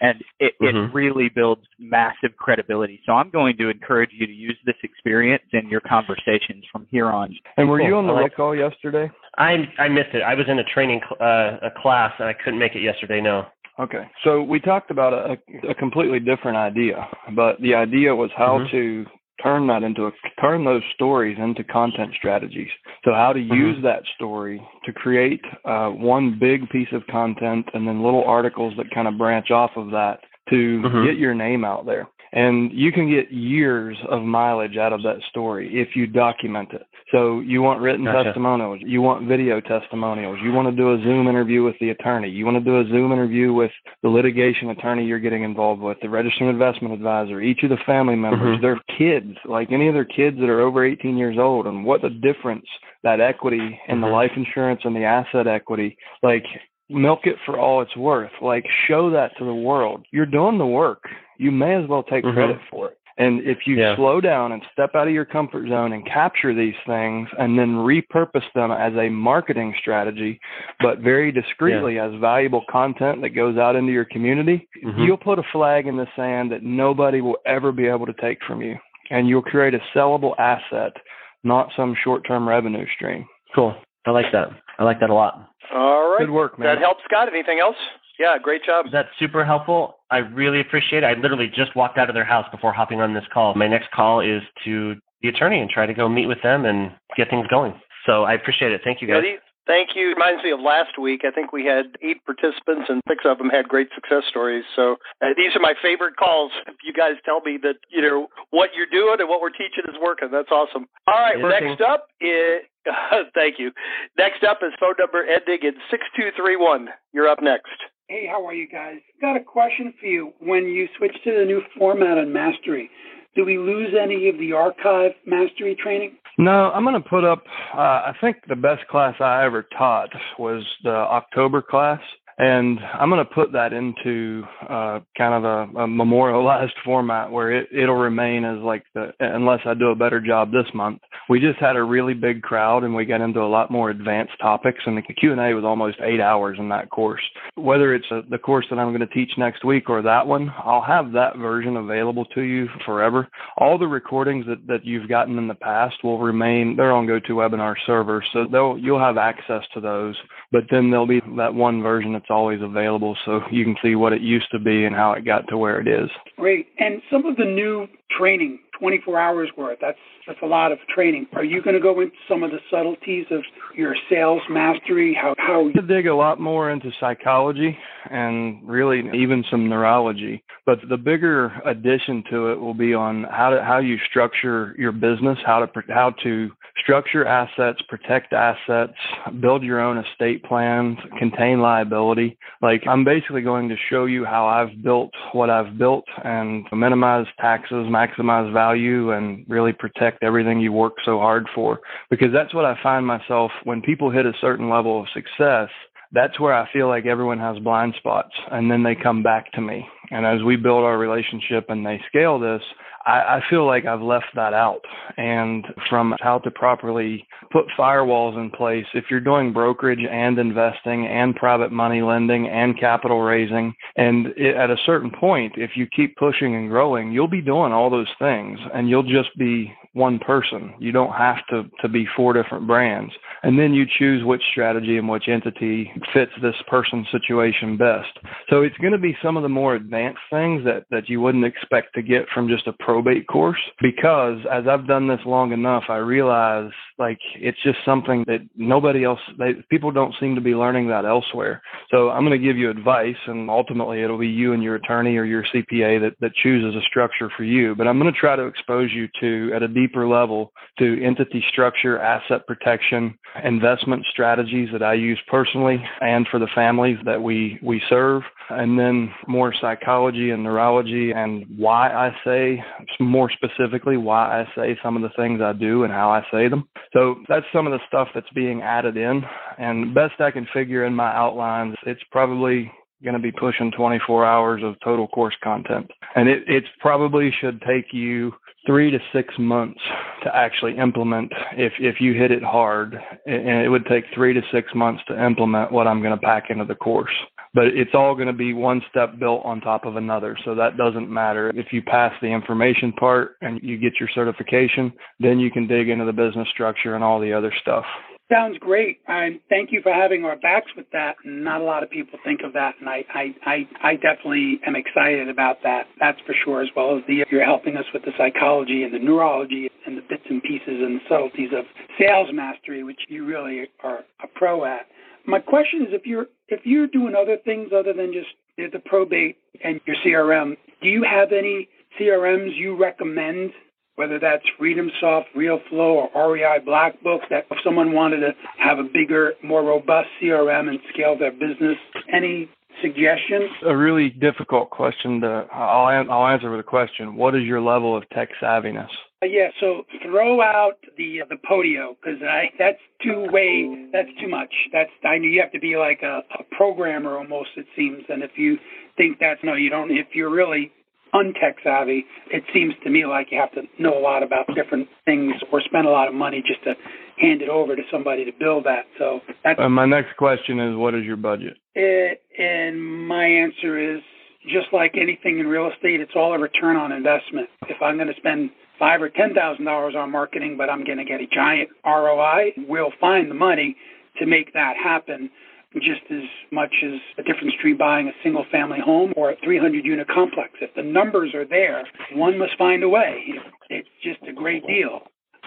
and 0.00 0.22
it, 0.40 0.54
Mhm. 0.60 0.88
it 0.88 0.92
really 0.92 1.28
builds 1.28 1.64
massive 1.78 2.36
credibility. 2.36 3.00
So 3.06 3.12
I'm 3.12 3.30
going 3.30 3.56
to 3.58 3.68
encourage 3.68 4.10
you 4.12 4.26
to 4.26 4.32
use 4.32 4.58
this 4.64 4.74
experience 4.82 5.44
in 5.52 5.68
your 5.68 5.80
conversations 5.80 6.64
from 6.72 6.86
here 6.90 7.08
on. 7.08 7.32
And 7.56 7.68
were 7.68 7.78
Cool. 7.78 7.86
you 7.86 7.96
on 7.96 8.06
the 8.08 8.12
I 8.12 8.22
like- 8.22 8.38
roll 8.38 8.48
call 8.48 8.56
yesterday? 8.56 9.10
I 9.38 9.68
I 9.78 9.88
missed 9.88 10.12
it. 10.14 10.22
I 10.22 10.34
was 10.34 10.48
in 10.48 10.58
a 10.58 10.64
training 10.64 11.00
cl- 11.02 11.16
uh, 11.20 11.58
a 11.62 11.70
class 11.70 12.12
and 12.18 12.28
I 12.28 12.32
couldn't 12.32 12.58
make 12.58 12.74
it 12.74 12.80
yesterday. 12.80 13.20
No. 13.20 13.46
Okay. 13.78 14.04
So 14.24 14.42
we 14.42 14.60
talked 14.60 14.90
about 14.90 15.12
a, 15.12 15.38
a 15.68 15.74
completely 15.74 16.20
different 16.20 16.56
idea, 16.56 17.08
but 17.34 17.60
the 17.60 17.74
idea 17.74 18.14
was 18.14 18.30
how 18.36 18.58
Mhm. 18.58 18.70
to 18.70 19.06
turn 19.42 19.66
that 19.66 19.82
into 19.82 20.06
a 20.06 20.12
turn 20.40 20.64
those 20.64 20.82
stories 20.94 21.38
into 21.38 21.64
content 21.64 22.14
strategies. 22.14 22.70
So 23.04 23.12
how 23.12 23.32
to 23.32 23.40
Mhm. 23.40 23.56
use 23.56 23.82
that 23.82 24.06
story 24.14 24.62
to 24.84 24.92
create 24.92 25.44
uh, 25.64 25.90
one 25.90 26.32
big 26.32 26.68
piece 26.70 26.92
of 26.92 27.06
content 27.06 27.68
and 27.74 27.88
then 27.88 28.02
little 28.02 28.24
articles 28.24 28.74
that 28.76 28.90
kind 28.90 29.08
of 29.08 29.18
branch 29.18 29.50
off 29.50 29.76
of 29.76 29.90
that 29.90 30.20
to 30.50 30.80
Mhm. 30.82 31.04
get 31.04 31.16
your 31.16 31.34
name 31.34 31.64
out 31.64 31.86
there. 31.86 32.06
And 32.32 32.72
you 32.72 32.92
can 32.92 33.10
get 33.10 33.30
years 33.30 33.96
of 34.08 34.22
mileage 34.22 34.76
out 34.76 34.92
of 34.92 35.02
that 35.02 35.18
story 35.28 35.68
if 35.78 35.94
you 35.94 36.06
document 36.06 36.72
it. 36.72 36.86
So 37.10 37.40
you 37.40 37.60
want 37.60 37.82
written 37.82 38.06
Gotcha. 38.06 38.24
testimonials, 38.24 38.80
you 38.80 39.02
want 39.02 39.28
video 39.28 39.60
testimonials, 39.60 40.38
you 40.42 40.50
want 40.50 40.70
to 40.70 40.74
do 40.74 40.94
a 40.94 41.02
Zoom 41.02 41.28
interview 41.28 41.62
with 41.62 41.76
the 41.78 41.90
attorney, 41.90 42.30
you 42.30 42.46
want 42.46 42.56
to 42.56 42.64
do 42.64 42.80
a 42.80 42.84
Zoom 42.88 43.12
interview 43.12 43.52
with 43.52 43.70
the 44.02 44.08
litigation 44.08 44.70
attorney 44.70 45.04
you're 45.04 45.18
getting 45.18 45.42
involved 45.42 45.82
with, 45.82 45.98
the 46.00 46.08
registered 46.08 46.48
investment 46.48 46.94
advisor, 46.94 47.42
each 47.42 47.62
of 47.64 47.68
the 47.68 47.76
family 47.84 48.16
members, 48.16 48.56
Mhm. 48.56 48.62
their 48.62 48.80
kids, 48.96 49.36
like 49.44 49.72
any 49.72 49.88
of 49.88 49.94
their 49.94 50.06
kids 50.06 50.38
that 50.40 50.48
are 50.48 50.60
over 50.60 50.84
18 50.84 51.18
years 51.18 51.36
old, 51.36 51.66
and 51.66 51.84
what 51.84 52.00
the 52.00 52.08
difference 52.08 52.66
that 53.02 53.20
equity 53.20 53.78
and 53.88 54.02
the 54.02 54.06
Mhm. 54.06 54.12
life 54.12 54.36
insurance 54.36 54.82
and 54.84 54.96
the 54.96 55.04
asset 55.04 55.46
equity, 55.46 55.98
like 56.22 56.46
milk 56.88 57.26
it 57.26 57.38
for 57.40 57.58
all 57.58 57.80
it's 57.80 57.96
worth. 57.96 58.32
Like 58.40 58.66
show 58.86 59.10
that 59.10 59.36
to 59.38 59.44
the 59.44 59.54
world. 59.54 60.06
You're 60.12 60.26
doing 60.26 60.58
the 60.58 60.66
work. 60.66 61.08
You 61.42 61.50
may 61.50 61.74
as 61.74 61.88
well 61.88 62.04
take 62.04 62.24
Mhm. 62.24 62.34
credit 62.34 62.60
for 62.70 62.88
it. 62.88 62.98
And 63.18 63.42
if 63.42 63.66
you 63.66 63.76
Yeah. 63.76 63.96
slow 63.96 64.20
down 64.20 64.52
and 64.52 64.62
step 64.72 64.94
out 64.94 65.06
of 65.06 65.12
your 65.12 65.24
comfort 65.24 65.68
zone 65.68 65.92
and 65.92 66.06
capture 66.06 66.54
these 66.54 66.76
things 66.86 67.28
and 67.36 67.58
then 67.58 67.74
repurpose 67.76 68.50
them 68.54 68.70
as 68.70 68.96
a 68.96 69.08
marketing 69.10 69.74
strategy, 69.78 70.40
but 70.80 70.98
very 70.98 71.30
discreetly 71.30 71.98
as 71.98 72.14
valuable 72.14 72.64
content 72.70 73.20
that 73.20 73.30
goes 73.30 73.58
out 73.58 73.76
into 73.76 73.92
your 73.92 74.06
community, 74.06 74.66
Mhm. 74.82 75.04
you'll 75.04 75.18
put 75.18 75.38
a 75.38 75.42
flag 75.42 75.86
in 75.86 75.96
the 75.96 76.08
sand 76.16 76.52
that 76.52 76.62
nobody 76.62 77.20
will 77.20 77.38
ever 77.44 77.70
be 77.72 77.86
able 77.86 78.06
to 78.06 78.14
take 78.14 78.42
from 78.44 78.62
you. 78.62 78.78
And 79.10 79.28
you'll 79.28 79.42
create 79.42 79.74
a 79.74 79.82
sellable 79.92 80.34
asset, 80.38 80.96
not 81.44 81.72
some 81.72 81.94
short 81.94 82.24
term 82.24 82.48
revenue 82.48 82.86
stream. 82.86 83.26
Cool. 83.54 83.74
I 84.06 84.10
like 84.10 84.30
that. 84.32 84.50
I 84.78 84.84
like 84.84 85.00
that 85.00 85.10
a 85.10 85.14
lot. 85.14 85.38
All 85.72 86.10
right. 86.12 86.20
Good 86.20 86.30
work, 86.30 86.58
man. 86.58 86.66
That 86.66 86.78
helps, 86.78 87.04
Scott. 87.04 87.28
Anything 87.28 87.60
else? 87.60 87.76
Yeah, 88.18 88.36
great 88.42 88.64
job. 88.64 88.86
That's 88.92 89.08
super 89.18 89.44
helpful. 89.44 89.96
I 90.10 90.18
really 90.18 90.60
appreciate 90.60 91.02
it. 91.02 91.06
I 91.06 91.14
literally 91.14 91.48
just 91.48 91.74
walked 91.74 91.98
out 91.98 92.08
of 92.08 92.14
their 92.14 92.24
house 92.24 92.46
before 92.50 92.72
hopping 92.72 93.00
on 93.00 93.14
this 93.14 93.24
call. 93.32 93.54
My 93.54 93.68
next 93.68 93.90
call 93.90 94.20
is 94.20 94.42
to 94.64 94.94
the 95.22 95.28
attorney 95.28 95.60
and 95.60 95.70
try 95.70 95.86
to 95.86 95.94
go 95.94 96.08
meet 96.08 96.26
with 96.26 96.42
them 96.42 96.64
and 96.64 96.92
get 97.16 97.30
things 97.30 97.46
going. 97.48 97.74
So 98.06 98.24
I 98.24 98.34
appreciate 98.34 98.72
it. 98.72 98.80
Thank 98.84 99.00
you 99.00 99.08
guys. 99.08 99.22
Thank 99.66 99.90
you. 99.94 100.08
Reminds 100.08 100.42
me 100.42 100.50
of 100.50 100.58
last 100.58 100.98
week. 100.98 101.22
I 101.24 101.30
think 101.30 101.52
we 101.52 101.64
had 101.64 101.94
eight 102.02 102.18
participants, 102.26 102.90
and 102.90 103.00
six 103.06 103.22
of 103.24 103.38
them 103.38 103.48
had 103.48 103.68
great 103.68 103.88
success 103.94 104.24
stories. 104.28 104.64
So 104.74 104.96
uh, 105.22 105.30
these 105.36 105.54
are 105.54 105.60
my 105.60 105.74
favorite 105.80 106.16
calls. 106.16 106.50
If 106.66 106.82
you 106.82 106.92
guys 106.92 107.14
tell 107.24 107.40
me 107.42 107.58
that 107.62 107.76
you 107.88 108.02
know 108.02 108.26
what 108.50 108.70
you're 108.74 108.90
doing 108.90 109.16
and 109.20 109.28
what 109.28 109.40
we're 109.40 109.54
teaching 109.54 109.86
is 109.86 109.94
working, 110.02 110.30
that's 110.32 110.50
awesome. 110.50 110.86
All 111.06 111.14
right. 111.14 111.38
It's 111.38 111.46
next 111.46 111.78
working. 111.78 111.86
up 111.86 112.06
is 112.20 112.66
thank 113.34 113.60
you. 113.60 113.70
Next 114.18 114.42
up 114.42 114.58
is 114.66 114.72
phone 114.80 114.94
number 114.98 115.22
ending 115.22 115.62
in 115.62 115.74
six 115.90 116.02
two 116.16 116.30
three 116.36 116.56
one. 116.56 116.88
You're 117.12 117.28
up 117.28 117.38
next. 117.40 117.70
Hey, 118.12 118.26
how 118.30 118.46
are 118.46 118.52
you 118.52 118.68
guys? 118.68 118.98
Got 119.22 119.36
a 119.36 119.40
question 119.40 119.94
for 119.98 120.04
you. 120.04 120.34
When 120.38 120.66
you 120.66 120.86
switch 120.98 121.16
to 121.24 121.30
the 121.30 121.46
new 121.46 121.62
format 121.78 122.18
on 122.18 122.30
Mastery, 122.30 122.90
do 123.34 123.42
we 123.42 123.56
lose 123.56 123.94
any 123.98 124.28
of 124.28 124.36
the 124.36 124.52
archive 124.52 125.12
Mastery 125.24 125.74
training? 125.82 126.18
No, 126.36 126.70
I'm 126.72 126.84
going 126.84 127.02
to 127.02 127.08
put 127.08 127.24
up. 127.24 127.42
Uh, 127.74 127.78
I 127.80 128.12
think 128.20 128.36
the 128.46 128.54
best 128.54 128.86
class 128.88 129.14
I 129.18 129.46
ever 129.46 129.66
taught 129.78 130.10
was 130.38 130.62
the 130.84 130.90
October 130.90 131.62
class, 131.62 132.00
and 132.38 132.78
I'm 132.80 133.10
going 133.10 133.24
to 133.24 133.34
put 133.34 133.52
that 133.52 133.72
into 133.72 134.44
uh, 134.68 135.00
kind 135.16 135.34
of 135.34 135.44
a, 135.44 135.80
a 135.80 135.86
memorialized 135.86 136.74
format 136.84 137.30
where 137.30 137.52
it, 137.52 137.68
it'll 137.72 137.96
remain 137.96 138.44
as 138.44 138.58
like 138.58 138.84
the 138.94 139.12
unless 139.20 139.60
I 139.64 139.74
do 139.74 139.88
a 139.88 139.94
better 139.94 140.20
job 140.20 140.50
this 140.50 140.66
month. 140.74 141.00
We 141.28 141.40
just 141.40 141.58
had 141.58 141.76
a 141.76 141.82
really 141.82 142.14
big 142.14 142.42
crowd, 142.42 142.84
and 142.84 142.94
we 142.94 143.04
got 143.04 143.20
into 143.20 143.40
a 143.40 143.46
lot 143.46 143.70
more 143.70 143.90
advanced 143.90 144.34
topics, 144.40 144.80
and 144.86 144.96
the 144.96 145.02
Q 145.02 145.32
and 145.32 145.40
A 145.40 145.54
was 145.54 145.64
almost 145.64 145.98
eight 146.02 146.20
hours 146.20 146.58
in 146.58 146.68
that 146.70 146.90
course. 146.90 147.22
Whether 147.54 147.94
it's 147.94 148.10
a, 148.10 148.22
the 148.28 148.38
course 148.38 148.66
that 148.70 148.78
I'm 148.78 148.88
going 148.88 149.06
to 149.06 149.14
teach 149.14 149.30
next 149.36 149.64
week 149.64 149.88
or 149.88 150.02
that 150.02 150.26
one, 150.26 150.52
I'll 150.64 150.82
have 150.82 151.12
that 151.12 151.36
version 151.36 151.76
available 151.76 152.24
to 152.34 152.42
you 152.42 152.68
forever. 152.84 153.28
All 153.58 153.78
the 153.78 153.86
recordings 153.86 154.46
that, 154.46 154.66
that 154.66 154.84
you've 154.84 155.08
gotten 155.08 155.38
in 155.38 155.48
the 155.48 155.54
past 155.54 155.96
will 156.02 156.18
remain. 156.18 156.76
They're 156.76 156.92
on 156.92 157.06
GoToWebinar 157.06 157.74
server, 157.86 158.24
so 158.32 158.46
they'll 158.50 158.78
you'll 158.78 158.98
have 158.98 159.18
access 159.18 159.62
to 159.74 159.80
those. 159.80 160.16
But 160.50 160.64
then 160.70 160.90
there'll 160.90 161.06
be 161.06 161.22
that 161.36 161.54
one 161.54 161.82
version 161.82 162.14
that's 162.22 162.30
always 162.30 162.60
available, 162.62 163.16
so 163.24 163.40
you 163.50 163.64
can 163.64 163.76
see 163.82 163.96
what 163.96 164.12
it 164.12 164.20
used 164.20 164.50
to 164.52 164.58
be 164.60 164.84
and 164.84 164.94
how 164.94 165.12
it 165.12 165.24
got 165.24 165.48
to 165.48 165.58
where 165.58 165.80
it 165.80 165.88
is. 165.88 166.08
Great. 166.36 166.68
And 166.78 167.02
some 167.10 167.26
of 167.26 167.36
the 167.36 167.44
new 167.44 167.88
training, 168.16 168.60
24 168.78 169.18
hours 169.18 169.50
worth, 169.56 169.78
that's, 169.80 169.98
that's 170.26 170.38
a 170.42 170.46
lot 170.46 170.72
of 170.72 170.78
training. 170.94 171.26
Are 171.34 171.44
you 171.44 171.62
going 171.62 171.74
to 171.74 171.80
go 171.80 172.00
into 172.00 172.14
some 172.28 172.42
of 172.42 172.50
the 172.50 172.60
subtleties 172.70 173.26
of 173.30 173.42
your 173.74 173.94
sales 174.10 174.42
mastery? 174.48 175.16
How, 175.20 175.34
how 175.38 175.70
to 175.70 175.82
dig 175.82 176.06
a 176.06 176.14
lot 176.14 176.40
more 176.40 176.70
into 176.70 176.90
psychology 177.00 177.76
and 178.10 178.60
really 178.68 179.02
even 179.14 179.44
some 179.50 179.68
neurology. 179.68 180.42
But 180.66 180.78
the 180.88 180.96
bigger 180.96 181.52
addition 181.64 182.22
to 182.30 182.48
it 182.52 182.60
will 182.60 182.74
be 182.74 182.94
on 182.94 183.24
how 183.24 183.50
to 183.50 183.62
how 183.62 183.78
you 183.78 183.98
structure 184.08 184.74
your 184.78 184.92
business, 184.92 185.38
how 185.44 185.64
to 185.64 185.82
how 185.92 186.10
to 186.22 186.50
structure 186.80 187.26
assets, 187.26 187.80
protect 187.88 188.32
assets, 188.32 188.94
build 189.40 189.62
your 189.62 189.80
own 189.80 189.98
estate 189.98 190.42
plans, 190.44 190.98
contain 191.18 191.60
liability. 191.60 192.38
Like 192.60 192.82
I'm 192.86 193.04
basically 193.04 193.42
going 193.42 193.68
to 193.68 193.76
show 193.90 194.06
you 194.06 194.24
how 194.24 194.46
I've 194.46 194.82
built 194.82 195.10
what 195.32 195.50
I've 195.50 195.78
built 195.78 196.04
and 196.24 196.66
minimize 196.72 197.26
taxes, 197.38 197.86
maximize 197.88 198.52
value, 198.52 199.12
and 199.12 199.44
really 199.48 199.72
protect 199.72 200.11
everything 200.20 200.60
you 200.60 200.72
work 200.72 200.94
so 201.04 201.18
hard 201.18 201.46
for. 201.54 201.80
Because 202.10 202.32
that's 202.32 202.54
what 202.54 202.64
I 202.64 202.78
find 202.82 203.06
myself 203.06 203.50
when 203.64 203.80
people 203.80 204.10
hit 204.10 204.26
a 204.26 204.32
certain 204.40 204.68
level 204.68 205.00
of 205.00 205.06
success 205.14 205.70
that's 206.12 206.38
where 206.38 206.52
I 206.52 206.70
feel 206.72 206.88
like 206.88 207.06
everyone 207.06 207.38
has 207.38 207.58
blind 207.58 207.94
spots 207.96 208.34
and 208.50 208.70
then 208.70 208.82
they 208.82 208.94
come 208.94 209.22
back 209.22 209.50
to 209.52 209.60
me. 209.60 209.88
And 210.10 210.26
as 210.26 210.42
we 210.42 210.56
build 210.56 210.84
our 210.84 210.98
relationship 210.98 211.66
and 211.70 211.84
they 211.84 212.00
scale 212.06 212.38
this, 212.38 212.62
I, 213.06 213.36
I 213.36 213.42
feel 213.48 213.66
like 213.66 213.84
I've 213.84 214.02
left 214.02 214.26
that 214.34 214.54
out. 214.54 214.80
And 215.16 215.66
from 215.88 216.14
how 216.20 216.38
to 216.40 216.50
properly 216.50 217.26
put 217.50 217.66
firewalls 217.78 218.36
in 218.36 218.50
place, 218.50 218.86
if 218.94 219.04
you're 219.10 219.20
doing 219.20 219.52
brokerage 219.52 220.04
and 220.08 220.38
investing 220.38 221.06
and 221.06 221.36
private 221.36 221.72
money 221.72 222.02
lending 222.02 222.48
and 222.48 222.78
capital 222.78 223.20
raising, 223.20 223.74
and 223.96 224.28
it, 224.36 224.56
at 224.56 224.70
a 224.70 224.76
certain 224.86 225.10
point, 225.10 225.54
if 225.56 225.72
you 225.76 225.86
keep 225.86 226.16
pushing 226.16 226.54
and 226.54 226.68
growing, 226.68 227.12
you'll 227.12 227.28
be 227.28 227.42
doing 227.42 227.72
all 227.72 227.90
those 227.90 228.12
things 228.18 228.58
and 228.74 228.88
you'll 228.88 229.02
just 229.02 229.36
be 229.36 229.72
one 229.94 230.18
person. 230.18 230.74
You 230.78 230.92
don't 230.92 231.12
have 231.12 231.46
to, 231.50 231.64
to 231.82 231.88
be 231.88 232.06
four 232.16 232.32
different 232.32 232.66
brands. 232.66 233.12
And 233.42 233.58
then 233.58 233.74
you 233.74 233.84
choose 233.98 234.24
which 234.24 234.42
strategy 234.50 234.96
and 234.96 235.08
which 235.08 235.28
entity 235.28 235.92
fits 236.14 236.32
this 236.40 236.54
person's 236.66 237.06
situation 237.10 237.76
best. 237.76 238.10
So 238.48 238.62
it's 238.62 238.76
going 238.78 238.92
to 238.92 238.98
be 238.98 239.16
some 239.22 239.36
of 239.36 239.42
the 239.42 239.48
more 239.48 239.74
advanced 239.74 240.20
things 240.30 240.64
that, 240.64 240.84
that 240.90 241.08
you 241.08 241.20
wouldn't 241.20 241.44
expect 241.44 241.94
to 241.94 242.02
get 242.02 242.28
from 242.32 242.48
just 242.48 242.66
a 242.66 242.72
probate 242.92 243.26
course 243.26 243.58
because 243.80 244.38
as 244.50 244.64
I've 244.68 244.86
done 244.86 245.08
this 245.08 245.20
long 245.24 245.52
enough, 245.52 245.84
I 245.88 245.96
realize 245.96 246.70
like 246.98 247.18
it's 247.34 247.60
just 247.62 247.78
something 247.84 248.24
that 248.26 248.40
nobody 248.54 249.02
else, 249.02 249.18
they, 249.38 249.54
people 249.70 249.90
don't 249.90 250.14
seem 250.20 250.34
to 250.34 250.40
be 250.40 250.54
learning 250.54 250.88
that 250.88 251.04
elsewhere. 251.04 251.62
So 251.90 252.10
I'm 252.10 252.24
going 252.24 252.38
to 252.38 252.46
give 252.46 252.56
you 252.56 252.70
advice 252.70 253.16
and 253.26 253.48
ultimately 253.48 254.02
it'll 254.02 254.18
be 254.18 254.28
you 254.28 254.52
and 254.52 254.62
your 254.62 254.74
attorney 254.74 255.16
or 255.16 255.24
your 255.24 255.42
CPA 255.44 256.00
that, 256.00 256.14
that 256.20 256.34
chooses 256.34 256.74
a 256.76 256.86
structure 256.86 257.30
for 257.36 257.44
you. 257.44 257.74
But 257.74 257.88
I'm 257.88 257.98
going 257.98 258.12
to 258.12 258.18
try 258.18 258.36
to 258.36 258.44
expose 258.44 258.90
you 258.92 259.08
to 259.20 259.52
at 259.54 259.62
a 259.62 259.68
deeper 259.68 260.06
level 260.06 260.52
to 260.78 261.02
entity 261.02 261.42
structure, 261.50 261.98
asset 261.98 262.46
protection, 262.46 263.18
investment 263.42 264.04
strategies 264.10 264.68
that 264.72 264.82
I 264.82 264.94
use 264.94 265.18
personally 265.28 265.82
and 266.00 266.26
for 266.28 266.38
the 266.38 266.48
families 266.54 266.98
that 267.04 267.20
we, 267.20 267.58
we 267.62 267.82
serve, 267.88 268.22
and 268.50 268.78
then 268.78 269.12
more 269.26 269.54
psychology 269.60 270.30
and 270.30 270.42
neurology 270.44 271.12
and 271.12 271.46
why 271.56 271.90
I 271.90 272.14
say, 272.24 272.62
more 273.00 273.30
specifically, 273.30 273.96
why 273.96 274.42
I 274.42 274.48
say 274.56 274.78
some 274.82 274.96
of 274.96 275.02
the 275.02 275.10
things 275.16 275.40
I 275.40 275.52
do 275.52 275.84
and 275.84 275.92
how 275.92 276.10
I 276.10 276.24
say 276.30 276.48
them. 276.48 276.68
So 276.92 277.16
that's 277.28 277.46
some 277.52 277.66
of 277.66 277.72
the 277.72 277.80
stuff 277.86 278.08
that's 278.14 278.30
being 278.34 278.62
added 278.62 278.96
in. 278.96 279.22
And 279.58 279.94
best 279.94 280.20
I 280.20 280.30
can 280.30 280.46
figure 280.52 280.84
in 280.84 280.94
my 280.94 281.14
outlines, 281.14 281.74
it's 281.86 282.02
probably 282.10 282.70
going 283.02 283.14
to 283.14 283.20
be 283.20 283.32
pushing 283.32 283.72
24 283.72 284.24
hours 284.24 284.62
of 284.62 284.76
total 284.84 285.08
course 285.08 285.34
content. 285.42 285.90
And 286.14 286.28
it 286.28 286.64
probably 286.80 287.34
should 287.40 287.60
take 287.62 287.92
you 287.92 288.32
three 288.66 288.90
to 288.90 288.98
six 289.12 289.34
months 289.38 289.80
to 290.22 290.34
actually 290.34 290.76
implement 290.78 291.32
if 291.56 291.72
if 291.80 292.00
you 292.00 292.14
hit 292.14 292.30
it 292.30 292.42
hard 292.42 292.94
and 293.26 293.64
it 293.64 293.68
would 293.68 293.84
take 293.86 294.04
three 294.14 294.32
to 294.32 294.40
six 294.52 294.72
months 294.74 295.02
to 295.08 295.24
implement 295.24 295.72
what 295.72 295.88
i'm 295.88 296.00
going 296.00 296.16
to 296.16 296.26
pack 296.26 296.44
into 296.48 296.64
the 296.64 296.74
course 296.74 297.12
but 297.54 297.66
it's 297.66 297.94
all 297.94 298.14
going 298.14 298.26
to 298.26 298.32
be 298.32 298.52
one 298.52 298.82
step 298.90 299.18
built 299.18 299.42
on 299.44 299.60
top 299.60 299.84
of 299.84 299.96
another 299.96 300.36
so 300.44 300.54
that 300.54 300.76
doesn't 300.76 301.10
matter 301.10 301.50
if 301.54 301.72
you 301.72 301.82
pass 301.82 302.12
the 302.20 302.28
information 302.28 302.92
part 302.92 303.36
and 303.40 303.60
you 303.62 303.78
get 303.78 303.92
your 303.98 304.08
certification 304.14 304.92
then 305.20 305.38
you 305.38 305.50
can 305.50 305.66
dig 305.66 305.88
into 305.88 306.04
the 306.04 306.12
business 306.12 306.48
structure 306.50 306.94
and 306.94 307.04
all 307.04 307.20
the 307.20 307.32
other 307.32 307.52
stuff 307.60 307.84
sounds 308.32 308.58
great. 308.58 309.00
And 309.08 309.40
thank 309.48 309.72
you 309.72 309.80
for 309.82 309.92
having 309.92 310.24
our 310.24 310.36
backs 310.36 310.70
with 310.76 310.86
that. 310.92 311.16
Not 311.24 311.60
a 311.60 311.64
lot 311.64 311.82
of 311.82 311.90
people 311.90 312.18
think 312.24 312.40
of 312.44 312.52
that, 312.54 312.74
and 312.80 312.88
I, 312.88 313.04
I, 313.14 313.34
I, 313.44 313.68
I 313.82 313.94
definitely 313.96 314.60
am 314.66 314.76
excited 314.76 315.28
about 315.28 315.58
that. 315.62 315.86
That's 316.00 316.18
for 316.26 316.34
sure. 316.44 316.62
As 316.62 316.68
well 316.74 316.96
as 316.96 317.02
the 317.06 317.24
you're 317.30 317.44
helping 317.44 317.76
us 317.76 317.84
with 317.92 318.02
the 318.02 318.12
psychology 318.16 318.82
and 318.84 318.94
the 318.94 318.98
neurology 318.98 319.70
and 319.86 319.96
the 319.96 320.02
bits 320.08 320.24
and 320.28 320.42
pieces 320.42 320.62
and 320.66 321.00
the 321.00 321.04
subtleties 321.08 321.50
of 321.56 321.64
sales 321.98 322.28
mastery, 322.32 322.82
which 322.84 323.00
you 323.08 323.24
really 323.24 323.68
are 323.82 324.00
a 324.22 324.26
pro 324.34 324.64
at. 324.64 324.86
My 325.26 325.38
question 325.38 325.82
is, 325.82 325.88
if 325.92 326.06
you're 326.06 326.26
if 326.48 326.60
you're 326.64 326.86
doing 326.86 327.14
other 327.14 327.36
things 327.36 327.70
other 327.74 327.92
than 327.92 328.12
just 328.12 328.28
the 328.56 328.78
probate 328.78 329.38
and 329.62 329.80
your 329.86 329.96
CRM, 330.04 330.56
do 330.82 330.88
you 330.88 331.02
have 331.04 331.32
any 331.32 331.68
CRMs 331.98 332.56
you 332.56 332.76
recommend? 332.76 333.52
Whether 333.94 334.18
that's 334.18 334.44
FreedomSoft, 334.58 335.26
RealFlow, 335.36 336.08
or 336.14 336.32
REI 336.32 336.60
Black 336.64 337.02
Book, 337.02 337.20
that 337.28 337.46
if 337.50 337.58
someone 337.62 337.92
wanted 337.92 338.20
to 338.20 338.34
have 338.56 338.78
a 338.78 338.84
bigger, 338.84 339.34
more 339.44 339.62
robust 339.62 340.08
CRM 340.20 340.70
and 340.70 340.78
scale 340.94 341.16
their 341.16 341.30
business, 341.30 341.76
any 342.10 342.48
suggestions? 342.80 343.50
A 343.66 343.76
really 343.76 344.10
difficult 344.10 344.70
question 344.70 345.20
to 345.20 345.46
I'll, 345.52 346.10
I'll 346.10 346.26
answer 346.26 346.50
with 346.50 346.60
a 346.60 346.64
question. 346.64 347.16
What 347.16 347.34
is 347.34 347.42
your 347.42 347.60
level 347.60 347.96
of 347.96 348.08
tech 348.10 348.30
savviness? 348.40 348.88
Uh, 349.22 349.26
yeah, 349.26 349.48
so 349.60 349.82
throw 350.04 350.42
out 350.42 350.78
the 350.96 351.20
the 351.28 351.36
Podio 351.36 351.96
because 352.00 352.20
I 352.22 352.50
that's 352.58 352.80
too 353.02 353.26
way 353.30 353.88
that's 353.92 354.08
too 354.20 354.28
much. 354.28 354.52
That's 354.72 354.90
I 355.04 355.18
know 355.18 355.28
you 355.28 355.40
have 355.40 355.52
to 355.52 355.60
be 355.60 355.76
like 355.76 356.00
a, 356.02 356.22
a 356.38 356.42
programmer 356.56 357.16
almost 357.16 357.50
it 357.56 357.66
seems. 357.76 358.02
And 358.08 358.22
if 358.22 358.32
you 358.36 358.58
think 358.96 359.18
that's 359.20 359.40
no, 359.44 359.54
you 359.54 359.70
don't. 359.70 359.90
If 359.90 360.08
you're 360.14 360.30
really 360.30 360.72
untech 361.14 361.62
savvy, 361.62 362.04
it 362.32 362.42
seems 362.52 362.74
to 362.84 362.90
me 362.90 363.06
like 363.06 363.28
you 363.30 363.38
have 363.38 363.52
to 363.52 363.62
know 363.78 363.96
a 363.96 364.00
lot 364.00 364.22
about 364.22 364.46
different 364.54 364.88
things 365.04 365.34
or 365.52 365.60
spend 365.60 365.86
a 365.86 365.90
lot 365.90 366.08
of 366.08 366.14
money 366.14 366.42
just 366.44 366.64
to 366.64 366.74
hand 367.22 367.40
it 367.40 367.48
over 367.48 367.76
to 367.76 367.82
somebody 367.90 368.24
to 368.24 368.32
build 368.38 368.64
that. 368.64 368.86
So 368.98 369.20
that's, 369.44 369.58
uh, 369.58 369.68
my 369.68 369.86
next 369.86 370.16
question 370.16 370.58
is, 370.58 370.76
what 370.76 370.94
is 370.94 371.04
your 371.04 371.16
budget? 371.16 371.56
It, 371.74 372.20
and 372.38 373.06
my 373.06 373.24
answer 373.24 373.78
is 373.78 374.02
just 374.44 374.66
like 374.72 374.96
anything 374.96 375.38
in 375.38 375.46
real 375.46 375.70
estate, 375.70 376.00
it's 376.00 376.12
all 376.16 376.34
a 376.34 376.38
return 376.38 376.76
on 376.76 376.90
investment. 376.90 377.48
If 377.68 377.80
I'm 377.80 377.96
going 377.96 378.08
to 378.08 378.16
spend 378.16 378.50
five 378.78 379.00
or 379.00 379.08
ten 379.08 379.34
thousand 379.34 379.64
dollars 379.64 379.94
on 379.96 380.10
marketing, 380.10 380.56
but 380.58 380.68
I'm 380.68 380.84
going 380.84 380.98
to 380.98 381.04
get 381.04 381.20
a 381.20 381.26
giant 381.32 381.70
ROI, 381.86 382.54
we'll 382.68 382.92
find 383.00 383.30
the 383.30 383.34
money 383.34 383.76
to 384.18 384.26
make 384.26 384.52
that 384.52 384.76
happen 384.76 385.30
just 385.74 386.02
as 386.10 386.24
much 386.50 386.74
as 386.84 387.00
a 387.16 387.22
difference 387.22 387.54
between 387.56 387.78
buying 387.78 388.08
a 388.08 388.12
single 388.22 388.44
family 388.50 388.78
home 388.84 389.14
or 389.16 389.30
a 389.30 389.36
300 389.42 389.84
unit 389.84 390.06
complex. 390.08 390.50
If 390.60 390.74
the 390.74 390.82
numbers 390.82 391.34
are 391.34 391.46
there, 391.46 391.84
one 392.12 392.36
must 392.38 392.58
find 392.58 392.82
a 392.82 392.88
way. 392.88 393.24
It's 393.70 393.88
just 394.02 394.20
a 394.28 394.32
great 394.34 394.66
deal. 394.66 395.00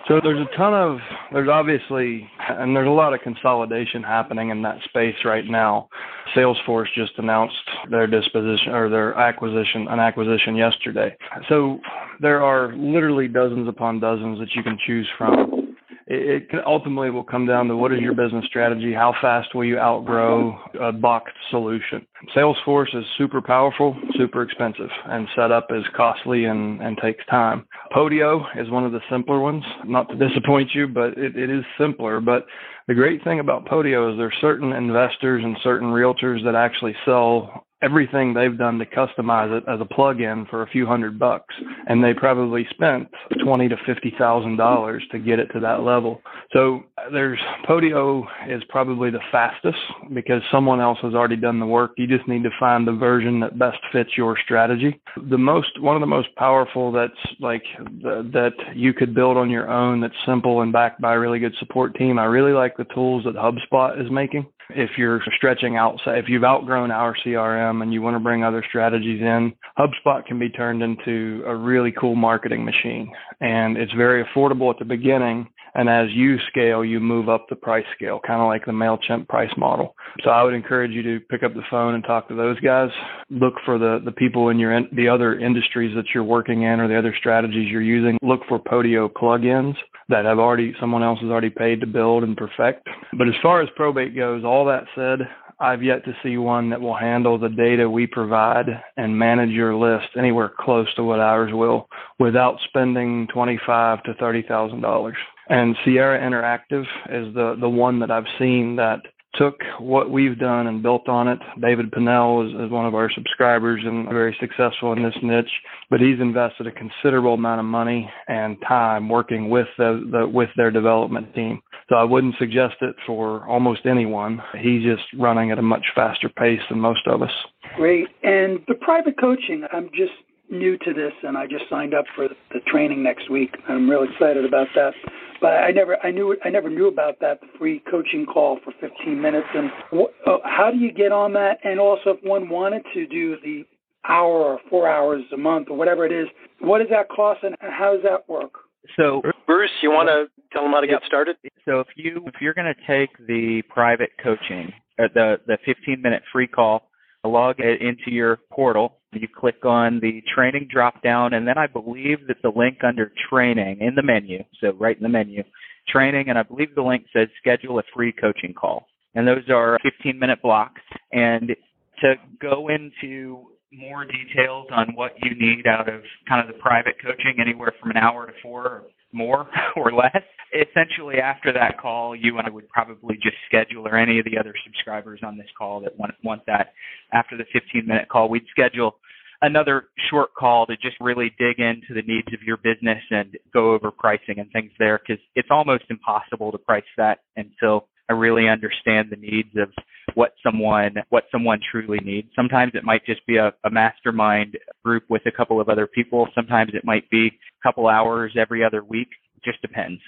So 0.08 0.20
there's 0.24 0.40
a 0.40 0.58
ton 0.58 0.74
of 0.74 1.00
there's 1.34 1.50
obviously 1.50 2.30
and 2.48 2.76
there's 2.76 2.88
a 2.88 2.92
lot 2.92 3.14
of 3.14 3.22
consolidation 3.22 4.04
happening 4.04 4.50
in 4.50 4.62
that 4.62 4.78
space 4.84 5.16
right 5.26 5.46
now. 5.46 5.90
Salesforce 6.36 6.88
just 6.96 7.14
announced 7.18 7.56
their 7.90 8.06
disposition 8.06 8.74
or 8.74 8.88
their 8.88 9.16
acquisition 9.16 9.88
an 9.90 10.00
acquisition 10.00 10.56
yesterday. 10.56 11.16
So 11.50 11.80
there 12.22 12.44
are 12.44 12.76
literally 12.76 13.28
dozens 13.28 13.68
upon 13.68 14.00
dozens 14.00 14.40
that 14.40 14.54
you 14.54 14.62
can 14.62 14.78
choose 14.86 15.08
from 15.18 15.65
it, 16.08 16.48
ultimately 16.66 17.10
will 17.10 17.24
come 17.24 17.48
down 17.48 17.68
to 17.68 17.76
what 17.76 17.92
is 17.92 18.00
your 18.00 18.14
business 18.14 18.46
strategy? 18.46 18.94
How 18.94 19.16
fast 19.22 19.56
will 19.56 19.66
you 19.66 19.80
outgrow 19.80 20.58
a 20.80 20.92
boxed 20.92 21.36
solution? 21.50 22.06
Salesforce 22.36 22.96
is 22.96 23.04
super 23.18 23.42
powerful, 23.42 23.98
super 24.16 24.44
expensive, 24.44 24.90
and 25.06 25.28
setup 25.36 25.68
is 25.72 25.84
costly 25.96 26.46
and, 26.46 26.80
and 26.82 26.98
takes 27.00 27.26
time. 27.26 27.66
Podio 27.92 28.46
is 28.56 28.70
one 28.70 28.86
of 28.86 28.92
the 28.92 29.02
simpler 29.10 29.40
ones. 29.40 29.64
Not 29.86 30.08
to 30.10 30.16
disappoint 30.16 30.76
you, 30.76 30.88
but 30.88 31.18
it, 31.18 31.36
it 31.36 31.50
is 31.50 31.64
simpler. 31.78 32.20
But 32.20 32.46
the 32.88 32.94
great 32.94 33.24
thing 33.24 33.40
about 33.40 33.66
Podio 33.66 34.12
is 34.12 34.18
there's 34.18 34.36
certain 34.42 34.74
investors 34.74 35.44
and 35.44 35.58
certain 35.64 35.90
realtors 35.90 36.44
that 36.44 36.54
actually 36.54 36.96
sell 37.04 37.66
everything 37.86 38.34
they've 38.34 38.58
done 38.58 38.80
to 38.80 38.86
customize 38.86 39.56
it 39.56 39.64
as 39.68 39.80
a 39.80 39.86
plug-in 39.86 40.48
for 40.50 40.64
a 40.64 40.68
few 40.68 40.86
hundred 40.88 41.20
bucks, 41.20 41.54
and 41.88 42.04
they 42.04 42.14
probably 42.14 42.66
spent 42.72 43.08
twenty 43.44 43.70
to 43.70 43.78
fifty 43.86 44.14
thousand 44.18 44.58
dollars 44.58 45.04
to 45.12 45.20
get 45.20 45.40
it 45.40 45.48
to 45.54 45.60
that 45.60 45.84
level. 45.84 46.22
So 46.52 46.84
there's 47.12 47.40
Podio 47.68 48.24
is 48.50 48.64
probably 48.70 49.12
the 49.12 49.20
fastest 49.32 49.78
because 50.14 50.42
someone 50.52 50.82
else 50.82 50.98
has 51.04 51.14
already 51.14 51.36
done 51.36 51.60
the 51.60 51.66
work. 51.66 51.92
You 51.98 52.08
just 52.08 52.28
need 52.28 52.44
to 52.44 52.50
find 52.60 52.88
the 52.88 52.94
version 52.94 53.40
that 53.42 53.60
best 53.60 53.78
fits 53.92 54.12
your 54.18 54.36
strategy. 54.44 55.00
The 55.30 55.38
most 55.38 55.80
one 55.80 55.96
of 55.96 56.02
the 56.02 56.08
most 56.08 56.30
powerful 56.36 56.92
that's 56.92 57.14
like 57.40 57.64
the, 57.78 58.28
that 58.34 58.54
you 58.76 58.94
could 58.94 59.14
build 59.14 59.38
on 59.38 59.50
your 59.50 59.70
own 59.70 60.02
that's 60.02 60.16
simple 60.26 60.62
and 60.62 60.74
backed 60.74 61.02
by 61.02 61.14
a 61.14 61.20
really 61.20 61.40
good 61.40 61.56
support 61.60 61.96
team. 61.96 62.18
I 62.18 62.26
really 62.26 62.54
like 62.54 62.78
the 62.78 62.86
tools 62.96 63.26
that 63.26 63.36
HubSpot 63.36 64.02
is 64.04 64.10
making 64.10 64.48
if 64.70 64.92
you're 64.98 65.22
stretching 65.38 65.78
out, 65.78 66.00
if 66.06 66.26
you've 66.28 66.44
outgrown 66.44 66.92
our 66.92 67.16
CRM 67.26 67.82
and 67.82 67.94
you 67.94 68.02
want 68.02 68.16
to 68.16 68.20
bring 68.20 68.44
other 68.44 68.64
strategies 68.68 69.22
in, 69.22 69.54
HubSpot 69.78 70.26
can 70.26 70.40
be 70.40 70.50
turned 70.50 70.82
into 70.82 71.44
a 71.46 71.56
really 71.56 71.92
cool 71.92 72.16
marketing 72.16 72.66
machine. 72.66 73.12
And 73.42 73.78
it's 73.78 73.94
very 73.94 74.24
affordable 74.24 74.72
at 74.72 74.80
the 74.80 74.86
beginning. 74.86 75.48
And 75.76 75.90
as 75.90 76.08
you 76.12 76.38
scale, 76.48 76.86
you 76.86 77.00
move 77.02 77.28
up 77.28 77.48
the 77.50 77.56
price 77.56 77.86
scale, 77.96 78.22
kind 78.26 78.42
of 78.42 78.48
like 78.48 78.66
the 78.66 78.72
MailChimp 78.72 79.28
price 79.28 79.52
model. 79.58 79.94
So 80.24 80.30
I 80.30 80.42
would 80.42 80.54
encourage 80.54 80.92
you 80.92 81.04
to 81.04 81.20
pick 81.30 81.44
up 81.44 81.54
the 81.54 81.64
phone 81.70 81.96
and 81.96 82.04
talk 82.04 82.30
to 82.30 82.36
those 82.36 82.60
guys. 82.62 82.90
Look 83.30 83.56
for 83.66 83.78
the, 83.78 84.02
the 84.04 84.14
people 84.14 84.50
in 84.50 84.58
your, 84.58 84.72
in, 84.72 84.88
the 84.94 85.10
other 85.10 85.38
industries 85.38 85.94
that 85.96 86.06
you're 86.14 86.24
working 86.24 86.64
in 86.64 86.80
or 86.80 86.88
the 86.88 86.98
other 86.98 87.14
strategies 87.20 87.70
you're 87.70 87.82
using. 87.82 88.18
Look 88.22 88.42
for 88.48 88.58
Podio 88.58 89.12
plugins 89.12 89.76
that 90.08 90.24
have 90.24 90.40
already 90.40 90.74
someone 90.80 91.04
else 91.04 91.20
has 91.20 91.30
already 91.30 91.50
paid 91.50 91.82
to 91.82 91.88
build 91.88 92.24
and 92.24 92.38
perfect. 92.38 92.88
But 93.18 93.28
as 93.28 93.34
far 93.44 93.62
as 93.62 93.70
probate 93.76 94.16
goes, 94.16 94.46
all 94.46 94.64
that 94.66 94.86
said, 94.96 95.28
I've 95.60 95.84
yet 95.84 96.04
to 96.06 96.14
see 96.22 96.38
one 96.38 96.70
that 96.70 96.82
will 96.82 96.98
handle 96.98 97.38
the 97.38 97.50
data 97.50 97.90
we 97.90 98.08
provide 98.08 98.68
and 98.98 99.18
manage 99.18 99.52
your 99.52 99.76
list 99.76 100.10
anywhere 100.18 100.52
close 100.60 100.94
to 100.96 101.04
what 101.04 101.20
ours 101.20 101.52
will 101.54 101.88
without 102.20 102.58
spending 102.68 103.28
twenty-five 103.34 104.04
to 104.04 104.14
thirty 104.16 104.42
thousand 104.42 104.82
dollars. 104.82 105.16
And 105.50 105.76
Sierra 105.84 106.20
Interactive 106.20 106.86
is 107.10 107.34
the 107.34 107.56
the 107.60 107.70
one 107.70 108.00
that 108.00 108.12
I've 108.12 108.28
seen 108.40 108.76
that 108.78 109.02
took 109.38 109.56
what 109.80 110.10
we've 110.10 110.40
done 110.40 110.68
and 110.68 110.82
built 110.82 111.08
on 111.08 111.28
it. 111.28 111.40
David 111.62 111.92
Pinnell 111.92 112.48
is, 112.48 112.66
is 112.66 112.72
one 112.72 112.86
of 112.86 112.96
our 112.96 113.12
subscribers 113.12 113.82
and 113.84 114.08
very 114.08 114.36
successful 114.40 114.94
in 114.94 115.04
this 115.04 115.16
niche, 115.22 115.52
but 115.90 116.00
he's 116.00 116.20
invested 116.20 116.68
a 116.68 116.72
considerable 116.72 117.34
amount 117.34 117.60
of 117.60 117.66
money 117.66 118.10
and 118.28 118.58
time 118.68 119.10
working 119.10 119.50
with 119.50 119.68
the, 119.78 120.08
the 120.12 120.28
with 120.28 120.50
their 120.56 120.72
development 120.72 121.34
team. 121.36 121.62
So 121.90 121.96
I 121.96 122.04
wouldn't 122.04 122.36
suggest 122.40 122.76
it 122.82 122.96
for 123.06 123.48
almost 123.48 123.86
anyone. 123.86 124.42
He's 124.60 124.84
just 124.84 125.04
running 125.18 125.52
at 125.52 125.60
a 125.60 125.62
much 125.62 125.86
faster 125.94 126.30
pace 126.30 126.62
than 126.70 126.80
most 126.80 127.06
of 127.06 127.22
us. 127.22 127.32
Great. 127.76 128.08
And 128.24 128.60
the 128.68 128.76
private 128.76 129.20
coaching, 129.20 129.66
I'm 129.72 129.90
just 129.94 130.14
new 130.50 130.78
to 130.78 130.94
this 130.94 131.14
and 131.24 131.38
I 131.38 131.46
just 131.48 131.66
signed 131.70 131.94
up 131.94 132.06
for 132.16 132.28
the 132.28 132.60
training 132.68 133.04
next 133.04 133.30
week. 133.30 133.56
I'm 133.68 133.90
real 133.90 134.04
excited 134.04 134.46
about 134.46 134.68
that. 134.76 134.94
But 135.42 135.54
I 135.64 135.72
never 135.72 135.98
I 136.06 136.12
knew 136.12 136.36
I 136.44 136.50
never 136.50 136.70
knew 136.70 136.88
about 136.88 137.20
that 137.20 137.42
the 137.42 137.48
free 137.58 137.82
coaching 137.90 138.26
call 138.26 138.60
for 138.64 138.74
15 138.80 139.20
minutes 139.22 139.48
and 139.54 139.70
wh- 139.92 140.28
uh, 140.28 140.38
how 140.44 140.72
do 140.72 140.78
you 140.78 140.92
get 140.92 141.12
on 141.12 141.34
that 141.34 141.60
and 141.64 141.80
also 141.80 142.12
if 142.12 142.24
one 142.24 142.50
wanted 142.50 142.84
to 142.94 143.06
do 143.08 143.38
the 143.44 143.66
hour 144.08 144.44
or 144.44 144.60
4 144.70 144.88
hours 144.88 145.24
a 145.34 145.38
month 145.38 145.70
or 145.70 145.78
whatever 145.78 146.06
it 146.06 146.12
is, 146.12 146.28
what 146.60 146.78
does 146.78 146.90
that 146.90 147.10
cost 147.10 147.44
and 147.44 147.56
how 147.60 147.94
does 147.94 148.04
that 148.04 148.30
work? 148.30 148.54
So 148.96 149.22
Bruce, 149.48 149.72
you 149.82 149.92
want 149.92 150.10
to 150.10 150.28
tell 150.54 150.64
them 150.64 150.72
how 150.72 150.82
to 150.82 150.88
Yep. 150.88 151.02
get 151.02 151.08
started? 151.08 151.38
so 151.66 151.80
if 151.80 151.88
you 151.96 152.24
if 152.28 152.36
you're 152.40 152.54
going 152.54 152.74
to 152.74 152.88
take 152.88 153.10
the 153.28 153.62
private 153.64 154.12
coaching, 154.22 154.72
uh, 155.00 155.08
the 155.14 155.40
the 155.48 155.58
15 155.66 156.02
minute 156.02 156.24
free 156.32 156.48
call, 156.48 156.90
log 157.26 157.60
into 157.60 158.12
your 158.12 158.40
portal. 158.52 158.98
You 159.14 159.28
click 159.28 159.64
on 159.64 160.00
the 160.02 160.22
training 160.34 160.68
drop 160.72 161.02
down, 161.02 161.34
and 161.34 161.48
then 161.48 161.58
I 161.58 161.68
believe 161.68 162.28
that 162.28 162.38
the 162.44 162.52
link 162.56 162.80
under 162.84 163.12
training 163.30 163.80
in 163.80 163.96
the 163.96 164.04
menu, 164.04 164.44
so 164.60 164.74
right 164.74 164.96
in 164.96 165.04
the 165.04 165.10
menu, 165.10 165.44
training, 165.88 166.30
and 166.30 166.38
I 166.38 166.44
believe 166.44 166.76
the 166.76 166.82
link 166.82 167.06
says 167.14 167.28
schedule 167.40 167.80
a 167.80 167.84
free 167.94 168.12
coaching 168.12 168.54
call. 168.54 168.88
And 169.14 169.28
those 169.28 169.50
are 169.50 169.80
15 169.84 170.20
minute 170.20 170.42
blocks. 170.42 170.82
And 171.14 171.56
to 172.02 172.16
go 172.42 172.68
into 172.68 173.48
more 173.72 174.06
details 174.06 174.68
on 174.72 174.96
what 174.96 175.14
you 175.22 175.36
need 175.36 175.68
out 175.68 175.88
of 175.88 176.02
kind 176.28 176.42
of 176.42 176.54
the 176.54 176.62
private 176.62 176.96
coaching, 177.02 177.36
anywhere 177.40 177.74
from 177.80 177.92
an 177.92 177.98
hour 177.98 178.26
to 178.28 178.34
four 178.42 178.84
more 179.16 179.48
or 179.76 179.92
less. 179.92 180.22
Essentially, 180.54 181.16
after 181.18 181.52
that 181.54 181.80
call, 181.80 182.16
you 182.16 182.38
and 182.38 182.48
I 182.48 182.50
would 182.50 182.70
probably 182.70 183.16
just 183.16 183.36
schedule, 183.48 183.88
or 183.88 183.98
any 183.98 184.20
of 184.20 184.26
the 184.26 184.38
other 184.38 184.54
subscribers 184.64 185.22
on 185.24 185.38
this 185.38 185.48
call 185.58 185.82
that 185.82 185.98
want, 185.98 186.14
want 186.24 186.46
that 186.46 186.74
after 187.12 187.36
the 187.36 187.46
15 187.52 187.88
minute 187.88 188.08
call, 188.10 188.30
we'd 188.30 188.46
schedule 188.52 188.96
another 189.42 189.88
short 190.10 190.34
call 190.34 190.66
to 190.66 190.76
just 190.78 190.96
really 191.02 191.34
dig 191.38 191.60
into 191.60 191.94
the 191.94 192.02
needs 192.02 192.28
of 192.34 192.42
your 192.44 192.58
business 192.58 193.02
and 193.12 193.38
go 193.54 193.74
over 193.74 193.92
pricing 193.92 194.40
and 194.40 194.50
things 194.52 194.72
there 194.80 195.00
because 195.00 195.22
it's 195.36 195.50
almost 195.52 195.84
impossible 195.90 196.52
to 196.52 196.58
price 196.58 196.84
that 196.98 197.20
until 197.36 197.88
I 198.10 198.14
really 198.14 198.48
understand 198.48 199.10
the 199.10 199.16
needs 199.16 199.50
of 199.58 199.70
what 200.14 200.34
someone 200.44 200.96
what 201.10 201.26
someone 201.32 201.60
truly 201.72 202.00
needs. 202.04 202.30
Sometimes 202.36 202.74
it 202.76 202.84
might 202.84 203.06
just 203.06 203.26
be 203.26 203.38
a, 203.38 203.54
a 203.64 203.70
mastermind 203.70 204.58
group 204.84 205.04
with 205.10 205.24
a 205.26 205.32
couple 205.32 205.60
of 205.60 205.70
other 205.70 205.88
people. 205.88 206.28
Sometimes 206.36 206.72
it 206.74 206.86
might 206.86 207.10
be 207.10 207.28
a 207.28 207.68
couple 207.68 207.88
hours 207.88 208.34
every 208.38 208.64
other 208.64 208.84
week. 208.84 209.10
It 209.36 209.44
just 209.44 209.62
depends. 209.62 210.02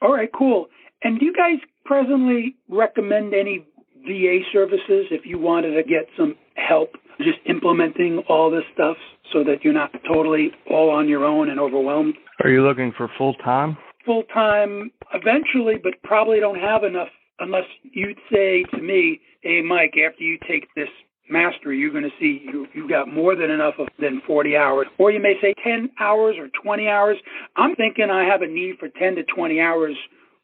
All 0.00 0.12
right, 0.12 0.30
cool. 0.36 0.66
And 1.04 1.18
do 1.18 1.26
you 1.26 1.34
guys 1.34 1.58
presently 1.84 2.56
recommend 2.68 3.34
any 3.34 3.66
VA 4.06 4.40
services 4.52 5.06
if 5.10 5.24
you 5.24 5.38
wanted 5.38 5.74
to 5.74 5.82
get 5.82 6.06
some 6.16 6.34
help 6.54 6.92
just 7.18 7.38
implementing 7.46 8.22
all 8.28 8.50
this 8.50 8.64
stuff 8.74 8.96
so 9.32 9.44
that 9.44 9.62
you're 9.62 9.72
not 9.72 9.92
totally 10.12 10.50
all 10.70 10.90
on 10.90 11.08
your 11.08 11.24
own 11.24 11.50
and 11.50 11.60
overwhelmed? 11.60 12.14
Are 12.42 12.50
you 12.50 12.66
looking 12.66 12.92
for 12.96 13.08
full 13.16 13.34
time? 13.34 13.76
Full 14.04 14.24
time 14.34 14.90
eventually, 15.14 15.76
but 15.80 15.94
probably 16.02 16.40
don't 16.40 16.58
have 16.58 16.82
enough 16.82 17.08
unless 17.38 17.64
you'd 17.82 18.18
say 18.32 18.64
to 18.74 18.80
me, 18.80 19.20
hey, 19.42 19.62
Mike, 19.62 19.94
after 19.96 20.22
you 20.22 20.38
take 20.48 20.66
this 20.74 20.88
mastery, 21.28 21.78
you're 21.78 21.90
going 21.90 22.04
to 22.04 22.10
see 22.20 22.42
you, 22.44 22.66
you 22.74 22.88
got 22.88 23.12
more 23.12 23.34
than 23.36 23.50
enough 23.50 23.74
of 23.78 23.88
than 23.98 24.22
40 24.26 24.56
hours. 24.56 24.86
Or 24.98 25.10
you 25.10 25.20
may 25.20 25.34
say 25.40 25.54
10 25.64 25.90
hours 26.00 26.36
or 26.38 26.48
20 26.62 26.88
hours. 26.88 27.16
I'm 27.56 27.74
thinking 27.76 28.10
I 28.10 28.24
have 28.24 28.42
a 28.42 28.46
need 28.46 28.76
for 28.78 28.88
10 28.88 29.16
to 29.16 29.24
20 29.24 29.60
hours 29.60 29.96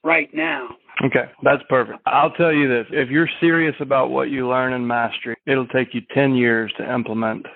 right 0.04 0.28
now. 0.32 0.68
Okay, 1.04 1.30
that's 1.44 1.62
perfect. 1.68 2.00
I'll 2.06 2.32
tell 2.32 2.52
you 2.52 2.68
this 2.68 2.86
if 2.90 3.08
you're 3.08 3.28
serious 3.40 3.76
about 3.78 4.10
what 4.10 4.30
you 4.30 4.48
learn 4.48 4.72
in 4.72 4.84
mastery, 4.84 5.36
it'll 5.46 5.68
take 5.68 5.94
you 5.94 6.00
10 6.12 6.34
years 6.34 6.72
to 6.78 6.92
implement 6.92 7.46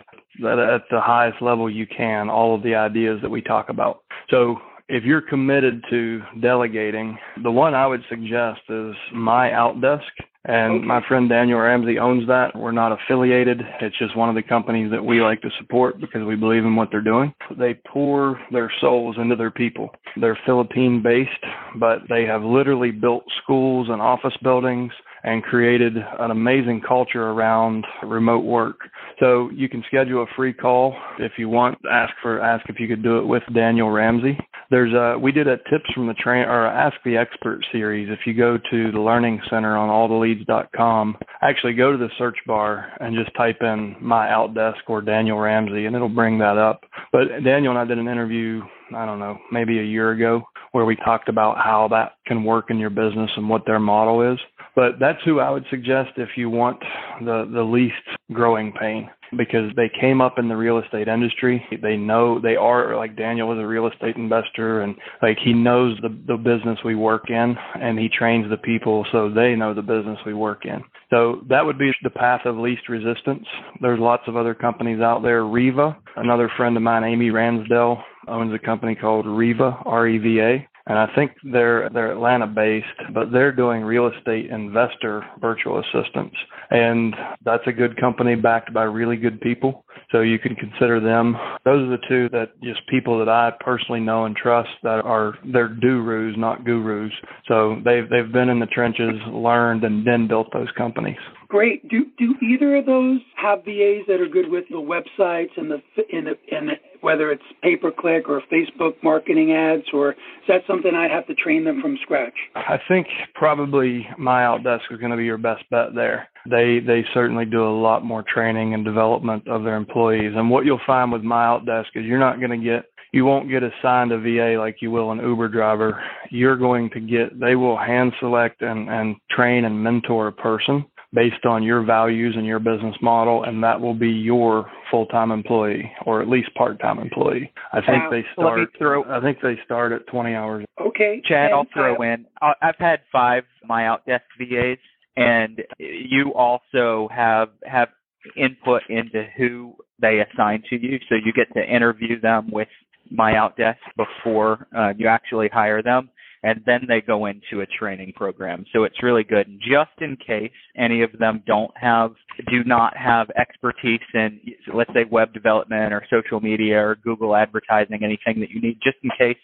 that 0.40 0.58
at 0.58 0.82
the 0.90 1.00
highest 1.00 1.42
level 1.42 1.68
you 1.68 1.86
can 1.86 2.30
all 2.30 2.54
of 2.54 2.62
the 2.62 2.74
ideas 2.74 3.18
that 3.22 3.30
we 3.30 3.42
talk 3.42 3.68
about. 3.68 4.02
So 4.30 4.56
if 4.92 5.05
you're 5.05 5.22
committed 5.22 5.83
to 5.88 6.20
delegating, 6.40 7.18
the 7.42 7.50
one 7.50 7.74
I 7.74 7.87
would 7.87 8.02
suggest 8.11 8.61
is 8.68 8.94
My 9.12 9.48
Outdesk. 9.48 10.02
And 10.44 10.74
Okay. 10.74 10.85
my 10.87 11.00
friend 11.02 11.28
Daniel 11.28 11.61
Ramsey 11.61 11.98
owns 11.98 12.26
that. 12.26 12.55
We're 12.55 12.72
not 12.72 12.92
affiliated. 12.92 13.64
It's 13.81 13.96
just 13.96 14.16
one 14.16 14.28
of 14.28 14.35
the 14.35 14.42
companies 14.42 14.90
that 14.90 15.02
we 15.02 15.22
like 15.22 15.40
to 15.42 15.50
support 15.52 15.98
because 16.00 16.24
we 16.24 16.35
believe 16.35 16.64
in 16.64 16.74
what 16.74 16.90
they're 16.90 17.00
doing. 17.00 17.33
They 17.57 17.74
pour 17.74 18.38
their 18.50 18.70
souls 18.81 19.16
into 19.18 19.37
their 19.37 19.52
people. 19.52 19.94
They're 20.16 20.38
Philippine 20.44 21.00
based, 21.00 21.31
but 21.76 22.02
they 22.09 22.26
have 22.26 22.42
literally 22.42 22.90
built 22.90 23.24
schools 23.42 23.88
and 23.88 24.02
office 24.02 24.37
buildings 24.42 24.92
and 25.24 25.42
created 25.42 25.96
an 26.18 26.31
amazing 26.33 26.81
culture 26.81 27.31
around 27.31 27.87
remote 28.02 28.44
work. 28.44 28.81
So 29.20 29.48
you 29.50 29.68
can 29.68 29.85
schedule 29.87 30.24
a 30.24 30.26
free 30.35 30.52
call 30.52 30.96
if 31.18 31.38
you 31.38 31.48
want. 31.48 31.78
Ask 31.90 32.12
for 32.20 32.40
ask 32.40 32.68
if 32.68 32.81
you 32.81 32.88
could 32.88 33.02
do 33.02 33.18
it 33.18 33.26
with 33.26 33.44
Daniel 33.55 33.90
Ramsey. 33.90 34.37
There's 34.72 34.94
a 34.94 35.18
we 35.18 35.32
did 35.32 35.48
a 35.48 35.58
tips 35.58 35.92
from 35.92 36.06
the 36.06 36.14
train 36.14 36.44
or 36.44 36.66
ask 36.66 36.96
the 37.04 37.18
expert 37.18 37.62
series. 37.70 38.08
If 38.11 38.20
you 38.26 38.32
go 38.32 38.56
to 38.56 38.90
the 38.90 39.00
Learning 39.00 39.38
Center 39.50 39.76
on 39.76 39.90
alltheleads.com, 39.90 41.18
actually 41.42 41.74
go 41.74 41.92
to 41.92 41.98
the 41.98 42.08
search 42.16 42.38
bar 42.46 42.90
and 42.98 43.14
just 43.14 43.37
type 43.37 43.58
in 43.61 43.94
my 44.00 44.28
outdesk 44.28 44.78
or 44.88 45.02
Daniel 45.02 45.38
Ramsey, 45.38 45.85
and 45.85 45.94
it'll 45.94 46.08
bring 46.08 46.38
that 46.38 46.56
up. 46.56 46.85
But 47.12 47.44
Daniel 47.44 47.72
and 47.72 47.78
I 47.78 47.85
did 47.85 47.98
an 47.98 48.08
interview. 48.08 48.62
I 48.96 49.04
don't 49.04 49.18
know, 49.18 49.38
maybe 49.52 49.78
a 49.78 49.85
year 49.85 50.12
ago, 50.12 50.42
where 50.72 50.87
we 50.87 50.96
talked 50.96 51.28
about 51.28 51.58
how 51.58 51.88
that 51.88 52.12
can 52.26 52.42
work 52.42 52.70
in 52.70 52.78
your 52.78 52.88
business 52.88 53.30
and 53.37 53.50
what 53.50 53.66
their 53.66 53.78
model 53.78 54.32
is. 54.32 54.38
But 54.74 54.92
that's 54.98 55.22
who 55.22 55.38
I 55.38 55.50
would 55.50 55.66
suggest 55.68 56.12
if 56.16 56.30
you 56.37 56.48
want 56.48 56.80
the, 57.20 57.46
the 57.52 57.62
least 57.62 57.94
growing 58.32 58.72
pain 58.72 59.11
because 59.36 59.70
they 59.76 59.90
came 60.00 60.20
up 60.20 60.38
in 60.38 60.48
the 60.48 60.56
real 60.56 60.78
estate 60.78 61.08
industry. 61.08 61.64
They 61.82 61.96
know 61.96 62.40
they 62.40 62.56
are 62.56 62.96
like 62.96 63.16
Daniel 63.16 63.48
was 63.48 63.58
a 63.58 63.66
real 63.66 63.86
estate 63.86 64.16
investor 64.16 64.82
and 64.82 64.94
like 65.22 65.38
he 65.42 65.52
knows 65.52 65.98
the, 66.02 66.08
the 66.26 66.36
business 66.36 66.78
we 66.84 66.94
work 66.94 67.30
in 67.30 67.56
and 67.80 67.98
he 67.98 68.08
trains 68.08 68.48
the 68.50 68.56
people 68.56 69.06
so 69.12 69.30
they 69.30 69.54
know 69.54 69.74
the 69.74 69.82
business 69.82 70.18
we 70.26 70.34
work 70.34 70.64
in. 70.64 70.82
So 71.10 71.42
that 71.48 71.64
would 71.64 71.78
be 71.78 71.92
the 72.02 72.10
path 72.10 72.42
of 72.46 72.56
least 72.56 72.88
resistance. 72.88 73.46
There's 73.80 74.00
lots 74.00 74.22
of 74.26 74.36
other 74.36 74.54
companies 74.54 75.00
out 75.00 75.22
there. 75.22 75.44
Riva, 75.44 75.96
another 76.16 76.50
friend 76.56 76.76
of 76.76 76.82
mine, 76.82 77.04
Amy 77.04 77.30
Ransdell, 77.30 78.02
owns 78.28 78.54
a 78.54 78.58
company 78.58 78.94
called 78.94 79.26
R-E-V-A 79.26 80.68
and 80.86 80.98
I 80.98 81.12
think 81.14 81.32
they're 81.44 81.88
they're 81.90 82.12
Atlanta 82.12 82.46
based, 82.46 82.86
but 83.12 83.30
they're 83.30 83.52
doing 83.52 83.82
real 83.82 84.08
estate 84.08 84.50
investor 84.50 85.24
virtual 85.40 85.80
assistants, 85.80 86.36
and 86.70 87.14
that's 87.44 87.66
a 87.66 87.72
good 87.72 87.98
company 88.00 88.34
backed 88.34 88.72
by 88.72 88.84
really 88.84 89.16
good 89.16 89.40
people. 89.40 89.84
So 90.10 90.20
you 90.20 90.38
can 90.38 90.54
consider 90.56 91.00
them. 91.00 91.36
Those 91.64 91.88
are 91.88 91.90
the 91.90 92.02
two 92.08 92.28
that 92.30 92.60
just 92.62 92.86
people 92.88 93.18
that 93.18 93.28
I 93.28 93.52
personally 93.60 94.00
know 94.00 94.24
and 94.24 94.36
trust 94.36 94.70
that 94.82 95.04
are 95.04 95.38
they're 95.44 95.68
gurus, 95.68 96.34
not 96.36 96.64
gurus. 96.64 97.12
So 97.48 97.80
they've 97.84 98.08
they've 98.08 98.30
been 98.30 98.48
in 98.48 98.58
the 98.58 98.66
trenches, 98.66 99.14
learned, 99.28 99.84
and 99.84 100.06
then 100.06 100.28
built 100.28 100.48
those 100.52 100.70
companies. 100.76 101.16
Great. 101.48 101.88
Do 101.88 102.06
do 102.18 102.34
either 102.42 102.76
of 102.76 102.86
those 102.86 103.20
have 103.36 103.64
VAs 103.64 104.04
that 104.08 104.20
are 104.20 104.28
good 104.28 104.50
with 104.50 104.64
the 104.68 104.76
websites 104.76 105.50
and 105.56 105.70
the 105.70 105.82
in 106.10 106.24
the 106.24 106.38
and 106.50 106.68
the, 106.68 106.74
whether 107.02 107.30
it's 107.30 107.42
pay 107.62 107.76
per 107.76 107.90
click 107.90 108.28
or 108.28 108.42
Facebook 108.50 108.94
marketing 109.02 109.52
ads, 109.52 109.84
or 109.92 110.12
is 110.12 110.16
that 110.48 110.62
something 110.66 110.94
I'd 110.94 111.10
have 111.10 111.26
to 111.26 111.34
train 111.34 111.64
them 111.64 111.82
from 111.82 111.98
scratch? 112.02 112.34
I 112.54 112.80
think 112.88 113.06
probably 113.34 114.06
My 114.18 114.42
Outdesk 114.42 114.90
is 114.90 114.98
going 114.98 115.10
to 115.10 115.16
be 115.16 115.24
your 115.24 115.38
best 115.38 115.64
bet 115.70 115.94
there. 115.94 116.28
They 116.50 116.80
they 116.80 117.04
certainly 117.12 117.44
do 117.44 117.64
a 117.64 117.78
lot 117.80 118.04
more 118.04 118.22
training 118.22 118.74
and 118.74 118.84
development 118.84 119.46
of 119.48 119.64
their 119.64 119.76
employees. 119.76 120.32
And 120.34 120.50
what 120.50 120.64
you'll 120.64 120.80
find 120.86 121.12
with 121.12 121.22
My 121.22 121.44
Outdesk 121.44 121.86
is 121.94 122.04
you're 122.04 122.18
not 122.18 122.38
going 122.38 122.58
to 122.58 122.64
get 122.64 122.86
you 123.12 123.26
won't 123.26 123.50
get 123.50 123.62
assigned 123.62 124.10
a 124.10 124.18
VA 124.18 124.58
like 124.58 124.76
you 124.80 124.90
will 124.90 125.12
an 125.12 125.18
Uber 125.18 125.48
driver. 125.48 126.02
You're 126.30 126.56
going 126.56 126.88
to 126.90 127.00
get 127.00 127.38
they 127.38 127.56
will 127.56 127.76
hand 127.76 128.12
select 128.20 128.62
and, 128.62 128.88
and 128.88 129.16
train 129.30 129.64
and 129.66 129.82
mentor 129.82 130.28
a 130.28 130.32
person 130.32 130.86
based 131.14 131.44
on 131.44 131.62
your 131.62 131.83
values 131.83 132.35
and 132.37 132.46
your 132.46 132.59
business 132.59 132.96
model, 133.03 133.44
and 133.44 133.62
that 133.62 133.81
will 133.81 133.94
be 133.94 134.09
your 134.09 134.70
full-time 134.90 135.31
employee 135.31 135.90
or 136.07 136.22
at 136.22 136.29
least 136.29 136.55
part-time 136.55 136.98
employee. 136.98 137.53
I 137.72 137.81
think 137.81 138.05
Wow. 138.05 138.11
they 138.11 138.25
start. 138.33 138.68
throw- 138.79 139.05
I 139.05 139.20
think 139.20 139.40
they 139.40 139.57
start 139.64 139.92
at 139.92 140.07
20 140.07 140.35
hours. 140.35 140.64
Okay, 140.81 141.20
Chad, 141.25 141.46
and 141.46 141.55
I'll 141.55 141.64
throw 141.64 141.96
I- 141.96 142.07
in. 142.14 142.27
I- 142.40 142.55
I've 142.62 142.79
had 142.79 143.01
five 143.11 143.44
my 143.64 143.83
outdesk 143.83 144.22
VAs, 144.38 144.79
and 145.16 145.62
you 145.79 146.33
also 146.35 147.09
have 147.09 147.51
have 147.66 147.90
input 148.37 148.83
into 148.88 149.25
who 149.37 149.77
they 149.98 150.20
assign 150.20 150.62
to 150.70 150.77
you, 150.77 150.98
so 151.09 151.14
you 151.14 151.33
get 151.33 151.53
to 151.55 151.68
interview 151.68 152.18
them 152.20 152.48
with 152.51 152.68
my 153.11 153.33
outdesk 153.35 153.77
before 153.96 154.66
uh, 154.75 154.94
you 154.96 155.07
actually 155.09 155.48
hire 155.48 155.83
them. 155.83 156.09
And 156.42 156.61
then 156.66 156.83
they 156.88 157.00
go 157.00 157.26
into 157.26 157.61
a 157.61 157.66
training 157.66 158.12
program. 158.16 158.64
So 158.72 158.85
it's 158.85 159.02
really 159.02 159.24
good. 159.24 159.46
And 159.46 159.61
Just 159.61 159.92
in 160.00 160.16
case 160.16 160.52
any 160.76 161.02
of 161.02 161.12
them 161.18 161.42
don't 161.46 161.70
have, 161.76 162.14
do 162.50 162.64
not 162.64 162.96
have 162.96 163.31
expertise 163.31 164.00
in, 164.14 164.40
let's 164.74 164.92
say, 164.92 165.05
web 165.11 165.33
development 165.33 165.92
or 165.92 166.05
social 166.11 166.40
media 166.40 166.78
or 166.78 166.96
Google 166.96 167.37
advertising, 167.37 168.02
anything 168.02 168.40
that 168.40 168.50
you 168.50 168.61
need, 168.61 168.78
just 168.83 168.96
in 169.02 169.11
case 169.18 169.38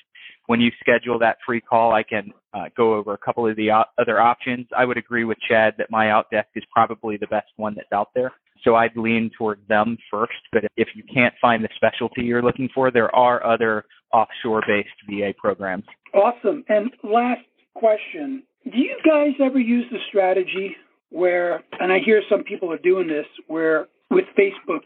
when 0.46 0.60
you 0.60 0.70
schedule 0.80 1.18
that 1.18 1.36
free 1.44 1.60
call, 1.60 1.92
I 1.92 2.02
can 2.02 2.32
uh, 2.54 2.64
go 2.74 2.94
over 2.94 3.12
a 3.12 3.18
couple 3.18 3.46
of 3.46 3.54
the 3.56 3.70
other 3.98 4.18
options. 4.18 4.66
I 4.76 4.86
would 4.86 4.96
agree 4.96 5.24
with 5.24 5.36
Chad 5.46 5.74
that 5.76 5.90
my 5.90 6.06
Outdesk 6.06 6.46
is 6.56 6.64
probably 6.72 7.18
the 7.18 7.26
best 7.26 7.48
one 7.56 7.74
that's 7.74 7.92
out 7.92 8.08
there. 8.14 8.32
So 8.64 8.74
I'd 8.74 8.96
lean 8.96 9.30
toward 9.36 9.60
them 9.68 9.98
first. 10.10 10.32
But 10.52 10.64
if 10.76 10.88
you 10.94 11.02
can't 11.12 11.34
find 11.40 11.64
the 11.64 11.68
specialty 11.76 12.22
you're 12.22 12.42
looking 12.42 12.68
for, 12.74 12.90
there 12.90 13.14
are 13.14 13.44
other 13.44 13.84
offshore 14.12 14.62
based 14.66 14.88
VA 15.08 15.34
programs. 15.36 15.84
Awesome. 16.14 16.64
And 16.68 16.90
last 17.02 17.42
question 17.74 18.42
Do 18.64 18.78
you 18.78 18.96
guys 19.04 19.32
ever 19.40 19.58
use 19.58 19.86
the 19.90 19.98
strategy 20.08 20.76
where, 21.10 21.62
and 21.80 21.92
I 21.92 21.98
hear 21.98 22.22
some 22.28 22.44
people 22.44 22.70
are 22.72 22.78
doing 22.78 23.08
this, 23.08 23.26
where 23.46 23.88
with 24.10 24.26
Facebook 24.38 24.82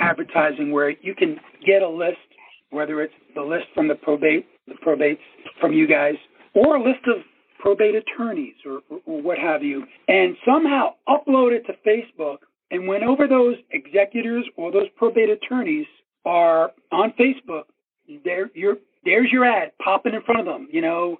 advertising, 0.00 0.70
where 0.72 0.90
you 0.90 1.14
can 1.14 1.38
get 1.64 1.82
a 1.82 1.88
list, 1.88 2.18
whether 2.70 3.02
it's 3.02 3.14
the 3.34 3.42
list 3.42 3.66
from 3.74 3.88
the 3.88 3.94
probate, 3.94 4.46
the 4.66 4.74
probates 4.74 5.18
from 5.60 5.72
you 5.72 5.86
guys, 5.86 6.14
or 6.54 6.76
a 6.76 6.82
list 6.82 7.06
of 7.06 7.22
probate 7.58 7.94
attorneys 7.94 8.54
or, 8.64 8.80
or 9.06 9.22
what 9.22 9.38
have 9.38 9.62
you, 9.62 9.84
and 10.08 10.36
somehow 10.46 10.94
upload 11.08 11.52
it 11.52 11.64
to 11.66 11.72
Facebook 11.86 12.38
and 12.70 12.88
whenever 12.88 13.28
those 13.28 13.56
executors 13.70 14.44
or 14.56 14.72
those 14.72 14.88
probate 14.96 15.30
attorneys 15.30 15.86
are 16.24 16.72
on 16.90 17.12
Facebook, 17.18 17.64
there 18.24 18.50
your 18.54 18.76
there's 19.04 19.30
your 19.30 19.44
ad 19.44 19.72
popping 19.82 20.14
in 20.14 20.22
front 20.22 20.40
of 20.40 20.46
them. 20.46 20.68
You 20.70 20.80
know, 20.82 21.18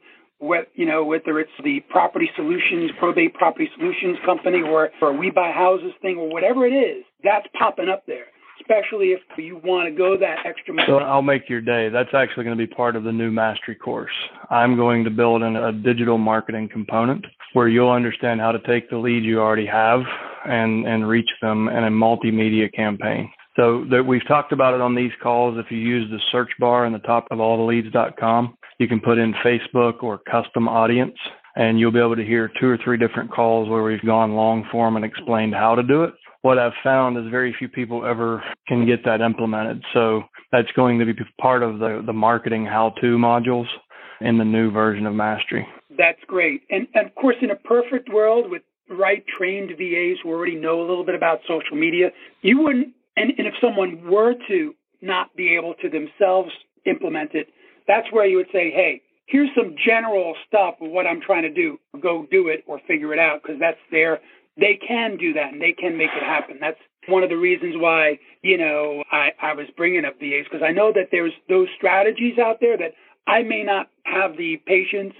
you 0.74 0.86
know 0.86 1.04
whether 1.04 1.38
it's 1.38 1.50
the 1.62 1.80
Property 1.88 2.28
Solutions 2.36 2.90
Probate 2.98 3.34
Property 3.34 3.68
Solutions 3.76 4.18
Company 4.24 4.62
or 4.62 4.90
or 5.00 5.12
We 5.12 5.30
Buy 5.30 5.52
Houses 5.52 5.92
thing 6.02 6.16
or 6.16 6.28
whatever 6.28 6.66
it 6.66 6.72
is, 6.72 7.04
that's 7.22 7.46
popping 7.58 7.88
up 7.88 8.04
there. 8.06 8.26
Especially 8.58 9.08
if 9.08 9.20
you 9.36 9.60
want 9.62 9.86
to 9.86 9.94
go 9.94 10.16
that 10.16 10.38
extra 10.44 10.74
mile. 10.74 10.86
So 10.86 10.96
I'll 10.96 11.22
make 11.22 11.48
your 11.48 11.60
day. 11.60 11.88
That's 11.90 12.14
actually 12.14 12.44
going 12.44 12.56
to 12.56 12.66
be 12.66 12.72
part 12.72 12.96
of 12.96 13.04
the 13.04 13.12
new 13.12 13.30
mastery 13.30 13.74
course. 13.74 14.10
I'm 14.50 14.76
going 14.76 15.04
to 15.04 15.10
build 15.10 15.42
in 15.42 15.54
a 15.54 15.72
digital 15.72 16.16
marketing 16.16 16.70
component 16.72 17.24
where 17.52 17.68
you'll 17.68 17.90
understand 17.90 18.40
how 18.40 18.52
to 18.52 18.58
take 18.60 18.88
the 18.88 18.96
lead 18.96 19.24
you 19.24 19.40
already 19.40 19.66
have 19.66 20.00
and, 20.48 20.86
and 20.86 21.08
reach 21.08 21.30
them 21.40 21.68
in 21.68 21.84
a 21.84 21.90
multimedia 21.90 22.72
campaign. 22.72 23.30
So 23.56 23.86
that 23.90 24.04
we've 24.04 24.26
talked 24.28 24.52
about 24.52 24.74
it 24.74 24.80
on 24.80 24.94
these 24.94 25.12
calls. 25.22 25.58
If 25.58 25.70
you 25.70 25.78
use 25.78 26.10
the 26.10 26.20
search 26.30 26.50
bar 26.60 26.84
in 26.84 26.92
the 26.92 26.98
top 27.00 27.26
of 27.30 27.38
alltheleads.com, 27.38 28.56
you 28.78 28.86
can 28.86 29.00
put 29.00 29.18
in 29.18 29.32
Facebook 29.34 30.02
or 30.02 30.18
custom 30.18 30.68
audience 30.68 31.16
and 31.56 31.80
you'll 31.80 31.90
be 31.90 31.98
able 31.98 32.16
to 32.16 32.24
hear 32.24 32.50
two 32.60 32.68
or 32.68 32.78
three 32.84 32.98
different 32.98 33.32
calls 33.32 33.68
where 33.68 33.82
we've 33.82 34.04
gone 34.04 34.34
long 34.34 34.68
form 34.70 34.96
and 34.96 35.04
explained 35.04 35.54
how 35.54 35.74
to 35.74 35.82
do 35.82 36.04
it. 36.04 36.12
What 36.42 36.58
I've 36.58 36.74
found 36.84 37.16
is 37.16 37.24
very 37.30 37.54
few 37.58 37.68
people 37.68 38.04
ever 38.04 38.44
can 38.68 38.86
get 38.86 39.04
that 39.06 39.22
implemented. 39.22 39.82
So 39.94 40.22
that's 40.52 40.70
going 40.76 40.98
to 40.98 41.06
be 41.06 41.14
part 41.40 41.62
of 41.62 41.78
the, 41.78 42.02
the 42.04 42.12
marketing 42.12 42.66
how 42.66 42.90
to 43.00 43.16
modules 43.16 43.66
in 44.20 44.38
the 44.38 44.44
new 44.44 44.70
version 44.70 45.06
of 45.06 45.14
Mastery. 45.14 45.66
That's 45.96 46.20
great. 46.26 46.62
And, 46.70 46.86
and 46.94 47.06
of 47.06 47.14
course, 47.14 47.36
in 47.40 47.50
a 47.50 47.56
perfect 47.56 48.12
world 48.12 48.50
with 48.50 48.62
right 48.90 49.24
trained 49.38 49.70
VAs 49.70 50.18
who 50.22 50.30
already 50.30 50.54
know 50.54 50.80
a 50.80 50.86
little 50.86 51.04
bit 51.04 51.14
about 51.14 51.40
social 51.48 51.76
media, 51.76 52.10
you 52.42 52.60
wouldn't, 52.60 52.88
and, 53.16 53.32
and 53.38 53.46
if 53.46 53.54
someone 53.60 54.08
were 54.08 54.34
to 54.48 54.74
not 55.02 55.34
be 55.36 55.54
able 55.56 55.74
to 55.82 55.88
themselves 55.88 56.50
implement 56.84 57.34
it, 57.34 57.48
that's 57.86 58.06
where 58.12 58.26
you 58.26 58.36
would 58.36 58.48
say, 58.52 58.70
hey, 58.70 59.02
here's 59.26 59.50
some 59.56 59.74
general 59.84 60.34
stuff 60.46 60.74
of 60.80 60.90
what 60.90 61.06
I'm 61.06 61.20
trying 61.20 61.42
to 61.42 61.52
do. 61.52 61.78
Go 62.00 62.26
do 62.30 62.48
it 62.48 62.64
or 62.66 62.80
figure 62.86 63.12
it 63.12 63.18
out 63.18 63.42
because 63.42 63.58
that's 63.60 63.78
their, 63.90 64.20
they 64.56 64.78
can 64.86 65.16
do 65.16 65.32
that 65.34 65.52
and 65.52 65.60
they 65.60 65.72
can 65.72 65.96
make 65.96 66.10
it 66.16 66.22
happen. 66.22 66.58
That's 66.60 66.78
one 67.08 67.22
of 67.22 67.28
the 67.28 67.36
reasons 67.36 67.74
why, 67.76 68.18
you 68.42 68.58
know, 68.58 69.04
I, 69.12 69.30
I 69.40 69.54
was 69.54 69.66
bringing 69.76 70.04
up 70.04 70.18
VAs 70.18 70.46
because 70.50 70.64
I 70.66 70.72
know 70.72 70.92
that 70.92 71.08
there's 71.12 71.32
those 71.48 71.68
strategies 71.76 72.38
out 72.38 72.58
there 72.60 72.76
that 72.78 72.92
I 73.26 73.42
may 73.42 73.62
not 73.62 73.90
have 74.04 74.36
the 74.36 74.56
patience 74.66 75.14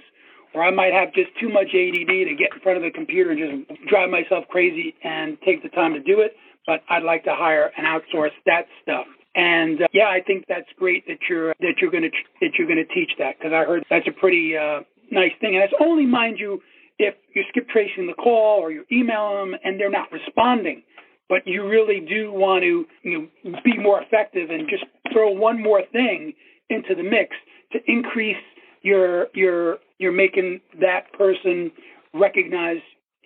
or 0.57 0.63
I 0.63 0.71
might 0.71 0.93
have 0.93 1.13
just 1.13 1.29
too 1.39 1.49
much 1.49 1.67
ADD 1.67 2.07
to 2.07 2.35
get 2.37 2.53
in 2.53 2.59
front 2.63 2.77
of 2.77 2.83
the 2.83 2.91
computer 2.91 3.31
and 3.31 3.65
just 3.69 3.87
drive 3.87 4.09
myself 4.09 4.45
crazy 4.49 4.95
and 5.03 5.37
take 5.45 5.61
the 5.61 5.69
time 5.69 5.93
to 5.93 5.99
do 5.99 6.21
it. 6.21 6.35
But 6.65 6.81
I'd 6.89 7.03
like 7.03 7.23
to 7.25 7.35
hire 7.35 7.71
and 7.77 7.85
outsource 7.85 8.31
that 8.45 8.65
stuff. 8.81 9.05
And 9.35 9.83
uh, 9.83 9.87
yeah, 9.93 10.07
I 10.07 10.21
think 10.25 10.45
that's 10.49 10.67
great 10.77 11.05
that 11.07 11.19
you're 11.29 11.53
that 11.59 11.75
you're 11.79 11.91
going 11.91 12.03
to 12.03 12.11
that 12.41 12.55
you're 12.57 12.67
going 12.67 12.83
to 12.83 12.93
teach 12.93 13.11
that 13.19 13.37
because 13.37 13.53
I 13.53 13.63
heard 13.65 13.85
that's 13.89 14.07
a 14.07 14.11
pretty 14.11 14.57
uh, 14.57 14.79
nice 15.11 15.31
thing. 15.39 15.55
And 15.55 15.63
it's 15.63 15.73
only, 15.79 16.05
mind 16.05 16.39
you, 16.39 16.61
if 16.97 17.13
you 17.35 17.43
skip 17.49 17.69
tracing 17.69 18.07
the 18.07 18.13
call 18.13 18.59
or 18.59 18.71
you 18.71 18.83
email 18.91 19.33
them 19.37 19.55
and 19.63 19.79
they're 19.79 19.91
not 19.91 20.11
responding. 20.11 20.81
But 21.29 21.45
you 21.45 21.67
really 21.67 21.99
do 21.99 22.31
want 22.31 22.63
to 22.63 22.85
you 23.03 23.29
know, 23.43 23.59
be 23.63 23.77
more 23.77 24.01
effective 24.01 24.49
and 24.49 24.67
just 24.69 24.85
throw 25.11 25.29
one 25.29 25.61
more 25.61 25.83
thing 25.91 26.33
into 26.69 26.95
the 26.95 27.03
mix 27.03 27.35
to 27.73 27.79
increase 27.85 28.37
your 28.81 29.27
your 29.33 29.77
you're 29.99 30.11
making 30.11 30.61
that 30.79 31.11
person 31.13 31.71
recognize 32.13 32.77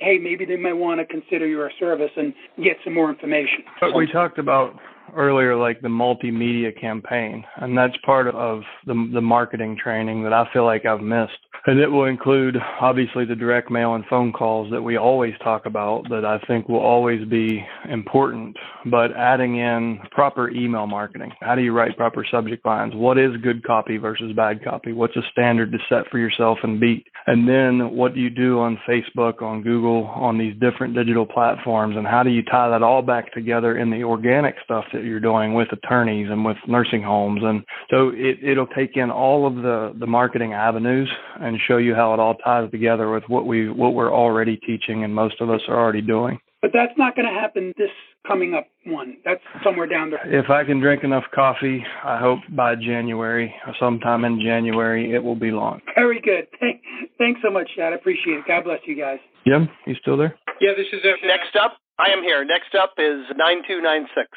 hey, 0.01 0.17
maybe 0.17 0.45
they 0.45 0.57
might 0.57 0.73
want 0.73 0.99
to 0.99 1.05
consider 1.05 1.45
your 1.45 1.71
service 1.79 2.09
and 2.17 2.33
get 2.63 2.75
some 2.83 2.93
more 2.93 3.09
information. 3.09 3.59
But 3.79 3.93
we 3.93 4.11
talked 4.11 4.39
about 4.39 4.79
earlier, 5.15 5.55
like 5.55 5.81
the 5.81 5.87
multimedia 5.87 6.79
campaign, 6.79 7.43
and 7.57 7.77
that's 7.77 7.95
part 8.05 8.27
of 8.27 8.61
the, 8.85 9.09
the 9.13 9.21
marketing 9.21 9.77
training 9.81 10.23
that 10.23 10.33
I 10.33 10.47
feel 10.51 10.65
like 10.65 10.85
I've 10.85 11.01
missed. 11.01 11.33
And 11.67 11.79
it 11.79 11.87
will 11.87 12.05
include 12.05 12.57
obviously 12.79 13.23
the 13.23 13.35
direct 13.35 13.69
mail 13.69 13.93
and 13.93 14.03
phone 14.07 14.33
calls 14.33 14.71
that 14.71 14.81
we 14.81 14.97
always 14.97 15.35
talk 15.43 15.67
about 15.67 16.09
that 16.09 16.25
I 16.25 16.39
think 16.47 16.67
will 16.67 16.79
always 16.79 17.27
be 17.27 17.63
important, 17.87 18.57
but 18.87 19.15
adding 19.15 19.57
in 19.57 19.99
proper 20.09 20.49
email 20.49 20.87
marketing. 20.87 21.31
How 21.41 21.53
do 21.53 21.61
you 21.61 21.71
write 21.71 21.95
proper 21.97 22.25
subject 22.29 22.65
lines? 22.65 22.95
What 22.95 23.19
is 23.19 23.37
good 23.43 23.63
copy 23.63 23.97
versus 23.97 24.33
bad 24.35 24.63
copy? 24.63 24.91
What's 24.91 25.15
a 25.15 25.21
standard 25.31 25.71
to 25.71 25.77
set 25.87 26.09
for 26.09 26.17
yourself 26.17 26.57
and 26.63 26.79
beat? 26.79 27.05
And 27.27 27.47
then 27.47 27.95
what 27.95 28.15
do 28.15 28.21
you 28.21 28.31
do 28.31 28.59
on 28.59 28.79
Facebook, 28.89 29.43
on 29.43 29.61
Google, 29.61 30.05
on 30.05 30.39
these 30.39 30.55
different 30.59 30.95
digital 30.95 31.27
platforms? 31.27 31.95
And 31.95 32.07
how 32.07 32.23
do 32.23 32.31
you 32.31 32.41
tie 32.41 32.69
that 32.69 32.81
all 32.81 33.03
back 33.03 33.31
together 33.33 33.77
in 33.77 33.91
the 33.91 34.03
organic 34.03 34.55
stuff 34.63 34.85
that 34.93 35.00
you're 35.03 35.19
doing 35.19 35.53
with 35.53 35.71
attorneys 35.71 36.29
and 36.29 36.43
with 36.45 36.57
nursing 36.67 37.01
homes? 37.01 37.41
And 37.43 37.63
so 37.89 38.11
it, 38.13 38.37
it'll 38.43 38.67
take 38.67 38.97
in 38.97 39.11
all 39.11 39.47
of 39.47 39.55
the, 39.55 39.93
the 39.99 40.07
marketing 40.07 40.53
avenues 40.53 41.09
and 41.39 41.59
show 41.67 41.77
you 41.77 41.95
how 41.95 42.13
it 42.13 42.19
all 42.19 42.35
ties 42.35 42.69
together 42.71 43.11
with 43.11 43.23
what 43.27 43.45
we 43.45 43.69
what 43.69 43.93
we're 43.93 44.13
already 44.13 44.57
teaching 44.57 45.03
and 45.03 45.13
most 45.13 45.41
of 45.41 45.49
us 45.49 45.61
are 45.67 45.77
already 45.77 46.01
doing. 46.01 46.39
But 46.61 46.71
that's 46.73 46.93
not 46.95 47.15
going 47.15 47.27
to 47.27 47.33
happen 47.33 47.73
this 47.77 47.89
coming 48.27 48.53
up 48.53 48.67
one. 48.85 49.17
That's 49.25 49.41
somewhere 49.63 49.87
down 49.87 50.11
there. 50.11 50.21
If 50.31 50.51
I 50.51 50.63
can 50.63 50.79
drink 50.79 51.03
enough 51.03 51.23
coffee, 51.33 51.83
I 52.03 52.19
hope 52.19 52.39
by 52.49 52.75
January, 52.75 53.53
or 53.65 53.73
sometime 53.79 54.25
in 54.25 54.39
January, 54.39 55.11
it 55.11 55.23
will 55.23 55.35
be 55.35 55.49
launched. 55.49 55.87
Very 55.95 56.21
good. 56.21 56.47
Thank, 56.59 56.81
thanks 57.17 57.41
so 57.43 57.49
much, 57.49 57.67
Chad. 57.75 57.93
I 57.93 57.95
appreciate 57.95 58.37
it. 58.37 58.45
God 58.47 58.63
bless 58.63 58.79
you 58.85 58.95
guys. 58.95 59.17
Jim, 59.47 59.67
you 59.87 59.95
still 60.01 60.17
there? 60.17 60.35
Yeah, 60.59 60.73
this 60.77 60.85
is 60.93 60.99
uh, 61.03 61.25
next 61.25 61.55
up. 61.55 61.77
I 61.97 62.09
am 62.11 62.21
here. 62.21 62.45
Next 62.45 62.75
up 62.75 62.93
is 62.97 63.25
nine 63.35 63.63
two 63.67 63.81
nine 63.81 64.07
six. 64.15 64.27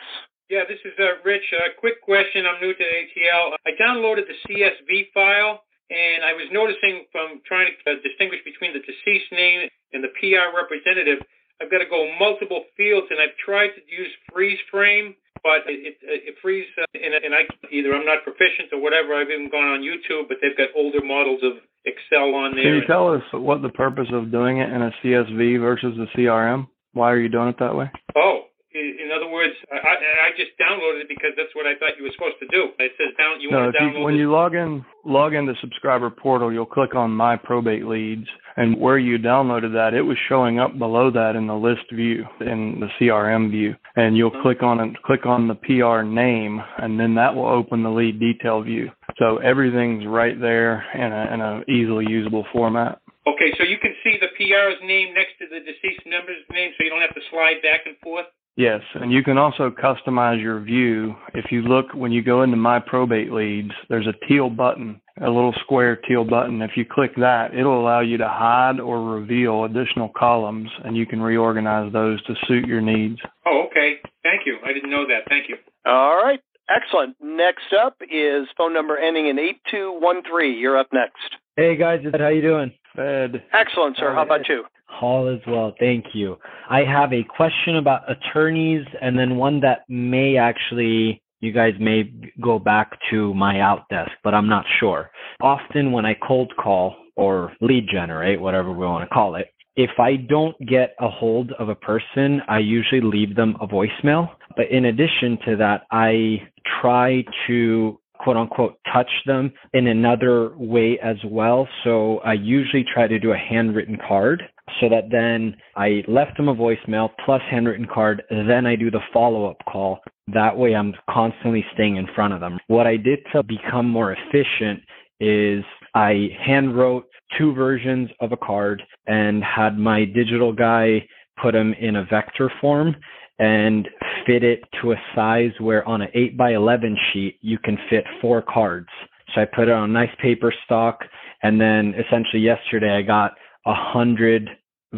Yeah, 0.51 0.65
this 0.69 0.79
is 0.85 0.93
uh, 0.99 1.21
Rich. 1.25 1.45
A 1.53 1.57
uh, 1.57 1.69
quick 1.81 2.03
question. 2.03 2.45
I'm 2.47 2.61
new 2.61 2.75
to 2.75 2.85
ATL. 2.85 3.57
I 3.67 3.71
downloaded 3.81 4.25
the 4.29 4.37
CSV 4.45 5.13
file 5.13 5.65
and 5.91 6.25
I 6.25 6.33
was 6.33 6.49
noticing 6.51 7.05
from 7.13 7.45
trying 7.45 7.69
to 7.69 7.75
uh, 7.85 7.95
distinguish 8.01 8.41
between 8.45 8.73
the 8.73 8.81
deceased 8.81 9.31
name 9.33 9.69
and 9.93 10.03
the 10.03 10.13
PR 10.17 10.51
representative, 10.57 11.21
I've 11.61 11.71
got 11.71 11.79
to 11.79 11.89
go 11.89 12.09
multiple 12.19 12.65
fields, 12.77 13.07
and 13.11 13.21
I've 13.21 13.37
tried 13.39 13.69
to 13.77 13.83
use 13.87 14.11
freeze 14.33 14.59
frame, 14.71 15.15
but 15.43 15.63
it, 15.69 15.97
it, 16.03 16.35
it 16.35 16.35
freeze, 16.43 16.67
uh, 16.81 16.85
and, 16.95 17.15
and 17.15 17.35
I 17.35 17.45
either 17.71 17.95
I'm 17.95 18.05
not 18.05 18.25
proficient 18.25 18.73
or 18.73 18.81
whatever. 18.81 19.15
I've 19.15 19.31
even 19.31 19.51
gone 19.51 19.69
on 19.69 19.81
YouTube, 19.81 20.29
but 20.29 20.39
they've 20.43 20.57
got 20.57 20.69
older 20.75 21.05
models 21.05 21.41
of 21.43 21.53
Excel 21.85 22.35
on 22.35 22.57
there. 22.57 22.65
Can 22.65 22.75
you 22.75 22.87
tell 22.87 23.13
us 23.13 23.23
what 23.33 23.63
the 23.63 23.69
purpose 23.69 24.09
of 24.13 24.33
doing 24.33 24.59
it 24.59 24.73
in 24.73 24.83
a 24.83 24.91
CSV 25.03 25.61
versus 25.61 25.97
a 25.99 26.19
CRM? 26.19 26.67
Why 26.93 27.13
are 27.13 27.19
you 27.19 27.29
doing 27.29 27.49
it 27.49 27.59
that 27.59 27.77
way? 27.77 27.91
Oh, 28.17 28.45
in 28.75 29.11
other 29.15 29.31
words, 29.31 29.55
I, 29.71 29.79
I 29.79 30.31
just 30.37 30.51
downloaded 30.59 31.03
it 31.03 31.09
because 31.09 31.31
that's 31.37 31.55
what 31.55 31.67
I 31.67 31.79
thought 31.79 31.97
you 31.97 32.03
were 32.03 32.15
supposed 32.15 32.39
to 32.41 32.49
do. 32.49 32.71
It 32.79 32.93
says 32.99 33.15
down. 33.17 33.41
You 33.41 33.51
no, 33.51 33.61
want 33.61 33.75
to 33.75 33.79
download. 33.79 33.99
You, 33.99 34.05
when 34.05 34.15
you 34.17 34.33
log 34.33 34.55
in, 34.55 34.85
log 35.05 35.35
in 35.35 35.47
the 35.47 35.55
subscriber 35.61 36.11
portal, 36.11 36.53
you'll 36.53 36.67
click 36.67 36.95
on 36.95 37.13
My 37.13 37.37
Probate 37.37 37.87
Leads, 37.87 38.27
and 38.57 38.79
where 38.81 38.99
you 38.99 39.19
downloaded 39.19 39.73
that, 39.75 39.95
it 39.95 40.03
was 40.03 40.17
showing 40.29 40.59
up 40.59 40.77
below 40.79 41.11
that 41.11 41.37
in 41.37 41.47
the 41.47 41.55
list 41.55 41.87
view, 41.93 42.25
in 42.41 42.81
the 42.81 42.89
CRM 42.99 43.51
view, 43.51 43.77
and 43.97 44.17
you'll 44.17 44.31
mm-hmm. 44.31 44.43
click 44.43 44.63
on 44.63 44.81
it, 44.81 45.03
click 45.05 45.25
on 45.25 45.47
the 45.47 45.55
PR 45.55 46.03
name, 46.03 46.61
and 46.79 46.99
then 46.99 47.15
that 47.15 47.35
will 47.35 47.47
open 47.47 47.83
the 47.83 47.91
lead 47.91 48.19
detail 48.19 48.61
view. 48.63 48.91
So 49.19 49.39
everything's 49.39 50.05
right 50.07 50.39
there 50.41 50.85
in 50.95 51.13
a 51.13 51.35
in 51.35 51.41
a 51.41 51.63
easily 51.71 52.07
usable 52.09 52.45
format. 52.53 53.01
Okay, 53.27 53.57
so 53.57 53.65
you 53.65 53.79
can 53.79 53.95
see 54.05 54.19
the 54.21 54.29
PR's 54.37 54.77
name 54.85 55.15
next 55.15 55.41
to 55.41 55.47
the 55.49 55.61
deceased 55.65 56.05
member's 56.05 56.45
name, 56.53 56.73
so 56.77 56.85
you 56.85 56.91
don't 56.91 57.01
have 57.01 57.15
to 57.15 57.25
slide 57.31 57.63
back 57.63 57.87
and 57.87 57.97
forth. 58.05 58.27
Yes, 58.57 58.83
and 58.95 59.13
you 59.13 59.23
can 59.23 59.37
also 59.37 59.71
customize 59.71 60.41
your 60.41 60.61
view. 60.61 61.17
If 61.35 61.51
you 61.51 61.63
look 61.63 61.93
when 61.93 62.13
you 62.13 62.23
go 62.23 62.43
into 62.43 62.57
My 62.57 62.79
Probate 62.79 63.33
Leads, 63.33 63.73
there's 63.89 64.07
a 64.07 64.27
teal 64.27 64.49
button 64.49 65.01
a 65.21 65.31
little 65.31 65.55
square 65.63 65.97
teal 65.97 66.25
button. 66.25 66.61
If 66.63 66.73
you 66.77 66.85
click 66.85 67.13
that, 67.17 67.55
it'll 67.55 67.81
allow 67.81 68.01
you 68.01 68.17
to 68.19 68.29
hide 68.29 68.81
or 68.81 69.03
reveal 69.03 69.65
additional 69.65 70.11
columns, 70.17 70.69
and 70.85 70.97
you 70.97 71.07
can 71.07 71.21
reorganize 71.21 71.93
those 71.93 72.23
to 72.25 72.35
suit 72.47 72.67
your 72.67 72.81
needs. 72.81 73.19
Oh, 73.47 73.67
okay. 73.71 73.97
Thank 74.23 74.43
you. 74.47 74.59
I 74.65 74.73
didn't 74.73 74.91
know 74.91 75.07
that. 75.07 75.29
Thank 75.29 75.49
you. 75.49 75.57
All 75.87 76.17
right. 76.17 76.41
Excellent. 76.69 77.15
Next 77.23 77.73
up 77.79 77.97
is 78.11 78.49
phone 78.57 78.73
number 78.73 78.97
ending 78.97 79.29
in 79.29 79.39
8213. 79.39 80.59
You're 80.59 80.79
up 80.79 80.89
next. 80.93 81.37
Hey 81.57 81.77
guys, 81.77 82.01
how 82.19 82.29
you 82.29 82.43
doing? 82.43 82.73
Fed. 82.97 83.43
Excellent, 83.53 83.97
sir. 83.97 84.13
How 84.13 84.23
about 84.23 84.49
you? 84.49 84.65
All 85.01 85.29
as 85.29 85.41
well, 85.47 85.75
thank 85.79 86.07
you. 86.15 86.37
I 86.71 86.81
have 86.81 87.13
a 87.13 87.25
question 87.25 87.77
about 87.77 88.11
attorneys 88.11 88.87
and 89.03 89.19
then 89.19 89.37
one 89.37 89.61
that 89.61 89.81
may 89.89 90.37
actually 90.37 91.21
you 91.45 91.53
guys 91.53 91.75
may 91.79 92.11
go 92.41 92.59
back 92.59 92.99
to 93.11 93.35
MyOutDesk, 93.35 94.11
but 94.23 94.33
I'm 94.33 94.49
not 94.49 94.65
sure. 94.81 95.11
Often 95.43 95.93
when 95.93 96.07
I 96.07 96.15
cold 96.27 96.51
call 96.57 96.97
or 97.17 97.53
lead 97.61 97.87
generate, 97.93 98.41
whatever 98.41 98.73
we 98.73 98.87
want 98.87 99.07
to 99.07 99.15
call 99.15 99.35
it, 99.35 99.49
if 99.77 99.91
I 99.99 100.17
don't 100.17 100.57
get 100.67 100.95
a 101.01 101.09
hold 101.09 101.53
of 101.59 101.69
a 101.69 101.75
person, 101.75 102.41
I 102.49 102.61
usually 102.61 103.01
leave 103.01 103.37
them 103.37 103.57
a 103.61 103.67
voicemail. 103.67 104.31
But 104.57 104.71
in 104.71 104.87
addition 104.87 105.37
to 105.47 105.57
that, 105.57 105.83
I 105.91 106.49
try 106.81 107.25
to 107.47 108.01
quote 108.19 108.37
unquote 108.37 108.79
touch 108.93 109.11
them 109.27 109.53
in 109.73 109.87
another 109.89 110.57
way 110.57 110.99
as 111.03 111.17
well. 111.27 111.69
So 111.83 112.19
I 112.19 112.35
usually 112.35 112.85
try 112.85 113.07
to 113.07 113.19
do 113.19 113.33
a 113.33 113.37
handwritten 113.37 113.99
card 114.07 114.43
so 114.81 114.89
that 114.89 115.11
then 115.11 115.57
I 115.77 116.03
left 116.09 116.37
them 116.37 116.49
a 116.49 116.55
voicemail 116.55 117.11
plus 117.25 117.43
handwritten 117.51 117.87
card. 117.93 118.23
Then 118.31 118.67
I 118.67 118.77
do 118.77 118.91
the 118.91 119.01
follow 119.13 119.51
up 119.51 119.59
call. 119.71 120.01
That 120.33 120.57
way 120.57 120.75
I'm 120.75 120.95
constantly 121.11 121.65
staying 121.75 121.97
in 121.97 122.07
front 122.15 122.33
of 122.33 122.41
them. 122.41 122.59
What 122.69 122.87
I 122.87 122.97
did 122.97 123.21
to 123.33 123.43
become 123.43 123.89
more 123.89 124.13
efficient 124.13 124.81
is 125.21 125.65
I 125.95 126.31
hand 126.45 126.77
wrote 126.77 127.07
two 127.39 127.55
versions 127.55 128.11
of 128.21 128.33
a 128.33 128.37
card 128.37 128.83
and 129.07 129.43
had 129.45 129.79
my 129.79 130.05
digital 130.05 130.53
guy 130.53 131.07
put 131.41 131.53
them 131.53 131.75
in 131.75 131.97
a 131.97 132.05
vector 132.05 132.51
form 132.61 132.97
and 133.39 133.89
fit 134.27 134.45
it 134.45 134.63
to 134.81 134.93
a 134.93 134.97
size 135.15 135.51
where 135.59 135.87
on 135.89 136.03
an 136.03 136.09
8 136.15 136.37
by 136.37 136.55
11 136.55 136.97
sheet 137.13 137.39
you 137.41 137.59
can 137.59 137.77
fit 137.91 138.05
four 138.21 138.43
cards. 138.43 138.89
So 139.35 139.41
I 139.41 139.45
put 139.45 139.69
it 139.69 139.73
on 139.73 139.93
nice 139.93 140.15
paper 140.23 140.53
stock 140.65 141.01
and 141.43 141.61
then 141.61 141.95
essentially 141.95 142.43
yesterday 142.43 142.97
I 142.97 143.03
got 143.03 143.33
a 143.67 143.75
hundred 143.75 144.49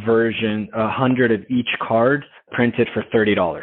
version, 0.05 0.69
a 0.75 0.89
hundred 0.89 1.33
of 1.33 1.41
each 1.51 1.69
card 1.81 2.25
printed 2.53 2.89
for 2.93 3.05
$30. 3.15 3.61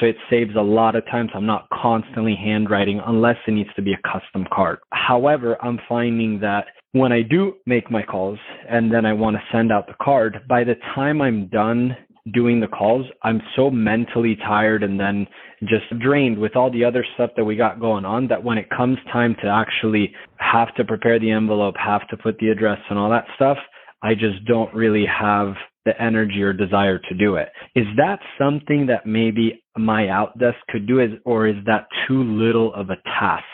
So 0.00 0.06
it 0.06 0.16
saves 0.30 0.54
a 0.56 0.62
lot 0.62 0.96
of 0.96 1.04
time. 1.06 1.28
So 1.32 1.38
I'm 1.38 1.46
not 1.46 1.68
constantly 1.70 2.36
handwriting 2.36 3.00
unless 3.06 3.36
it 3.46 3.52
needs 3.52 3.70
to 3.76 3.82
be 3.82 3.92
a 3.92 4.08
custom 4.08 4.46
card. 4.52 4.78
However, 4.92 5.62
I'm 5.62 5.78
finding 5.88 6.40
that 6.40 6.66
when 6.92 7.12
I 7.12 7.22
do 7.22 7.54
make 7.66 7.90
my 7.90 8.02
calls 8.02 8.38
and 8.68 8.92
then 8.92 9.06
I 9.06 9.12
want 9.12 9.36
to 9.36 9.42
send 9.52 9.72
out 9.72 9.86
the 9.86 9.94
card, 10.02 10.40
by 10.48 10.64
the 10.64 10.74
time 10.94 11.20
I'm 11.20 11.48
done 11.48 11.96
doing 12.32 12.60
the 12.60 12.68
calls, 12.68 13.06
I'm 13.22 13.40
so 13.56 13.70
mentally 13.70 14.36
tired 14.36 14.82
and 14.82 14.98
then 14.98 15.26
just 15.62 15.98
drained 16.00 16.38
with 16.38 16.54
all 16.56 16.70
the 16.70 16.84
other 16.84 17.04
stuff 17.14 17.30
that 17.36 17.44
we 17.44 17.56
got 17.56 17.80
going 17.80 18.04
on 18.04 18.28
that 18.28 18.42
when 18.42 18.58
it 18.58 18.70
comes 18.70 18.98
time 19.12 19.34
to 19.42 19.48
actually 19.48 20.12
have 20.36 20.74
to 20.76 20.84
prepare 20.84 21.18
the 21.18 21.30
envelope, 21.30 21.74
have 21.76 22.06
to 22.08 22.16
put 22.16 22.38
the 22.38 22.50
address 22.50 22.78
and 22.90 22.98
all 22.98 23.10
that 23.10 23.26
stuff, 23.34 23.58
I 24.02 24.14
just 24.14 24.44
don't 24.46 24.72
really 24.74 25.06
have 25.06 25.54
the 25.84 26.00
energy 26.00 26.42
or 26.42 26.52
desire 26.52 26.98
to 26.98 27.14
do 27.14 27.36
it. 27.36 27.48
Is 27.74 27.86
that 27.96 28.20
something 28.38 28.86
that 28.86 29.06
maybe 29.06 29.62
MyOutDesk 29.76 30.54
could 30.68 30.86
do, 30.86 31.00
is, 31.00 31.10
or 31.24 31.48
is 31.48 31.56
that 31.66 31.86
too 32.06 32.22
little 32.22 32.72
of 32.74 32.90
a 32.90 32.96
task? 33.18 33.44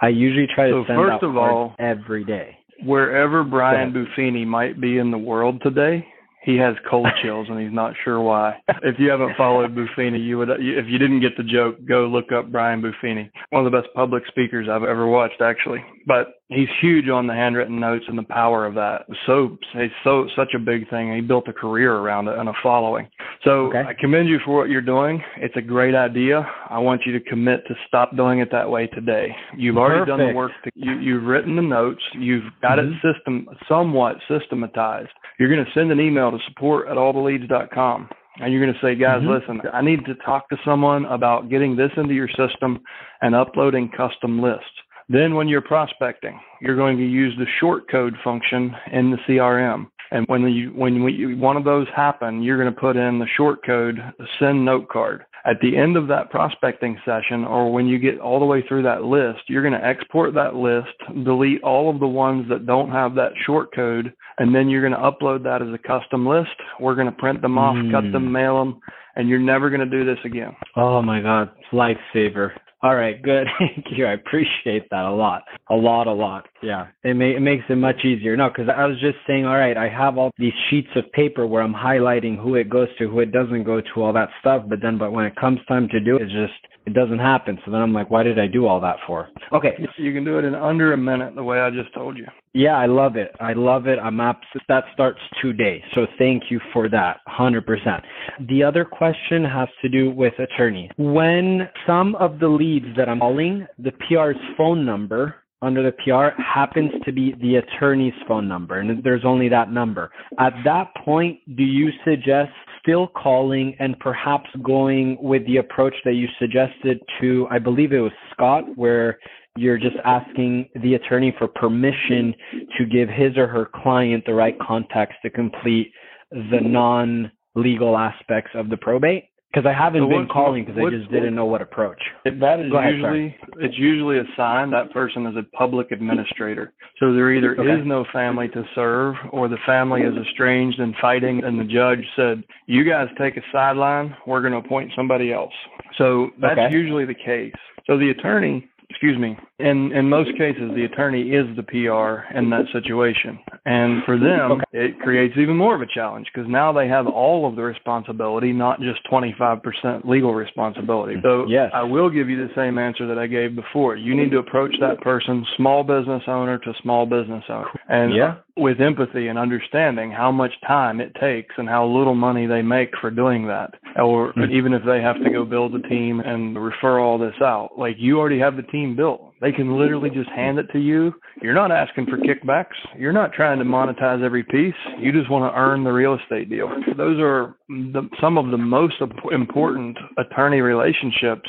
I 0.00 0.08
usually 0.08 0.46
try 0.54 0.68
to 0.68 0.72
so 0.72 0.84
send 0.86 0.98
first 0.98 1.14
out 1.14 1.22
of 1.22 1.36
all, 1.36 1.74
every 1.78 2.24
day. 2.24 2.56
Wherever 2.82 3.44
Brian 3.44 3.92
Buffini 3.92 4.46
might 4.46 4.80
be 4.80 4.98
in 4.98 5.10
the 5.10 5.18
world 5.18 5.60
today, 5.62 6.06
he 6.46 6.56
has 6.56 6.76
cold 6.88 7.08
chills 7.22 7.48
and 7.50 7.60
he's 7.60 7.72
not 7.72 7.94
sure 8.04 8.20
why. 8.20 8.62
If 8.82 8.98
you 8.98 9.10
haven't 9.10 9.36
followed 9.36 9.74
Buffini, 9.74 10.24
you 10.24 10.38
would 10.38 10.48
if 10.48 10.86
you 10.86 10.98
didn't 10.98 11.20
get 11.20 11.36
the 11.36 11.42
joke, 11.42 11.84
go 11.84 12.06
look 12.06 12.32
up 12.32 12.50
Brian 12.50 12.80
Buffini. 12.80 13.30
One 13.50 13.66
of 13.66 13.70
the 13.70 13.78
best 13.78 13.92
public 13.94 14.22
speakers 14.28 14.68
I've 14.70 14.84
ever 14.84 15.06
watched 15.06 15.42
actually. 15.42 15.84
But 16.06 16.28
he's 16.48 16.68
huge 16.80 17.08
on 17.08 17.26
the 17.26 17.34
handwritten 17.34 17.80
notes 17.80 18.04
and 18.08 18.16
the 18.16 18.22
power 18.22 18.64
of 18.66 18.74
that. 18.74 19.06
So 19.26 19.58
it's 19.74 19.94
so 20.04 20.28
such 20.36 20.54
a 20.54 20.58
big 20.58 20.88
thing. 20.88 21.12
He 21.14 21.20
built 21.20 21.48
a 21.48 21.52
career 21.52 21.94
around 21.96 22.28
it 22.28 22.38
and 22.38 22.48
a 22.48 22.52
following. 22.62 23.08
So 23.44 23.66
Okay. 23.66 23.80
I 23.86 23.94
commend 23.94 24.28
you 24.28 24.38
for 24.44 24.56
what 24.56 24.68
you're 24.68 24.80
doing. 24.80 25.22
It's 25.38 25.56
a 25.56 25.60
great 25.62 25.94
idea. 25.94 26.48
I 26.70 26.78
want 26.78 27.02
you 27.04 27.12
to 27.12 27.20
commit 27.20 27.66
to 27.66 27.74
stop 27.88 28.16
doing 28.16 28.38
it 28.38 28.50
that 28.52 28.70
way 28.70 28.86
today. 28.88 29.34
You've 29.56 29.76
already 29.78 30.06
done 30.06 30.20
the 30.20 30.32
work. 30.34 30.52
To, 30.64 30.70
you, 30.74 30.98
you've 30.98 31.24
written 31.24 31.56
the 31.56 31.62
notes. 31.62 32.02
You've 32.14 32.44
got 32.62 32.78
Mhm. 32.78 32.94
it 32.96 33.14
system 33.14 33.48
somewhat 33.68 34.18
systematized. 34.28 35.10
You're 35.38 35.48
going 35.50 35.64
to 35.64 35.70
send 35.72 35.90
an 35.90 36.00
email 36.00 36.30
to 36.30 36.38
support 36.44 36.88
at 36.88 36.96
alltheleads.com. 36.96 38.08
And 38.38 38.52
you're 38.52 38.62
going 38.62 38.74
to 38.74 38.80
say, 38.80 38.94
guys, 38.94 39.22
Mhm. 39.22 39.28
listen, 39.28 39.62
I 39.72 39.80
need 39.80 40.04
to 40.04 40.14
talk 40.16 40.48
to 40.50 40.58
someone 40.64 41.06
about 41.06 41.48
getting 41.48 41.74
this 41.74 41.90
into 41.96 42.12
your 42.14 42.28
system 42.28 42.80
and 43.22 43.34
uploading 43.34 43.88
custom 43.88 44.40
lists. 44.40 44.82
Then 45.08 45.34
when 45.34 45.48
you're 45.48 45.60
prospecting, 45.60 46.40
you're 46.60 46.76
going 46.76 46.96
to 46.96 47.06
use 47.06 47.34
the 47.38 47.46
short 47.60 47.88
code 47.90 48.14
function 48.24 48.74
in 48.92 49.10
the 49.10 49.18
CRM. 49.28 49.86
And 50.10 50.24
when 50.28 50.42
you 50.42 50.70
when 50.70 51.02
we, 51.02 51.34
one 51.34 51.56
of 51.56 51.64
those 51.64 51.86
happen, 51.94 52.42
you're 52.42 52.60
going 52.60 52.72
to 52.72 52.80
put 52.80 52.96
in 52.96 53.18
the 53.18 53.26
short 53.36 53.64
code 53.64 53.98
send 54.38 54.64
note 54.64 54.88
card. 54.88 55.24
At 55.44 55.60
the 55.60 55.76
end 55.76 55.96
of 55.96 56.08
that 56.08 56.30
prospecting 56.30 56.98
session, 57.04 57.44
or 57.44 57.72
when 57.72 57.86
you 57.86 58.00
get 58.00 58.18
all 58.18 58.40
the 58.40 58.44
way 58.46 58.62
through 58.66 58.82
that 58.82 59.04
list, 59.04 59.42
you're 59.48 59.62
going 59.62 59.80
to 59.80 59.84
export 59.84 60.34
that 60.34 60.56
list, 60.56 60.88
delete 61.24 61.62
all 61.62 61.88
of 61.88 62.00
the 62.00 62.06
ones 62.06 62.48
that 62.48 62.66
don't 62.66 62.90
have 62.90 63.14
that 63.14 63.30
short 63.44 63.72
code, 63.72 64.12
and 64.38 64.52
then 64.52 64.68
you're 64.68 64.80
going 64.88 64.92
to 64.92 64.98
upload 64.98 65.44
that 65.44 65.62
as 65.62 65.68
a 65.72 65.78
custom 65.78 66.26
list. 66.26 66.50
We're 66.80 66.96
going 66.96 67.06
to 67.06 67.12
print 67.12 67.42
them 67.42 67.58
off, 67.58 67.76
cut 67.92 68.04
Mm. 68.04 68.12
them, 68.12 68.32
mail 68.32 68.58
them, 68.58 68.80
and 69.14 69.28
you're 69.28 69.38
never 69.38 69.70
going 69.70 69.88
to 69.88 69.98
do 69.98 70.04
this 70.04 70.18
again. 70.24 70.54
Oh 70.74 71.00
my 71.00 71.20
God, 71.20 71.50
lifesaver. 71.72 72.50
All 72.86 72.94
right, 72.94 73.20
good. 73.20 73.48
Thank 73.58 73.86
you. 73.90 74.06
I 74.06 74.12
appreciate 74.12 74.88
that 74.90 75.06
a 75.06 75.10
lot, 75.10 75.42
a 75.68 75.74
lot, 75.74 76.06
a 76.06 76.12
lot. 76.12 76.46
Yeah, 76.62 76.86
it, 77.02 77.14
may, 77.14 77.34
it 77.34 77.40
makes 77.40 77.64
it 77.68 77.74
much 77.74 78.04
easier. 78.04 78.36
No, 78.36 78.48
because 78.48 78.72
I 78.72 78.86
was 78.86 78.96
just 79.00 79.16
saying, 79.26 79.44
all 79.44 79.56
right, 79.56 79.76
I 79.76 79.88
have 79.88 80.18
all 80.18 80.30
these 80.38 80.52
sheets 80.70 80.90
of 80.94 81.10
paper 81.10 81.48
where 81.48 81.64
I'm 81.64 81.74
highlighting 81.74 82.40
who 82.40 82.54
it 82.54 82.70
goes 82.70 82.86
to, 82.98 83.08
who 83.08 83.18
it 83.18 83.32
doesn't 83.32 83.64
go 83.64 83.80
to, 83.80 84.02
all 84.02 84.12
that 84.12 84.28
stuff. 84.38 84.66
But 84.68 84.82
then, 84.82 84.98
but 84.98 85.10
when 85.10 85.24
it 85.24 85.34
comes 85.34 85.58
time 85.66 85.88
to 85.88 85.98
do 85.98 86.14
it, 86.14 86.22
it's 86.22 86.32
just 86.32 86.75
it 86.86 86.94
doesn't 86.94 87.18
happen. 87.18 87.58
So 87.64 87.70
then 87.70 87.80
I'm 87.82 87.92
like, 87.92 88.10
why 88.10 88.22
did 88.22 88.38
I 88.38 88.46
do 88.46 88.66
all 88.66 88.80
that 88.80 88.96
for? 89.06 89.28
Okay, 89.52 89.76
You 89.98 90.12
can 90.12 90.24
do 90.24 90.38
it 90.38 90.44
in 90.44 90.54
under 90.54 90.92
a 90.92 90.96
minute, 90.96 91.34
the 91.34 91.42
way 91.42 91.58
I 91.60 91.70
just 91.70 91.92
told 91.94 92.16
you. 92.16 92.26
yeah, 92.54 92.76
I 92.76 92.86
love 92.86 93.16
it. 93.16 93.32
I 93.40 93.52
love 93.52 93.86
it. 93.86 93.98
I'm 93.98 94.20
abs- 94.20 94.38
that 94.68 94.84
starts 94.94 95.20
today. 95.42 95.82
So 95.94 96.06
thank 96.18 96.44
you 96.50 96.60
for 96.72 96.88
that. 96.88 97.20
100%. 97.28 98.02
The 98.48 98.62
other 98.62 98.84
question 98.84 99.44
has 99.44 99.68
to 99.82 99.88
do 99.88 100.10
with 100.10 100.34
attorney. 100.38 100.90
When 100.96 101.68
some 101.86 102.14
of 102.16 102.38
the 102.38 102.48
leads 102.48 102.86
that 102.96 103.08
I'm 103.08 103.18
calling, 103.20 103.66
the 103.78 103.92
PR's 103.92 104.36
phone 104.56 104.86
number 104.86 105.34
under 105.62 105.82
the 105.82 105.92
PR 106.04 106.40
happens 106.40 106.92
to 107.04 107.12
be 107.12 107.34
the 107.40 107.56
attorney's 107.56 108.12
phone 108.28 108.46
number 108.46 108.78
and 108.78 109.02
there's 109.02 109.24
only 109.24 109.48
that 109.48 109.72
number. 109.72 110.10
At 110.38 110.52
that 110.64 110.94
point, 111.04 111.40
do 111.56 111.62
you 111.64 111.88
suggest 112.04 112.52
still 112.86 113.08
calling 113.08 113.74
and 113.80 113.98
perhaps 113.98 114.48
going 114.62 115.18
with 115.20 115.44
the 115.46 115.56
approach 115.56 115.94
that 116.04 116.12
you 116.12 116.28
suggested 116.38 117.00
to, 117.20 117.48
I 117.50 117.58
believe 117.58 117.92
it 117.92 117.98
was 117.98 118.12
Scott, 118.32 118.62
where 118.76 119.18
you're 119.56 119.78
just 119.78 119.96
asking 120.04 120.68
the 120.82 120.94
attorney 120.94 121.34
for 121.36 121.48
permission 121.48 122.32
to 122.78 122.86
give 122.86 123.08
his 123.08 123.36
or 123.36 123.48
her 123.48 123.68
client 123.82 124.24
the 124.24 124.34
right 124.34 124.56
contacts 124.60 125.16
to 125.22 125.30
complete 125.30 125.90
the 126.30 126.60
non-legal 126.62 127.96
aspects 127.96 128.50
of 128.54 128.68
the 128.70 128.76
probate? 128.76 129.24
Because 129.56 129.66
I 129.66 129.72
haven't 129.72 130.02
So 130.02 130.08
been 130.08 130.28
calling 130.28 130.66
because 130.66 130.78
I 130.78 130.90
just 130.90 131.10
didn't 131.10 131.34
know 131.34 131.46
what 131.46 131.62
approach. 131.62 132.02
That 132.26 132.60
is 132.60 132.70
ahead, 132.70 132.92
usually 132.92 133.36
it's 133.56 133.78
usually 133.78 134.18
assigned 134.18 134.70
that 134.74 134.92
person 134.92 135.24
is 135.24 135.34
a 135.34 135.44
public 135.56 135.92
administrator. 135.92 136.74
So 137.00 137.14
there 137.14 137.32
either 137.32 137.58
Okay. 137.58 137.80
is 137.80 137.86
no 137.86 138.04
family 138.12 138.48
to 138.48 138.68
serve 138.74 139.14
or 139.30 139.48
the 139.48 139.56
family 139.64 140.02
is 140.02 140.14
estranged 140.14 140.78
and 140.78 140.94
fighting 140.96 141.42
and 141.42 141.58
the 141.58 141.64
judge 141.64 142.06
said, 142.16 142.44
You 142.66 142.84
guys 142.84 143.08
take 143.16 143.38
a 143.38 143.42
sideline, 143.50 144.14
we're 144.26 144.42
gonna 144.42 144.58
appoint 144.58 144.92
somebody 144.94 145.32
else. 145.32 145.54
So 145.96 146.32
that's 146.38 146.58
Okay. 146.58 146.70
usually 146.70 147.06
the 147.06 147.14
case. 147.14 147.54
So 147.86 147.96
the 147.96 148.10
attorney 148.10 148.68
excuse 148.90 149.18
me, 149.18 149.36
in 149.58 149.92
in 149.92 150.08
most 150.08 150.36
cases 150.36 150.70
the 150.74 150.84
attorney 150.84 151.32
is 151.32 151.46
the 151.56 151.62
PR 151.62 152.36
in 152.36 152.50
that 152.50 152.66
situation. 152.72 153.38
And 153.66 154.04
for 154.04 154.16
them 154.16 154.52
Okay. 154.52 154.64
it 154.72 155.00
creates 155.00 155.36
even 155.36 155.56
more 155.56 155.74
of 155.74 155.82
a 155.82 155.86
challenge 155.86 156.30
because 156.32 156.48
now 156.48 156.72
they 156.72 156.86
have 156.86 157.08
all 157.08 157.46
of 157.48 157.56
the 157.56 157.62
responsibility, 157.62 158.52
not 158.52 158.80
just 158.80 159.02
25% 159.10 160.04
legal 160.04 160.34
responsibility. 160.34 161.20
So 161.22 161.46
Yes. 161.48 161.72
I 161.74 161.82
will 161.82 162.08
give 162.08 162.30
you 162.30 162.36
the 162.46 162.54
same 162.54 162.78
answer 162.78 163.06
that 163.06 163.18
I 163.18 163.26
gave 163.26 163.56
before. 163.56 163.96
You 163.96 164.14
need 164.14 164.30
to 164.30 164.38
approach 164.38 164.78
that 164.78 165.00
person, 165.00 165.44
small 165.56 165.82
business 165.82 166.22
owner 166.28 166.58
to 166.58 166.74
small 166.74 167.06
business 167.06 167.44
owner, 167.50 167.66
and 167.88 168.14
Yeah. 168.14 168.34
with 168.56 168.80
empathy 168.80 169.26
and 169.26 169.36
understanding 169.38 170.12
how 170.12 170.30
much 170.30 170.58
time 170.60 171.00
it 171.00 171.14
takes 171.16 171.58
and 171.58 171.68
how 171.68 171.86
little 171.86 172.14
money 172.14 172.46
they 172.46 172.62
make 172.62 172.96
for 172.96 173.10
doing 173.10 173.48
that. 173.48 173.74
Or 173.96 174.32
Mhm. 174.34 174.50
even 174.50 174.74
if 174.74 174.84
they 174.84 175.00
have 175.00 175.20
to 175.24 175.30
go 175.30 175.44
build 175.44 175.74
a 175.74 175.80
team 175.80 176.20
and 176.20 176.56
refer 176.56 177.00
all 177.00 177.18
this 177.18 177.40
out, 177.42 177.76
like 177.76 177.98
you 177.98 178.20
already 178.20 178.38
have 178.38 178.56
the 178.56 178.62
team 178.62 178.94
built. 178.94 179.25
They 179.40 179.52
can 179.52 179.78
literally 179.78 180.10
just 180.10 180.30
hand 180.30 180.58
it 180.58 180.66
to 180.72 180.78
you. 180.78 181.12
You're 181.42 181.54
not 181.54 181.70
asking 181.70 182.06
for 182.06 182.16
kickbacks. 182.16 182.76
You're 182.98 183.12
not 183.12 183.32
trying 183.32 183.58
to 183.58 183.64
monetize 183.64 184.22
every 184.22 184.42
piece. 184.42 184.74
You 184.98 185.12
just 185.12 185.30
want 185.30 185.52
to 185.52 185.58
earn 185.58 185.84
the 185.84 185.92
real 185.92 186.18
estate 186.18 186.48
deal. 186.48 186.68
Those 186.96 187.20
are 187.20 187.56
the, 187.68 188.08
some 188.20 188.38
of 188.38 188.50
the 188.50 188.58
most 188.58 188.94
important 189.32 189.98
attorney 190.18 190.60
relationships 190.60 191.48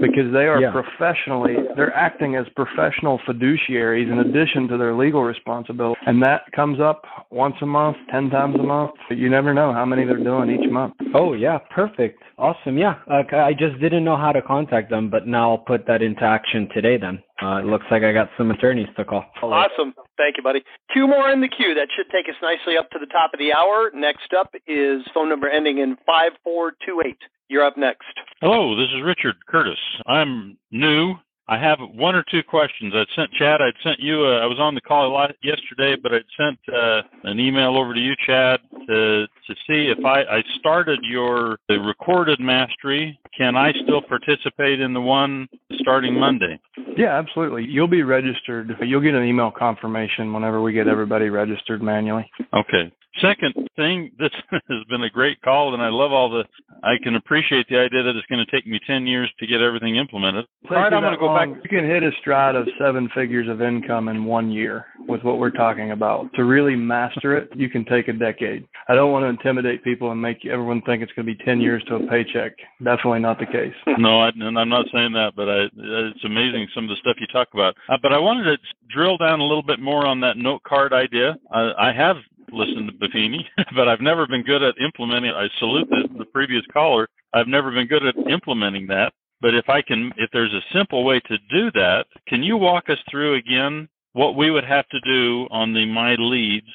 because 0.00 0.32
they 0.32 0.46
are 0.46 0.60
yeah. 0.60 0.72
professionally 0.72 1.54
they're 1.76 1.94
acting 1.94 2.34
as 2.34 2.46
professional 2.56 3.20
fiduciaries 3.28 4.10
in 4.10 4.20
addition 4.20 4.66
to 4.68 4.78
their 4.78 4.94
legal 4.94 5.22
responsibility 5.22 6.00
and 6.06 6.22
that 6.22 6.50
comes 6.56 6.80
up 6.80 7.02
once 7.30 7.54
a 7.60 7.66
month 7.66 7.96
ten 8.10 8.30
times 8.30 8.54
a 8.58 8.62
month 8.62 8.92
you 9.10 9.28
never 9.28 9.52
know 9.52 9.72
how 9.72 9.84
many 9.84 10.06
they're 10.06 10.24
doing 10.24 10.50
each 10.50 10.70
month 10.70 10.94
oh 11.14 11.34
yeah 11.34 11.58
perfect 11.74 12.22
awesome 12.40 12.78
yeah 12.78 12.94
uh, 13.10 13.22
i 13.36 13.52
just 13.52 13.78
didn't 13.80 14.04
know 14.04 14.16
how 14.16 14.32
to 14.32 14.42
contact 14.42 14.90
them 14.90 15.10
but 15.10 15.26
now 15.26 15.50
i'll 15.50 15.58
put 15.58 15.86
that 15.86 16.02
into 16.02 16.22
action 16.22 16.68
today 16.74 16.96
then 16.96 17.22
uh, 17.42 17.56
it 17.58 17.66
looks 17.66 17.86
like 17.90 18.02
i 18.02 18.12
got 18.12 18.28
some 18.36 18.50
attorneys 18.50 18.88
to 18.96 19.04
call 19.04 19.24
awesome 19.42 19.94
thank 20.16 20.36
you 20.36 20.42
buddy 20.42 20.62
two 20.94 21.06
more 21.06 21.30
in 21.30 21.40
the 21.40 21.48
queue 21.48 21.74
that 21.74 21.88
should 21.94 22.10
take 22.10 22.28
us 22.28 22.36
nicely 22.42 22.76
up 22.76 22.90
to 22.90 22.98
the 22.98 23.06
top 23.06 23.30
of 23.32 23.38
the 23.38 23.52
hour 23.52 23.90
next 23.94 24.32
up 24.36 24.50
is 24.66 25.02
phone 25.14 25.28
number 25.28 25.48
ending 25.48 25.78
in 25.78 25.96
five 26.06 26.32
four 26.42 26.72
two 26.84 27.00
eight 27.04 27.18
you're 27.50 27.64
up 27.64 27.76
next. 27.76 28.06
Hello, 28.40 28.76
this 28.76 28.86
is 28.94 29.02
Richard 29.04 29.34
Curtis. 29.48 29.76
I'm 30.06 30.56
new. 30.70 31.14
I 31.48 31.58
have 31.58 31.80
one 31.80 32.14
or 32.14 32.24
two 32.30 32.44
questions. 32.44 32.94
I 32.94 33.04
sent 33.16 33.32
Chad. 33.32 33.60
I'd 33.60 33.74
sent 33.82 33.98
you. 33.98 34.24
Uh, 34.24 34.38
I 34.38 34.46
was 34.46 34.60
on 34.60 34.76
the 34.76 34.80
call 34.80 35.08
a 35.08 35.12
lot 35.12 35.34
yesterday, 35.42 35.96
but 36.00 36.14
I'd 36.14 36.22
sent 36.38 36.60
uh, 36.72 37.02
an 37.24 37.40
email 37.40 37.76
over 37.76 37.92
to 37.92 37.98
you, 37.98 38.14
Chad, 38.24 38.60
to 38.86 39.26
to 39.50 39.56
see 39.66 39.90
if 39.90 40.04
I 40.04 40.22
I 40.22 40.42
started 40.58 41.00
your 41.02 41.58
the 41.68 41.78
recorded 41.80 42.40
mastery. 42.40 43.18
Can 43.36 43.56
I 43.56 43.72
still 43.72 44.02
participate 44.02 44.80
in 44.80 44.92
the 44.92 45.00
one 45.00 45.48
starting 45.80 46.18
Monday? 46.18 46.58
Yeah, 46.96 47.18
absolutely. 47.18 47.64
You'll 47.64 47.88
be 47.88 48.02
registered. 48.02 48.72
You'll 48.80 49.00
get 49.00 49.14
an 49.14 49.24
email 49.24 49.50
confirmation 49.50 50.32
whenever 50.32 50.60
we 50.60 50.72
get 50.72 50.88
everybody 50.88 51.30
registered 51.30 51.82
manually. 51.82 52.30
Okay. 52.54 52.92
Second 53.20 53.54
thing, 53.76 54.12
this 54.18 54.30
has 54.50 54.84
been 54.88 55.02
a 55.02 55.10
great 55.10 55.40
call, 55.42 55.74
and 55.74 55.82
I 55.82 55.88
love 55.88 56.12
all 56.12 56.30
the. 56.30 56.44
I 56.82 56.94
can 57.02 57.16
appreciate 57.16 57.66
the 57.68 57.78
idea 57.78 58.02
that 58.02 58.16
it's 58.16 58.26
going 58.28 58.44
to 58.44 58.50
take 58.50 58.66
me 58.66 58.80
ten 58.86 59.06
years 59.06 59.30
to 59.38 59.46
get 59.46 59.60
everything 59.60 59.96
implemented. 59.96 60.46
All 60.70 60.76
right, 60.76 60.92
I'm 60.92 61.02
going 61.02 61.12
to 61.12 61.18
go 61.18 61.26
long. 61.26 61.36
back. 61.36 61.48
Um, 61.48 61.60
you 61.62 61.68
can 61.68 61.84
hit 61.84 62.02
a 62.02 62.10
stride 62.20 62.54
of 62.54 62.66
seven 62.78 63.10
figures 63.14 63.48
of 63.48 63.60
income 63.60 64.08
in 64.08 64.24
one 64.24 64.50
year 64.50 64.86
with 65.08 65.22
what 65.22 65.38
we're 65.38 65.50
talking 65.50 65.90
about. 65.90 66.32
To 66.34 66.44
really 66.44 66.76
master 66.76 67.36
it, 67.36 67.50
you 67.54 67.68
can 67.68 67.84
take 67.84 68.08
a 68.08 68.12
decade. 68.12 68.66
I 68.88 68.94
don't 68.94 69.12
want 69.12 69.38
to 69.38 69.39
intimidate 69.40 69.82
people 69.82 70.12
and 70.12 70.20
make 70.20 70.44
everyone 70.46 70.82
think 70.82 71.02
it's 71.02 71.12
going 71.12 71.26
to 71.26 71.34
be 71.34 71.44
ten 71.44 71.60
years 71.60 71.82
to 71.84 71.96
a 71.96 72.06
paycheck. 72.06 72.52
Definitely 72.82 73.20
not 73.20 73.38
the 73.38 73.46
case. 73.46 73.74
No, 73.98 74.20
I, 74.20 74.28
and 74.28 74.58
I'm 74.58 74.68
not 74.68 74.86
saying 74.92 75.12
that, 75.12 75.32
but 75.34 75.48
I, 75.48 75.68
it's 76.12 76.24
amazing 76.24 76.68
some 76.74 76.84
of 76.84 76.90
the 76.90 76.96
stuff 76.96 77.16
you 77.20 77.26
talk 77.26 77.48
about. 77.54 77.74
Uh, 77.88 77.96
but 78.02 78.12
I 78.12 78.18
wanted 78.18 78.44
to 78.44 78.58
drill 78.94 79.16
down 79.16 79.40
a 79.40 79.44
little 79.44 79.62
bit 79.62 79.80
more 79.80 80.06
on 80.06 80.20
that 80.20 80.36
note 80.36 80.62
card 80.64 80.92
idea. 80.92 81.36
Uh, 81.52 81.72
I 81.78 81.92
have 81.92 82.16
listened 82.52 82.90
to 82.90 82.94
Buffini, 83.06 83.44
but 83.76 83.88
I've 83.88 84.00
never 84.00 84.26
been 84.26 84.42
good 84.42 84.62
at 84.62 84.74
implementing. 84.78 85.30
I 85.30 85.48
salute 85.58 85.88
the, 85.88 86.08
the 86.18 86.24
previous 86.26 86.62
caller. 86.72 87.08
I've 87.32 87.48
never 87.48 87.70
been 87.70 87.86
good 87.86 88.04
at 88.04 88.16
implementing 88.28 88.86
that. 88.88 89.12
But 89.40 89.54
if 89.54 89.68
I 89.68 89.80
can, 89.80 90.12
if 90.18 90.28
there's 90.32 90.52
a 90.52 90.60
simple 90.76 91.04
way 91.04 91.20
to 91.20 91.38
do 91.50 91.70
that, 91.72 92.04
can 92.28 92.42
you 92.42 92.56
walk 92.58 92.90
us 92.90 92.98
through 93.10 93.36
again 93.36 93.88
what 94.12 94.36
we 94.36 94.50
would 94.50 94.64
have 94.64 94.88
to 94.88 95.00
do 95.00 95.46
on 95.50 95.72
the 95.72 95.86
My 95.86 96.14
Leads 96.18 96.66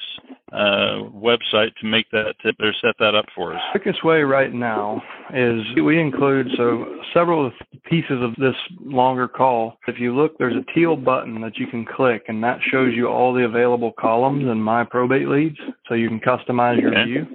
uh, 0.52 1.04
website 1.12 1.74
to 1.80 1.86
make 1.86 2.10
that 2.10 2.34
or 2.60 2.72
set 2.80 2.94
that 2.98 3.14
up 3.14 3.26
for 3.34 3.54
us? 3.54 3.60
The 3.72 3.80
quickest 3.80 4.04
way 4.04 4.22
right 4.22 4.52
now 4.52 5.02
is 5.34 5.60
we 5.84 6.00
include 6.00 6.48
so 6.56 7.00
several 7.12 7.50
pieces 7.84 8.22
of 8.22 8.34
this 8.36 8.54
longer 8.80 9.28
call. 9.28 9.78
If 9.86 9.98
you 9.98 10.14
look, 10.14 10.38
there's 10.38 10.56
a 10.56 10.72
teal 10.72 10.96
button 10.96 11.40
that 11.42 11.58
you 11.58 11.66
can 11.66 11.84
click, 11.84 12.24
and 12.28 12.42
that 12.42 12.58
shows 12.70 12.94
you 12.94 13.08
all 13.08 13.34
the 13.34 13.44
available 13.44 13.92
columns 13.98 14.44
in 14.44 14.60
My 14.60 14.84
Probate 14.84 15.28
Leads, 15.28 15.58
so 15.88 15.94
you 15.94 16.08
can 16.08 16.20
customize 16.20 16.80
your 16.80 16.92
okay. 16.96 17.04
view. 17.04 17.26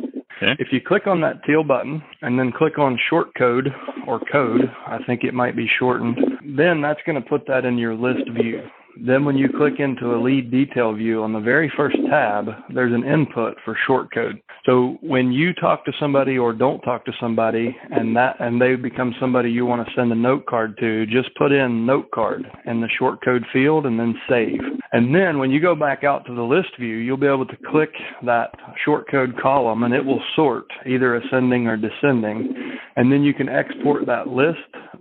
Okay. 0.41 0.56
If 0.58 0.70
you 0.72 0.82
click 0.82 1.06
on 1.06 1.22
that 1.22 1.43
teal 1.43 1.64
button 1.64 2.02
and 2.24 2.39
then 2.39 2.52
click 2.52 2.80
on 2.80 2.97
short 3.10 3.28
code 3.38 3.72
or 4.08 4.20
code, 4.32 4.62
I 4.88 4.97
think 5.06 5.24
it 5.24 5.36
might 5.36 5.56
be 5.56 5.70
shortened, 5.78 6.18
then 6.58 6.82
that's 6.82 6.99
going 7.06 7.22
to 7.22 7.30
put 7.30 7.45
that 7.45 7.64
in 7.64 7.78
your 7.78 7.93
list 7.93 8.28
view. 8.34 8.64
Then 9.00 9.26
when 9.26 9.38
you 9.38 9.50
click 9.50 9.80
into 9.80 10.16
a 10.16 10.22
lead 10.22 10.52
detail 10.52 10.94
view 10.94 11.24
on 11.24 11.34
the 11.34 11.39
very 11.39 11.72
first 11.76 11.98
tab, 12.10 12.48
there's 12.74 12.94
an 12.94 13.04
input 13.04 13.58
for 13.64 13.78
short 13.88 14.14
code. 14.14 14.42
So 14.66 14.98
when 15.02 15.32
you 15.32 15.54
talk 15.54 15.86
to 15.86 15.94
somebody 16.00 16.38
or 16.38 16.54
don't 16.54 16.82
talk 16.82 17.06
to 17.06 17.14
somebody 17.20 17.76
and 17.89 18.16
that 18.16 18.36
and 18.39 18.62
they 18.62 18.76
become 18.76 19.16
somebody 19.20 19.50
you 19.50 19.66
want 19.66 19.88
to 19.88 19.94
send 19.96 20.12
a 20.12 20.16
note 20.16 20.46
card 20.46 20.78
to, 20.80 21.06
just 21.08 21.34
put 21.36 21.52
in 21.52 21.86
note 21.86 22.12
card 22.12 22.46
in 22.66 22.82
the 22.82 22.89
short 23.00 23.24
code 23.24 23.44
field 23.52 23.86
and 23.86 24.00
then 24.00 24.16
save. 24.30 24.60
And 24.92 25.16
then 25.16 25.39
when 25.39 25.52
you 25.52 25.60
go 25.60 25.74
back 25.74 26.04
out 26.04 26.26
to 26.28 26.36
the 26.36 26.44
list 26.44 26.78
view, 26.80 26.96
you'll 26.96 27.18
be 27.18 27.28
able 27.28 27.48
to 27.48 27.58
click 27.70 27.92
that 28.24 28.52
short 28.84 29.10
code 29.10 29.36
column 29.42 29.84
and 29.84 29.94
it 29.94 30.06
will 30.06 30.22
sort 30.36 30.66
either 30.86 31.16
ascending 31.16 31.68
or 31.68 31.78
descending. 31.78 32.78
And 32.98 33.12
then 33.12 33.24
you 33.24 33.34
can 33.34 33.50
export 33.50 34.06
that 34.06 34.28
list, 34.28 34.60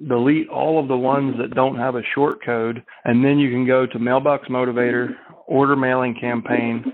delete 0.08 0.48
all 0.48 0.80
of 0.80 0.88
the 0.88 0.96
ones 0.96 1.34
that 1.38 1.54
don't 1.54 1.76
have 1.76 1.96
a 1.96 2.02
short 2.14 2.44
code, 2.44 2.82
and 3.04 3.24
then 3.24 3.38
you 3.38 3.50
can 3.50 3.66
go 3.66 3.79
to 3.86 3.98
Mailbox 3.98 4.48
Motivator, 4.48 5.14
order 5.46 5.76
mailing 5.76 6.14
campaign, 6.18 6.84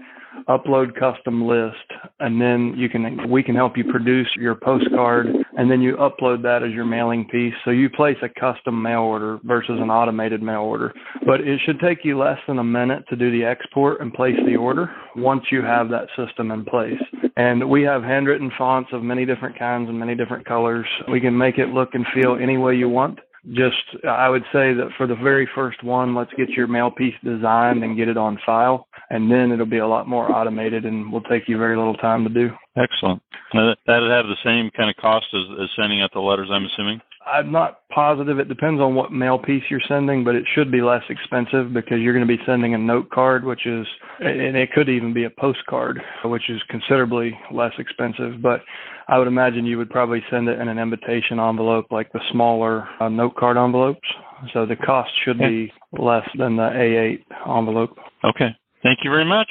upload 0.49 0.95
custom 0.99 1.47
list, 1.47 1.77
and 2.21 2.41
then 2.41 2.75
you 2.77 2.89
can 2.89 3.29
we 3.31 3.43
can 3.43 3.55
help 3.55 3.77
you 3.77 3.85
produce 3.85 4.29
your 4.37 4.55
postcard, 4.55 5.27
and 5.57 5.71
then 5.71 5.81
you 5.81 5.97
upload 5.97 6.43
that 6.43 6.63
as 6.63 6.73
your 6.73 6.85
mailing 6.85 7.25
piece. 7.27 7.55
So 7.65 7.71
you 7.71 7.91
place 7.91 8.17
a 8.23 8.29
custom 8.29 8.81
mail 8.81 9.01
order 9.01 9.39
versus 9.45 9.79
an 9.81 9.91
automated 9.91 10.43
mail 10.43 10.63
order. 10.63 10.93
But 11.27 11.41
it 11.41 11.61
should 11.65 11.81
take 11.81 12.05
you 12.05 12.19
less 12.19 12.39
than 12.47 12.59
a 12.59 12.65
minute 12.65 13.05
to 13.09 13.17
do 13.17 13.31
the 13.31 13.45
export 13.45 14.01
and 14.01 14.13
place 14.13 14.37
the 14.47 14.57
order 14.57 14.91
once 15.17 15.45
you 15.51 15.63
have 15.63 15.89
that 15.91 16.09
system 16.17 16.51
in 16.51 16.65
place. 16.65 17.01
And 17.37 17.69
we 17.69 17.83
have 17.83 18.03
handwritten 18.03 18.51
fonts 18.57 18.91
of 18.93 19.03
many 19.03 19.27
different 19.27 19.59
kinds 19.59 19.89
and 19.89 19.99
many 19.99 20.15
different 20.15 20.47
colors. 20.47 20.87
We 21.11 21.21
can 21.21 21.37
make 21.37 21.59
it 21.59 21.69
look 21.69 21.95
and 21.95 22.07
feel 22.15 22.39
any 22.41 22.57
way 22.57 22.77
you 22.77 22.89
want 22.89 23.19
just 23.53 24.05
I 24.09 24.29
would 24.29 24.45
say 24.53 24.73
that 24.75 24.89
for 24.97 25.07
the 25.07 25.15
very 25.15 25.49
first 25.55 25.83
one, 25.83 26.15
let's 26.15 26.33
get 26.37 26.51
your 26.51 26.67
mail 26.67 26.91
piece 26.91 27.15
designed 27.23 27.85
and 27.85 27.97
get 27.97 28.09
it 28.09 28.17
on 28.17 28.39
file, 28.45 28.89
and 29.11 29.31
then 29.31 29.53
it'll 29.53 29.67
be 29.67 29.79
a 29.79 29.87
lot 29.87 30.09
more 30.09 30.31
automated 30.31 30.85
and 30.85 31.13
will 31.13 31.23
take 31.23 31.49
you 31.49 31.59
very 31.59 31.77
little 31.77 31.97
time 31.97 32.25
to 32.25 32.31
do. 32.31 32.51
Excellent. 32.77 33.23
That'd 33.53 34.11
have 34.11 34.27
the 34.27 34.37
same 34.45 34.71
kind 34.71 34.91
of 34.91 34.97
cost 34.97 35.27
as, 35.33 35.45
as 35.63 35.69
sending 35.77 36.03
out 36.03 36.13
the 36.13 36.21
letters, 36.21 36.49
I'm 36.51 36.67
assuming. 36.67 37.01
I'm 37.27 37.51
not 37.51 37.81
positive. 37.93 38.39
It 38.39 38.49
depends 38.49 38.81
on 38.81 38.95
what 38.95 39.13
mail 39.13 39.39
piece 39.39 39.65
you're 39.69 39.81
sending, 39.89 40.23
but 40.23 40.35
it 40.35 40.45
should 40.55 40.71
be 40.71 40.81
less 40.81 41.03
expensive 41.09 41.73
because 41.73 41.99
you're 41.99 42.15
going 42.15 42.27
to 42.27 42.37
be 42.37 42.43
sending 42.47 42.75
a 42.75 42.79
note 42.79 43.11
card, 43.11 43.45
which 43.45 43.67
is, 43.67 43.87
and 44.21 44.57
it 44.57 44.73
could 44.73 44.89
even 44.89 45.13
be 45.13 45.25
a 45.25 45.31
postcard, 45.31 46.01
which 46.25 46.49
is 46.49 46.61
considerably 46.69 47.37
less 47.53 47.73
expensive. 47.79 48.41
But 48.41 48.61
I 49.09 49.19
would 49.19 49.29
imagine 49.29 49.67
you 49.67 49.79
would 49.79 49.91
probably 49.91 50.23
send 50.31 50.49
it 50.49 50.61
in 50.61 50.69
an 50.69 50.79
invitation 50.79 51.41
envelope, 51.41 51.87
like 51.91 52.13
the 52.13 52.21
smaller 52.31 52.89
uh, 53.01 53.09
note 53.09 53.35
card 53.37 53.57
envelopes. 53.57 54.09
So 54.53 54.67
the 54.67 54.77
cost 54.77 55.11
should 55.25 55.39
be 55.39 55.73
less 55.99 56.29
than 56.39 56.57
the 56.57 56.63
A8 56.63 57.59
envelope. 57.59 57.97
Okay. 58.25 58.51
Thank 58.83 59.01
you 59.03 59.11
very 59.11 59.25
much. 59.25 59.49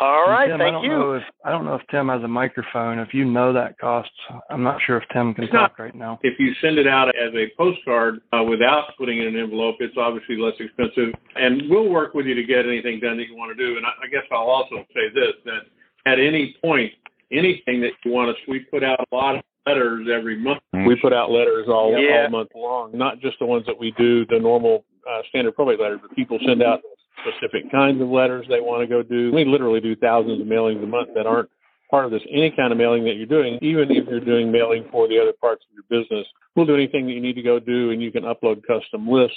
All 0.00 0.28
right, 0.28 0.46
Tim, 0.48 0.58
thank 0.58 0.68
I 0.68 0.70
don't 0.70 0.84
you. 0.84 0.90
Know 0.90 1.12
if, 1.14 1.22
I 1.44 1.50
don't 1.50 1.64
know 1.64 1.74
if 1.74 1.82
Tim 1.90 2.08
has 2.08 2.22
a 2.22 2.28
microphone. 2.28 2.98
If 2.98 3.12
you 3.12 3.24
know 3.24 3.52
that 3.52 3.78
cost, 3.78 4.10
I'm 4.48 4.62
not 4.62 4.80
sure 4.86 4.96
if 4.96 5.04
Tim 5.12 5.34
can 5.34 5.44
it's 5.44 5.52
talk 5.52 5.72
not, 5.76 5.82
right 5.84 5.94
now. 5.94 6.18
If 6.22 6.38
you 6.38 6.54
send 6.62 6.78
it 6.78 6.86
out 6.86 7.08
as 7.08 7.34
a 7.34 7.46
postcard 7.58 8.20
uh, 8.32 8.42
without 8.44 8.96
putting 8.96 9.18
it 9.18 9.26
in 9.26 9.34
an 9.36 9.42
envelope, 9.42 9.76
it's 9.80 9.96
obviously 9.98 10.36
less 10.38 10.54
expensive. 10.60 11.12
And 11.36 11.62
we'll 11.68 11.88
work 11.88 12.14
with 12.14 12.26
you 12.26 12.34
to 12.34 12.44
get 12.44 12.64
anything 12.66 13.00
done 13.00 13.16
that 13.18 13.28
you 13.28 13.36
want 13.36 13.56
to 13.56 13.66
do. 13.66 13.76
And 13.76 13.84
I, 13.84 13.90
I 14.04 14.08
guess 14.08 14.22
I'll 14.30 14.48
also 14.50 14.76
say 14.94 15.08
this, 15.14 15.34
that 15.46 16.10
at 16.10 16.18
any 16.20 16.56
point, 16.64 16.92
anything 17.32 17.80
that 17.82 17.92
you 18.04 18.12
want 18.12 18.30
us, 18.30 18.36
we 18.48 18.60
put 18.60 18.84
out 18.84 19.00
a 19.00 19.14
lot 19.14 19.34
of 19.36 19.42
letters 19.66 20.06
every 20.12 20.38
month. 20.38 20.60
We 20.72 20.96
put 20.96 21.12
out 21.12 21.30
letters 21.30 21.66
all, 21.68 21.96
Yeah. 21.98 22.24
all 22.24 22.30
month 22.30 22.50
long, 22.54 22.96
not 22.96 23.20
just 23.20 23.38
the 23.40 23.46
ones 23.46 23.66
that 23.66 23.78
we 23.78 23.92
do, 23.98 24.24
the 24.26 24.38
normal 24.38 24.84
uh, 25.10 25.22
standard 25.28 25.54
probate 25.56 25.80
letters, 25.80 25.98
but 26.02 26.14
people 26.16 26.38
send 26.46 26.62
out 26.62 26.80
specific 27.20 27.70
kinds 27.70 28.00
of 28.00 28.08
letters 28.08 28.46
they 28.48 28.60
want 28.60 28.82
to 28.82 28.86
go 28.86 29.02
do. 29.02 29.32
We 29.32 29.44
literally 29.44 29.80
do 29.80 29.94
thousands 29.96 30.40
of 30.40 30.46
mailings 30.46 30.82
a 30.82 30.86
month 30.86 31.10
that 31.14 31.26
aren't 31.26 31.50
part 31.90 32.06
of 32.06 32.10
this. 32.10 32.22
Any 32.30 32.50
kind 32.50 32.72
of 32.72 32.78
mailing 32.78 33.04
that 33.04 33.16
you're 33.16 33.26
doing, 33.26 33.58
even 33.60 33.90
if 33.90 34.08
you're 34.08 34.20
doing 34.20 34.50
mailing 34.50 34.86
for 34.90 35.06
the 35.08 35.20
other 35.20 35.32
parts 35.40 35.64
of 35.68 35.74
your 35.74 35.84
business, 36.02 36.26
we'll 36.56 36.66
do 36.66 36.74
anything 36.74 37.06
that 37.06 37.12
you 37.12 37.20
need 37.20 37.34
to 37.34 37.42
go 37.42 37.60
do, 37.60 37.90
and 37.90 38.02
you 38.02 38.10
can 38.10 38.24
upload 38.24 38.62
custom 38.66 39.08
lists. 39.08 39.36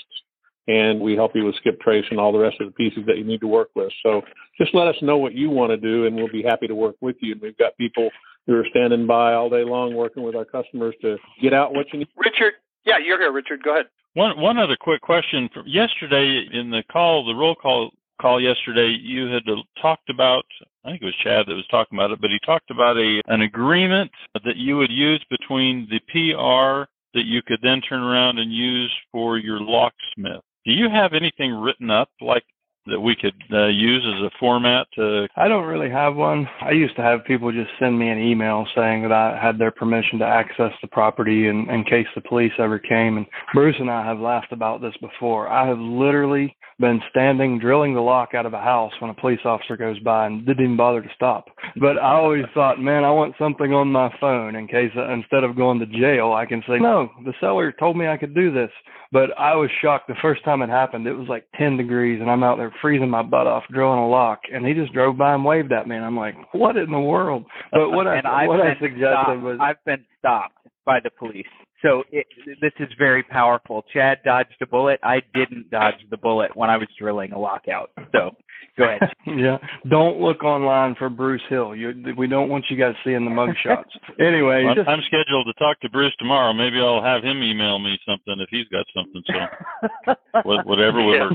And 0.67 0.99
we 0.99 1.15
help 1.15 1.35
you 1.35 1.45
with 1.45 1.55
skip 1.57 1.79
trace 1.79 2.05
and 2.09 2.19
all 2.19 2.31
the 2.31 2.39
rest 2.39 2.59
of 2.59 2.65
the 2.65 2.73
pieces 2.73 3.03
that 3.05 3.19
you 3.19 3.23
need 3.23 3.39
to 3.41 3.47
work 3.47 3.69
with. 3.75 3.93
So 4.01 4.23
just 4.57 4.73
let 4.73 4.87
us 4.87 4.95
know 5.03 5.15
what 5.17 5.33
you 5.35 5.51
want 5.51 5.69
to 5.69 5.77
do, 5.77 6.07
and 6.07 6.15
we'll 6.15 6.31
be 6.31 6.41
happy 6.41 6.65
to 6.65 6.73
work 6.73 6.95
with 7.01 7.17
you. 7.19 7.35
We've 7.39 7.57
got 7.57 7.77
people 7.77 8.09
who 8.47 8.55
are 8.55 8.65
standing 8.71 9.05
by 9.05 9.33
all 9.33 9.47
day 9.49 9.63
long 9.63 9.93
working 9.93 10.23
with 10.23 10.35
our 10.35 10.45
customers 10.45 10.95
to 11.01 11.17
get 11.39 11.53
out 11.53 11.75
what 11.75 11.85
you 11.93 11.99
need. 11.99 12.07
Richard, 12.17 12.53
yeah, 12.83 12.97
you're 12.97 13.19
here, 13.19 13.31
Richard. 13.31 13.61
Go 13.63 13.73
ahead. 13.73 13.85
One 14.15 14.39
one 14.39 14.57
other 14.57 14.77
quick 14.79 15.01
question. 15.01 15.49
From 15.53 15.67
yesterday 15.67 16.47
in 16.53 16.69
the 16.69 16.83
call, 16.89 17.25
the 17.25 17.35
roll 17.35 17.53
call 17.53 17.91
call 18.21 18.41
yesterday, 18.41 18.87
you 18.87 19.27
had 19.27 19.43
talked 19.81 20.09
about. 20.09 20.45
I 20.85 20.91
think 20.91 21.01
it 21.01 21.05
was 21.05 21.15
Chad 21.21 21.47
that 21.47 21.53
was 21.53 21.67
talking 21.69 21.99
about 21.99 22.11
it, 22.11 22.21
but 22.21 22.29
he 22.29 22.39
talked 22.45 22.71
about 22.71 22.97
a 22.97 23.21
an 23.27 23.41
agreement 23.41 24.09
that 24.33 24.55
you 24.55 24.77
would 24.77 24.91
use 24.91 25.23
between 25.29 25.89
the 25.89 25.99
PR 26.07 26.89
that 27.13 27.25
you 27.25 27.41
could 27.41 27.59
then 27.61 27.81
turn 27.81 28.03
around 28.03 28.39
and 28.39 28.53
use 28.53 28.93
for 29.11 29.37
your 29.37 29.59
locksmith. 29.59 30.41
Do 30.65 30.71
you 30.71 30.89
have 30.89 31.13
anything 31.13 31.53
written 31.53 31.91
up 31.91 32.09
like 32.21 32.45
that 32.87 32.99
we 32.99 33.15
could 33.15 33.33
uh, 33.51 33.67
use 33.67 34.03
as 34.05 34.21
a 34.21 34.31
format 34.39 34.87
to 34.95 35.27
I 35.35 35.47
don't 35.47 35.65
really 35.65 35.89
have 35.89 36.15
one. 36.15 36.47
I 36.61 36.71
used 36.71 36.95
to 36.97 37.01
have 37.01 37.25
people 37.25 37.51
just 37.51 37.71
send 37.79 37.97
me 37.97 38.09
an 38.09 38.19
email 38.19 38.67
saying 38.75 39.01
that 39.03 39.11
I 39.11 39.39
had 39.41 39.57
their 39.57 39.71
permission 39.71 40.19
to 40.19 40.25
access 40.25 40.71
the 40.81 40.87
property 40.87 41.47
in, 41.47 41.69
in 41.69 41.83
case 41.83 42.07
the 42.15 42.21
police 42.21 42.53
ever 42.59 42.79
came. 42.79 43.17
And 43.17 43.25
Bruce 43.53 43.75
and 43.79 43.89
I 43.89 44.05
have 44.05 44.19
laughed 44.19 44.51
about 44.51 44.81
this 44.81 44.95
before. 45.01 45.49
I 45.49 45.67
have 45.67 45.79
literally 45.79 46.55
been 46.79 46.99
standing 47.09 47.57
drilling 47.57 47.93
the 47.93 48.01
lock 48.01 48.33
out 48.33 48.45
of 48.45 48.53
a 48.53 48.59
house 48.59 48.91
when 48.99 49.09
a 49.09 49.13
police 49.13 49.39
officer 49.45 49.77
goes 49.77 49.97
by 49.99 50.25
and 50.27 50.45
didn't 50.45 50.63
even 50.63 50.77
bother 50.77 51.01
to 51.01 51.09
stop. 51.15 51.45
But 51.79 51.97
I 51.97 52.15
always 52.15 52.43
thought, 52.53 52.81
man, 52.81 53.03
I 53.03 53.11
want 53.11 53.35
something 53.39 53.73
on 53.73 53.91
my 53.91 54.13
phone 54.19 54.55
in 54.55 54.67
case 54.67 54.91
uh, 54.97 55.09
instead 55.13 55.43
of 55.43 55.55
going 55.55 55.79
to 55.79 55.85
jail, 55.85 56.33
I 56.33 56.45
can 56.45 56.61
say, 56.67 56.77
no, 56.79 57.09
the 57.23 57.33
seller 57.39 57.71
told 57.71 57.97
me 57.97 58.07
I 58.07 58.17
could 58.17 58.35
do 58.35 58.51
this. 58.51 58.71
But 59.11 59.29
I 59.39 59.55
was 59.55 59.69
shocked 59.81 60.07
the 60.07 60.15
first 60.21 60.43
time 60.43 60.61
it 60.61 60.69
happened. 60.69 61.07
It 61.07 61.13
was 61.13 61.29
like 61.29 61.47
10 61.57 61.77
degrees 61.77 62.19
and 62.19 62.29
I'm 62.29 62.43
out 62.43 62.57
there 62.57 62.73
freezing 62.81 63.09
my 63.09 63.23
butt 63.23 63.47
off 63.47 63.63
drilling 63.71 63.99
a 63.99 64.09
lock 64.09 64.41
and 64.51 64.65
he 64.65 64.73
just 64.73 64.91
drove 64.91 65.17
by 65.17 65.33
and 65.33 65.45
waved 65.45 65.71
at 65.71 65.87
me 65.87 65.95
and 65.95 66.03
I'm 66.03 66.17
like, 66.17 66.35
what 66.53 66.75
in 66.75 66.91
the 66.91 66.99
world? 66.99 67.45
But 67.71 67.91
what 67.91 68.07
I 68.07 68.47
what 68.47 68.59
I 68.59 68.73
suggested 68.73 69.07
stopped. 69.07 69.41
was 69.41 69.57
I've 69.61 69.83
been 69.85 70.03
stopped 70.19 70.57
by 70.85 70.99
the 71.01 71.11
police. 71.11 71.45
So 71.81 72.03
it, 72.11 72.25
this 72.61 72.71
is 72.79 72.87
very 72.97 73.23
powerful. 73.23 73.83
Chad 73.93 74.19
dodged 74.23 74.55
a 74.61 74.65
bullet. 74.65 74.99
I 75.03 75.21
didn't 75.33 75.69
dodge 75.69 75.95
the 76.09 76.17
bullet 76.17 76.55
when 76.55 76.69
I 76.69 76.77
was 76.77 76.87
drilling 76.97 77.33
a 77.33 77.39
lockout. 77.39 77.91
So 78.11 78.31
go 78.77 78.85
ahead. 78.85 79.13
yeah. 79.27 79.57
Don't 79.89 80.19
look 80.19 80.43
online 80.43 80.95
for 80.95 81.09
Bruce 81.09 81.41
Hill. 81.49 81.75
You, 81.75 81.93
we 82.17 82.27
don't 82.27 82.49
want 82.49 82.65
you 82.69 82.77
guys 82.77 82.95
seeing 83.03 83.25
the 83.25 83.31
mug 83.31 83.49
shots. 83.63 83.89
anyway, 84.19 84.63
Well, 84.63 84.75
just, 84.75 84.87
I'm 84.87 85.01
scheduled 85.07 85.47
to 85.47 85.53
talk 85.59 85.79
to 85.81 85.89
Bruce 85.89 86.13
tomorrow. 86.17 86.53
Maybe 86.53 86.79
I'll 86.79 87.03
have 87.03 87.23
him 87.23 87.43
email 87.43 87.79
me 87.79 87.99
something 88.07 88.35
if 88.39 88.49
he's 88.49 88.67
got 88.69 88.85
something. 88.95 89.23
So 89.27 90.15
whatever 90.63 91.03
would 91.03 91.19
work. 91.19 91.33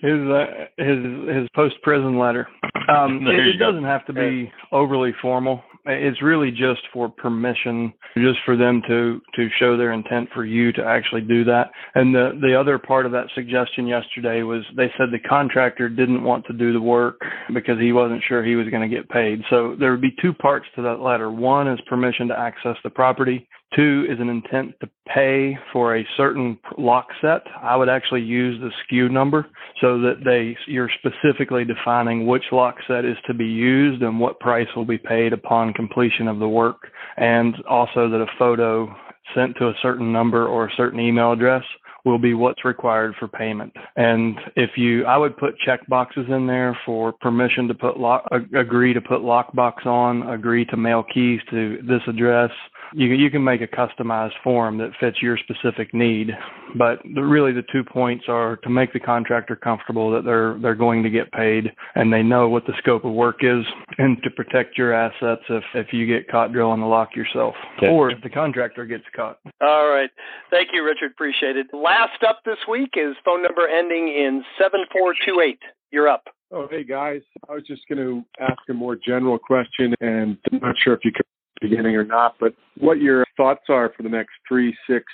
his 0.00 0.20
uh, 0.28 0.46
his 0.76 1.36
his 1.36 1.48
post 1.54 1.76
prison 1.82 2.18
letter. 2.18 2.46
Um, 2.88 3.26
it, 3.26 3.46
it 3.46 3.58
doesn't 3.58 3.84
have 3.84 4.04
to 4.06 4.12
be 4.12 4.52
overly 4.70 5.12
formal. 5.22 5.62
It's 5.84 6.22
really 6.22 6.52
just 6.52 6.82
for 6.92 7.08
permission, 7.08 7.92
just 8.16 8.38
for 8.44 8.56
them 8.56 8.82
to 8.86 9.20
to 9.34 9.48
show 9.58 9.76
their 9.76 9.92
intent 9.92 10.28
for 10.32 10.44
you 10.44 10.72
to 10.74 10.84
actually 10.84 11.22
do 11.22 11.42
that. 11.44 11.72
And 11.96 12.14
the 12.14 12.38
the 12.40 12.58
other 12.58 12.78
part 12.78 13.04
of 13.04 13.10
that 13.12 13.26
suggestion 13.34 13.88
yesterday 13.88 14.42
was 14.42 14.62
they 14.76 14.92
said 14.96 15.08
the 15.10 15.18
contractor 15.18 15.88
didn't 15.88 16.22
want 16.22 16.46
to 16.46 16.52
do 16.52 16.72
the 16.72 16.80
work 16.80 17.20
because 17.52 17.80
he 17.80 17.92
wasn't 17.92 18.22
sure 18.28 18.44
he 18.44 18.54
was 18.54 18.68
going 18.68 18.88
to 18.88 18.94
get 18.94 19.08
paid. 19.08 19.42
So 19.50 19.74
there 19.78 19.90
would 19.90 20.00
be 20.00 20.14
two 20.22 20.32
parts 20.32 20.66
to 20.76 20.82
that 20.82 21.00
letter. 21.00 21.32
One 21.32 21.66
is 21.66 21.80
permission 21.88 22.28
to 22.28 22.38
access 22.38 22.76
the 22.84 22.90
property. 22.90 23.48
Two 23.74 24.06
is 24.08 24.20
an 24.20 24.28
intent 24.28 24.74
to 24.80 24.90
pay 25.06 25.58
for 25.72 25.96
a 25.96 26.06
certain 26.16 26.58
lock 26.76 27.08
set. 27.20 27.42
I 27.62 27.74
would 27.76 27.88
actually 27.88 28.20
use 28.20 28.60
the 28.60 28.70
SKU 28.84 29.10
number 29.10 29.46
so 29.80 29.98
that 30.00 30.24
they 30.24 30.56
you're 30.66 30.90
specifically 30.98 31.64
defining 31.64 32.26
which 32.26 32.44
lock 32.52 32.76
set 32.86 33.04
is 33.04 33.16
to 33.26 33.34
be 33.34 33.46
used 33.46 34.02
and 34.02 34.20
what 34.20 34.40
price 34.40 34.68
will 34.76 34.84
be 34.84 34.98
paid 34.98 35.32
upon 35.32 35.72
completion 35.72 36.28
of 36.28 36.38
the 36.38 36.48
work, 36.48 36.88
and 37.16 37.54
also 37.68 38.10
that 38.10 38.20
a 38.20 38.26
photo 38.38 38.94
sent 39.34 39.56
to 39.56 39.68
a 39.68 39.74
certain 39.80 40.12
number 40.12 40.46
or 40.46 40.66
a 40.66 40.74
certain 40.76 41.00
email 41.00 41.32
address 41.32 41.64
will 42.04 42.18
be 42.18 42.34
what's 42.34 42.64
required 42.64 43.14
for 43.18 43.28
payment. 43.28 43.72
And 43.96 44.36
if 44.56 44.70
you, 44.76 45.04
I 45.04 45.16
would 45.16 45.36
put 45.36 45.56
check 45.64 45.86
boxes 45.86 46.26
in 46.28 46.46
there 46.46 46.76
for 46.84 47.12
permission 47.12 47.68
to 47.68 47.74
put 47.74 47.98
lock, 47.98 48.26
agree 48.56 48.92
to 48.92 49.00
put 49.00 49.20
lockbox 49.20 49.86
on, 49.86 50.28
agree 50.28 50.64
to 50.66 50.76
mail 50.76 51.04
keys 51.14 51.40
to 51.50 51.78
this 51.82 52.02
address. 52.08 52.50
You, 52.94 53.08
you 53.08 53.30
can 53.30 53.42
make 53.42 53.60
a 53.60 53.66
customized 53.66 54.32
form 54.44 54.78
that 54.78 54.90
fits 55.00 55.22
your 55.22 55.38
specific 55.38 55.92
need. 55.94 56.30
But 56.76 57.00
the, 57.14 57.22
really 57.22 57.52
the 57.52 57.64
two 57.72 57.84
points 57.84 58.24
are 58.28 58.56
to 58.58 58.70
make 58.70 58.92
the 58.92 59.00
contractor 59.00 59.56
comfortable 59.56 60.10
that 60.12 60.24
they're, 60.24 60.58
they're 60.60 60.74
going 60.74 61.02
to 61.02 61.10
get 61.10 61.30
paid 61.32 61.70
and 61.94 62.12
they 62.12 62.22
know 62.22 62.48
what 62.48 62.66
the 62.66 62.72
scope 62.78 63.04
of 63.04 63.12
work 63.12 63.38
is 63.42 63.64
and 63.98 64.22
to 64.22 64.30
protect 64.30 64.76
your 64.78 64.92
assets 64.92 65.42
if, 65.48 65.64
if 65.74 65.92
you 65.92 66.06
get 66.06 66.28
caught 66.28 66.52
drilling 66.52 66.80
the 66.80 66.86
lock 66.86 67.14
yourself 67.16 67.54
Okay. 67.78 67.88
or 67.88 68.10
if 68.10 68.22
the 68.22 68.30
contractor 68.30 68.84
gets 68.84 69.04
caught. 69.14 69.38
All 69.60 69.88
right. 69.88 70.10
Thank 70.50 70.68
you, 70.72 70.84
Richard. 70.84 71.12
Appreciate 71.12 71.56
it. 71.56 71.66
Last 71.72 72.22
up 72.26 72.40
this 72.44 72.58
week 72.68 72.90
is 72.96 73.14
phone 73.24 73.42
number 73.42 73.66
ending 73.68 74.08
in 74.08 74.44
7428. 74.58 75.58
You're 75.90 76.08
up. 76.08 76.24
Oh, 76.54 76.68
hey 76.70 76.84
guys. 76.84 77.22
I 77.48 77.54
was 77.54 77.62
just 77.66 77.82
going 77.88 77.98
to 77.98 78.22
ask 78.38 78.58
a 78.68 78.74
more 78.74 78.94
general 78.96 79.38
question, 79.38 79.94
and 80.00 80.36
I'm 80.52 80.58
not 80.60 80.76
sure 80.78 80.92
if 80.92 81.00
you 81.04 81.12
could 81.12 81.24
beginning 81.62 81.96
or 81.96 82.04
not, 82.04 82.34
but 82.38 82.54
what 82.78 83.00
your 83.00 83.24
thoughts 83.36 83.62
are 83.68 83.92
for 83.96 84.02
the 84.02 84.08
next 84.08 84.32
three, 84.46 84.76
six, 84.88 85.04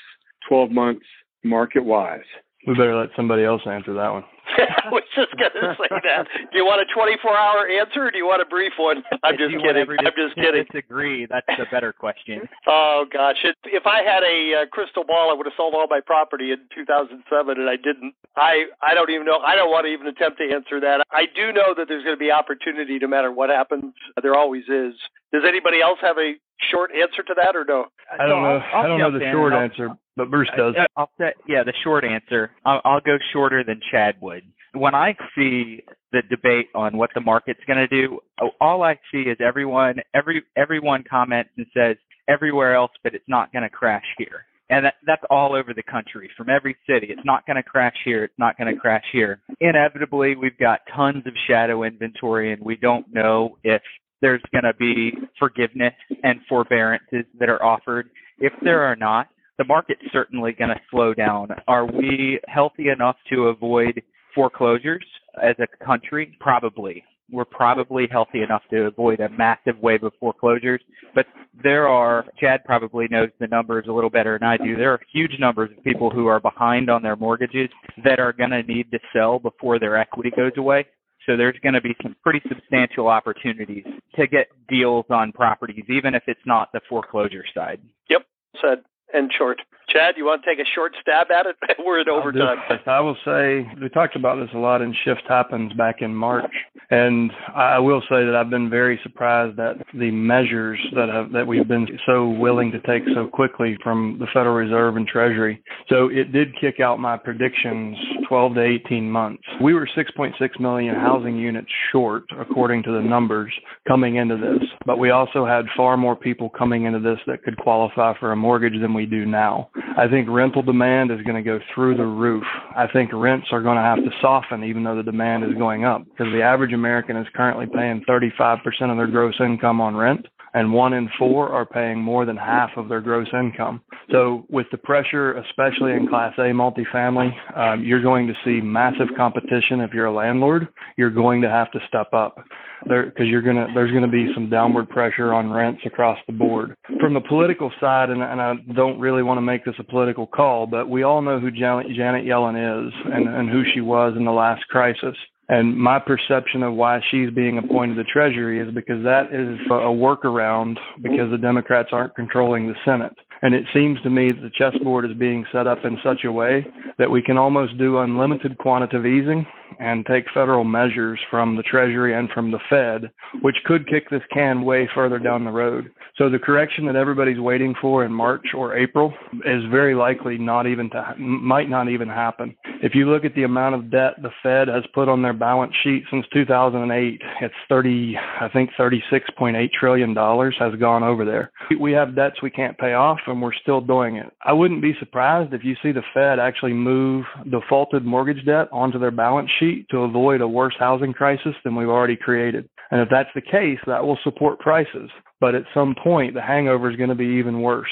twelve 0.48 0.70
months 0.70 1.04
market 1.44 1.84
wise. 1.84 2.20
We 2.66 2.74
better 2.74 2.96
let 2.96 3.10
somebody 3.16 3.44
else 3.44 3.62
answer 3.66 3.94
that 3.94 4.08
one. 4.10 4.24
I 4.58 4.88
was 4.90 5.04
just 5.14 5.32
going 5.36 5.52
to 5.52 5.76
say 5.76 5.88
that. 6.04 6.26
Do 6.50 6.56
you 6.58 6.64
want 6.64 6.80
a 6.80 6.88
24 6.94 7.36
hour 7.36 7.68
answer 7.68 8.06
or 8.06 8.10
do 8.10 8.18
you 8.18 8.26
want 8.26 8.40
a 8.42 8.46
brief 8.46 8.72
one? 8.78 9.02
I'm 9.22 9.34
If 9.34 9.40
just 9.40 9.54
kidding. 9.62 9.86
I'm 9.98 10.16
just 10.16 10.34
kidding. 10.34 10.64
Disagree. 10.70 11.26
That's 11.26 11.46
the 11.58 11.66
better 11.70 11.92
question. 11.92 12.48
Oh 12.70 13.06
gosh, 13.10 13.36
it, 13.44 13.56
if 13.64 13.86
I 13.86 14.02
had 14.02 14.22
a 14.22 14.62
uh, 14.62 14.66
crystal 14.70 15.04
ball, 15.04 15.30
I 15.30 15.34
would 15.34 15.46
have 15.46 15.54
sold 15.56 15.74
all 15.74 15.86
my 15.88 16.00
property 16.04 16.52
in 16.52 16.58
2007, 16.74 17.24
and 17.58 17.68
I 17.68 17.76
didn't. 17.76 18.12
I 18.36 18.64
I 18.82 18.94
don't 18.94 19.10
even 19.10 19.24
know. 19.24 19.38
I 19.38 19.54
don't 19.56 19.70
want 19.70 19.86
to 19.86 19.92
even 19.92 20.06
attempt 20.06 20.38
to 20.38 20.44
answer 20.52 20.80
that. 20.80 21.06
I 21.10 21.24
do 21.34 21.52
know 21.52 21.72
that 21.76 21.86
there's 21.88 22.04
going 22.04 22.16
to 22.16 22.20
be 22.20 22.30
opportunity 22.30 22.98
no 22.98 23.08
matter 23.08 23.32
what 23.32 23.48
happens. 23.48 23.94
There 24.22 24.34
always 24.34 24.64
is. 24.64 24.94
Does 25.32 25.42
anybody 25.46 25.80
else 25.80 25.98
have 26.02 26.18
a 26.18 26.34
short 26.70 26.90
answer 26.92 27.22
to 27.22 27.34
that, 27.36 27.56
or 27.56 27.64
no? 27.64 27.86
I 28.12 28.26
don't 28.26 28.42
know. 28.42 28.60
I'll 28.72 28.84
I 28.84 28.86
don't 28.86 28.98
know 28.98 29.12
the 29.18 29.24
short 29.32 29.52
answer, 29.52 29.88
but 30.16 30.30
Bruce 30.30 30.50
does. 30.56 30.74
I- 30.78 30.86
I'll 30.96 31.10
say, 31.18 31.32
yeah, 31.46 31.62
the 31.64 31.74
short 31.84 32.04
answer. 32.04 32.50
I'll, 32.64 32.80
I'll 32.84 33.00
go 33.00 33.16
shorter 33.32 33.62
than 33.64 33.80
Chad 33.90 34.16
would. 34.20 34.37
When 34.74 34.94
I 34.94 35.16
see 35.34 35.82
the 36.12 36.22
debate 36.30 36.68
on 36.74 36.96
what 36.96 37.10
the 37.14 37.20
market's 37.20 37.60
going 37.66 37.78
to 37.78 37.88
do, 37.88 38.20
all 38.60 38.82
I 38.82 38.98
see 39.12 39.22
is 39.22 39.38
everyone, 39.40 39.96
every 40.14 40.42
everyone 40.56 41.04
comments 41.08 41.50
and 41.56 41.66
says 41.74 41.96
everywhere 42.28 42.74
else, 42.74 42.92
but 43.02 43.14
it's 43.14 43.28
not 43.28 43.52
going 43.52 43.62
to 43.62 43.70
crash 43.70 44.04
here. 44.16 44.44
And 44.70 44.84
that, 44.84 44.94
that's 45.06 45.22
all 45.30 45.54
over 45.54 45.72
the 45.72 45.82
country, 45.82 46.28
from 46.36 46.50
every 46.50 46.76
city. 46.86 47.06
It's 47.08 47.24
not 47.24 47.46
going 47.46 47.56
to 47.56 47.62
crash 47.62 47.96
here. 48.04 48.24
It's 48.24 48.38
not 48.38 48.58
going 48.58 48.72
to 48.72 48.78
crash 48.78 49.04
here. 49.12 49.40
Inevitably, 49.60 50.36
we've 50.36 50.58
got 50.58 50.80
tons 50.94 51.26
of 51.26 51.32
shadow 51.46 51.84
inventory, 51.84 52.52
and 52.52 52.62
we 52.62 52.76
don't 52.76 53.06
know 53.12 53.56
if 53.64 53.80
there's 54.20 54.42
going 54.52 54.64
to 54.64 54.74
be 54.78 55.12
forgiveness 55.38 55.94
and 56.22 56.40
forbearances 56.48 57.24
that 57.38 57.48
are 57.48 57.62
offered. 57.64 58.10
If 58.38 58.52
there 58.62 58.82
are 58.82 58.96
not, 58.96 59.28
the 59.56 59.64
market's 59.64 60.02
certainly 60.12 60.52
going 60.52 60.70
to 60.70 60.80
slow 60.90 61.14
down. 61.14 61.48
Are 61.66 61.86
we 61.86 62.38
healthy 62.46 62.88
enough 62.90 63.16
to 63.30 63.44
avoid 63.44 64.02
foreclosures 64.34 65.04
as 65.42 65.56
a 65.58 65.84
country? 65.84 66.36
Probably. 66.40 67.04
We're 67.30 67.44
probably 67.44 68.08
healthy 68.10 68.42
enough 68.42 68.62
to 68.70 68.84
avoid 68.84 69.20
a 69.20 69.28
massive 69.28 69.78
wave 69.80 70.02
of 70.02 70.12
foreclosures, 70.18 70.80
but 71.14 71.26
there 71.62 71.86
are, 71.86 72.24
Chad 72.40 72.64
probably 72.64 73.06
knows 73.08 73.28
the 73.38 73.46
numbers 73.46 73.84
a 73.86 73.92
little 73.92 74.08
better 74.08 74.38
than 74.38 74.48
I 74.48 74.56
do. 74.56 74.76
There 74.76 74.92
are 74.92 75.00
huge 75.12 75.38
numbers 75.38 75.70
of 75.76 75.84
people 75.84 76.08
who 76.08 76.26
are 76.26 76.40
behind 76.40 76.88
on 76.88 77.02
their 77.02 77.16
mortgages 77.16 77.68
that 78.02 78.18
are 78.18 78.32
going 78.32 78.50
to 78.50 78.62
need 78.62 78.90
to 78.92 78.98
sell 79.12 79.38
before 79.38 79.78
their 79.78 79.98
equity 79.98 80.30
goes 80.34 80.52
away. 80.56 80.86
So 81.26 81.36
there's 81.36 81.58
going 81.62 81.74
to 81.74 81.82
be 81.82 81.94
some 82.02 82.16
pretty 82.22 82.40
substantial 82.48 83.08
opportunities 83.08 83.84
to 84.16 84.26
get 84.26 84.46
deals 84.66 85.04
on 85.10 85.30
properties, 85.32 85.84
even 85.90 86.14
if 86.14 86.22
it's 86.26 86.40
not 86.46 86.72
the 86.72 86.80
foreclosure 86.88 87.44
side. 87.54 87.82
Yep, 88.08 88.22
said 88.62 88.78
and 89.12 89.30
short. 89.36 89.60
Chad, 89.88 90.16
you 90.18 90.26
want 90.26 90.42
to 90.44 90.50
take 90.50 90.58
a 90.58 90.68
short 90.74 90.92
stab 91.00 91.30
at 91.30 91.46
it? 91.46 91.56
We're 91.84 92.00
in 92.00 92.08
I'll 92.10 92.16
overtime. 92.16 92.58
I 92.86 93.00
will 93.00 93.16
say 93.24 93.66
we 93.80 93.88
talked 93.88 94.16
about 94.16 94.36
this 94.36 94.50
a 94.54 94.58
lot 94.58 94.82
in 94.82 94.94
Shift 95.04 95.22
Happens 95.26 95.72
back 95.74 96.02
in 96.02 96.14
March, 96.14 96.52
and 96.90 97.32
I 97.54 97.78
will 97.78 98.02
say 98.02 98.24
that 98.26 98.34
I've 98.34 98.50
been 98.50 98.68
very 98.68 99.00
surprised 99.02 99.58
at 99.58 99.76
the 99.94 100.10
measures 100.10 100.78
that 100.94 101.08
have 101.08 101.32
that 101.32 101.46
we've 101.46 101.66
been 101.66 101.88
so 102.04 102.28
willing 102.28 102.70
to 102.72 102.80
take 102.80 103.02
so 103.14 103.26
quickly 103.28 103.78
from 103.82 104.18
the 104.20 104.26
Federal 104.26 104.54
Reserve 104.54 104.96
and 104.96 105.06
Treasury. 105.06 105.62
So 105.88 106.08
it 106.08 106.32
did 106.32 106.48
kick 106.60 106.80
out 106.80 107.00
my 107.00 107.16
predictions 107.16 107.96
12 108.28 108.54
to 108.54 108.62
18 108.62 109.10
months. 109.10 109.42
We 109.62 109.72
were 109.72 109.88
6.6 109.96 110.60
million 110.60 110.94
housing 110.96 111.36
units 111.36 111.70
short 111.92 112.24
according 112.38 112.82
to 112.82 112.92
the 112.92 113.00
numbers 113.00 113.52
coming 113.86 114.16
into 114.16 114.36
this, 114.36 114.68
but 114.88 114.98
we 114.98 115.10
also 115.10 115.44
had 115.44 115.66
far 115.76 115.98
more 115.98 116.16
people 116.16 116.48
coming 116.48 116.84
into 116.84 116.98
this 116.98 117.18
that 117.26 117.42
could 117.42 117.58
qualify 117.58 118.18
for 118.18 118.32
a 118.32 118.36
mortgage 118.36 118.80
than 118.80 118.94
we 118.94 119.04
do 119.04 119.26
now. 119.26 119.68
I 119.98 120.08
think 120.08 120.30
rental 120.30 120.62
demand 120.62 121.10
is 121.10 121.20
going 121.26 121.36
to 121.36 121.42
go 121.42 121.60
through 121.74 121.98
the 121.98 122.06
roof. 122.06 122.44
I 122.74 122.86
think 122.90 123.10
rents 123.12 123.48
are 123.52 123.60
going 123.60 123.76
to 123.76 123.82
have 123.82 123.98
to 123.98 124.10
soften 124.22 124.64
even 124.64 124.84
though 124.84 124.96
the 124.96 125.02
demand 125.02 125.44
is 125.44 125.52
going 125.58 125.84
up 125.84 126.06
because 126.06 126.32
the 126.32 126.40
average 126.40 126.72
American 126.72 127.18
is 127.18 127.26
currently 127.34 127.66
paying 127.66 128.02
35% 128.08 128.62
of 128.90 128.96
their 128.96 129.06
gross 129.06 129.34
income 129.40 129.82
on 129.82 129.94
rent 129.94 130.26
and 130.54 130.72
one 130.72 130.92
in 130.92 131.08
four 131.18 131.50
are 131.50 131.66
paying 131.66 131.98
more 131.98 132.24
than 132.24 132.36
half 132.36 132.70
of 132.76 132.88
their 132.88 133.00
gross 133.00 133.28
income. 133.32 133.82
So 134.10 134.46
with 134.48 134.66
the 134.70 134.78
pressure, 134.78 135.34
especially 135.34 135.92
in 135.92 136.08
Class 136.08 136.34
A 136.38 136.50
multifamily, 136.52 137.30
um, 137.56 137.84
you're 137.84 138.02
going 138.02 138.26
to 138.26 138.34
see 138.44 138.60
massive 138.60 139.08
competition. 139.16 139.80
If 139.80 139.92
you're 139.92 140.06
a 140.06 140.14
landlord, 140.14 140.68
you're 140.96 141.10
going 141.10 141.42
to 141.42 141.50
have 141.50 141.70
to 141.72 141.80
step 141.88 142.12
up. 142.12 142.38
because 142.84 143.26
you're 143.26 143.42
gonna 143.42 143.66
there's 143.74 143.92
gonna 143.92 144.06
be 144.06 144.32
some 144.34 144.48
downward 144.48 144.88
pressure 144.88 145.34
on 145.34 145.50
rents 145.50 145.82
across 145.84 146.18
the 146.26 146.32
board. 146.32 146.74
From 147.00 147.12
the 147.14 147.20
political 147.20 147.72
side, 147.80 148.10
and, 148.10 148.22
and 148.22 148.40
I 148.40 148.54
don't 148.74 148.98
really 149.00 149.22
want 149.22 149.38
to 149.38 149.42
make 149.42 149.64
this 149.64 149.74
a 149.78 149.84
political 149.84 150.26
call, 150.26 150.66
but 150.66 150.88
we 150.88 151.02
all 151.02 151.20
know 151.20 151.40
who 151.40 151.50
Janet, 151.50 151.88
Janet 151.94 152.24
Yellen 152.24 152.86
is 152.86 152.92
and, 153.12 153.28
and 153.28 153.50
who 153.50 153.64
she 153.74 153.80
was 153.80 154.14
in 154.16 154.24
the 154.24 154.32
last 154.32 154.66
crisis. 154.68 155.16
And 155.48 155.76
my 155.76 155.98
perception 155.98 156.62
of 156.62 156.74
why 156.74 157.00
she's 157.10 157.30
being 157.30 157.56
appointed 157.56 157.94
to 157.94 158.04
Treasury 158.04 158.60
is 158.60 158.72
because 158.74 159.02
that 159.04 159.32
is 159.32 159.58
a 159.70 159.88
workaround 159.88 160.76
because 161.02 161.30
the 161.30 161.38
Democrats 161.38 161.88
aren't 161.92 162.14
controlling 162.14 162.68
the 162.68 162.74
Senate. 162.84 163.14
And 163.40 163.54
it 163.54 163.64
seems 163.72 164.00
to 164.02 164.10
me 164.10 164.28
that 164.28 164.42
the 164.42 164.50
chessboard 164.50 165.04
is 165.10 165.16
being 165.16 165.46
set 165.52 165.66
up 165.66 165.84
in 165.84 165.96
such 166.04 166.24
a 166.24 166.32
way 166.32 166.66
that 166.98 167.10
we 167.10 167.22
can 167.22 167.38
almost 167.38 167.78
do 167.78 167.98
unlimited 167.98 168.58
quantitative 168.58 169.06
easing 169.06 169.46
and 169.78 170.04
take 170.06 170.24
federal 170.32 170.64
measures 170.64 171.20
from 171.30 171.56
the 171.56 171.62
Treasury 171.62 172.14
and 172.14 172.28
from 172.30 172.50
the 172.50 172.58
Fed, 172.68 173.10
which 173.42 173.56
could 173.64 173.88
kick 173.88 174.10
this 174.10 174.22
can 174.32 174.62
way 174.62 174.88
further 174.94 175.18
down 175.18 175.44
the 175.44 175.50
road. 175.50 175.90
So 176.16 176.28
the 176.28 176.38
correction 176.38 176.84
that 176.86 176.96
everybody's 176.96 177.38
waiting 177.38 177.74
for 177.80 178.04
in 178.04 178.12
March 178.12 178.46
or 178.54 178.76
April 178.76 179.14
is 179.44 179.62
very 179.70 179.94
likely 179.94 180.36
not 180.36 180.66
even 180.66 180.90
to 180.90 181.14
might 181.18 181.70
not 181.70 181.88
even 181.88 182.08
happen. 182.08 182.56
If 182.82 182.94
you 182.94 183.08
look 183.08 183.24
at 183.24 183.34
the 183.34 183.44
amount 183.44 183.76
of 183.76 183.90
debt 183.90 184.14
the 184.20 184.30
Fed 184.42 184.66
has 184.68 184.82
put 184.94 185.08
on 185.08 185.22
their 185.22 185.32
balance 185.32 185.74
sheet 185.82 186.04
since 186.10 186.26
2008, 186.32 187.22
it's 187.40 187.54
30 187.68 188.16
I 188.40 188.48
think 188.48 188.70
36.8 188.78 189.70
trillion 189.72 190.12
dollars 190.12 190.56
has 190.58 190.74
gone 190.80 191.04
over 191.04 191.24
there. 191.24 191.52
We 191.78 191.92
have 191.92 192.16
debts 192.16 192.42
we 192.42 192.50
can't 192.50 192.78
pay 192.78 192.94
off 192.94 193.20
and 193.26 193.40
we're 193.40 193.52
still 193.52 193.80
doing 193.80 194.16
it. 194.16 194.32
I 194.42 194.52
wouldn't 194.52 194.82
be 194.82 194.94
surprised 194.98 195.54
if 195.54 195.64
you 195.64 195.76
see 195.82 195.92
the 195.92 196.02
Fed 196.12 196.40
actually 196.40 196.72
move 196.72 197.26
defaulted 197.50 198.04
mortgage 198.04 198.44
debt 198.44 198.68
onto 198.72 198.98
their 198.98 199.10
balance 199.10 199.50
sheet 199.58 199.88
to 199.90 199.98
avoid 199.98 200.40
a 200.40 200.48
worse 200.48 200.74
housing 200.78 201.12
crisis 201.12 201.54
than 201.64 201.76
we've 201.76 201.88
already 201.88 202.16
created. 202.16 202.68
And 202.90 203.00
if 203.00 203.08
that's 203.10 203.30
the 203.34 203.40
case, 203.40 203.78
that 203.86 204.04
will 204.04 204.18
support 204.22 204.58
prices. 204.58 205.10
But 205.40 205.54
at 205.54 205.64
some 205.72 205.94
point, 206.02 206.34
the 206.34 206.42
hangover 206.42 206.90
is 206.90 206.96
going 206.96 207.10
to 207.10 207.14
be 207.14 207.26
even 207.38 207.62
worse. 207.62 207.90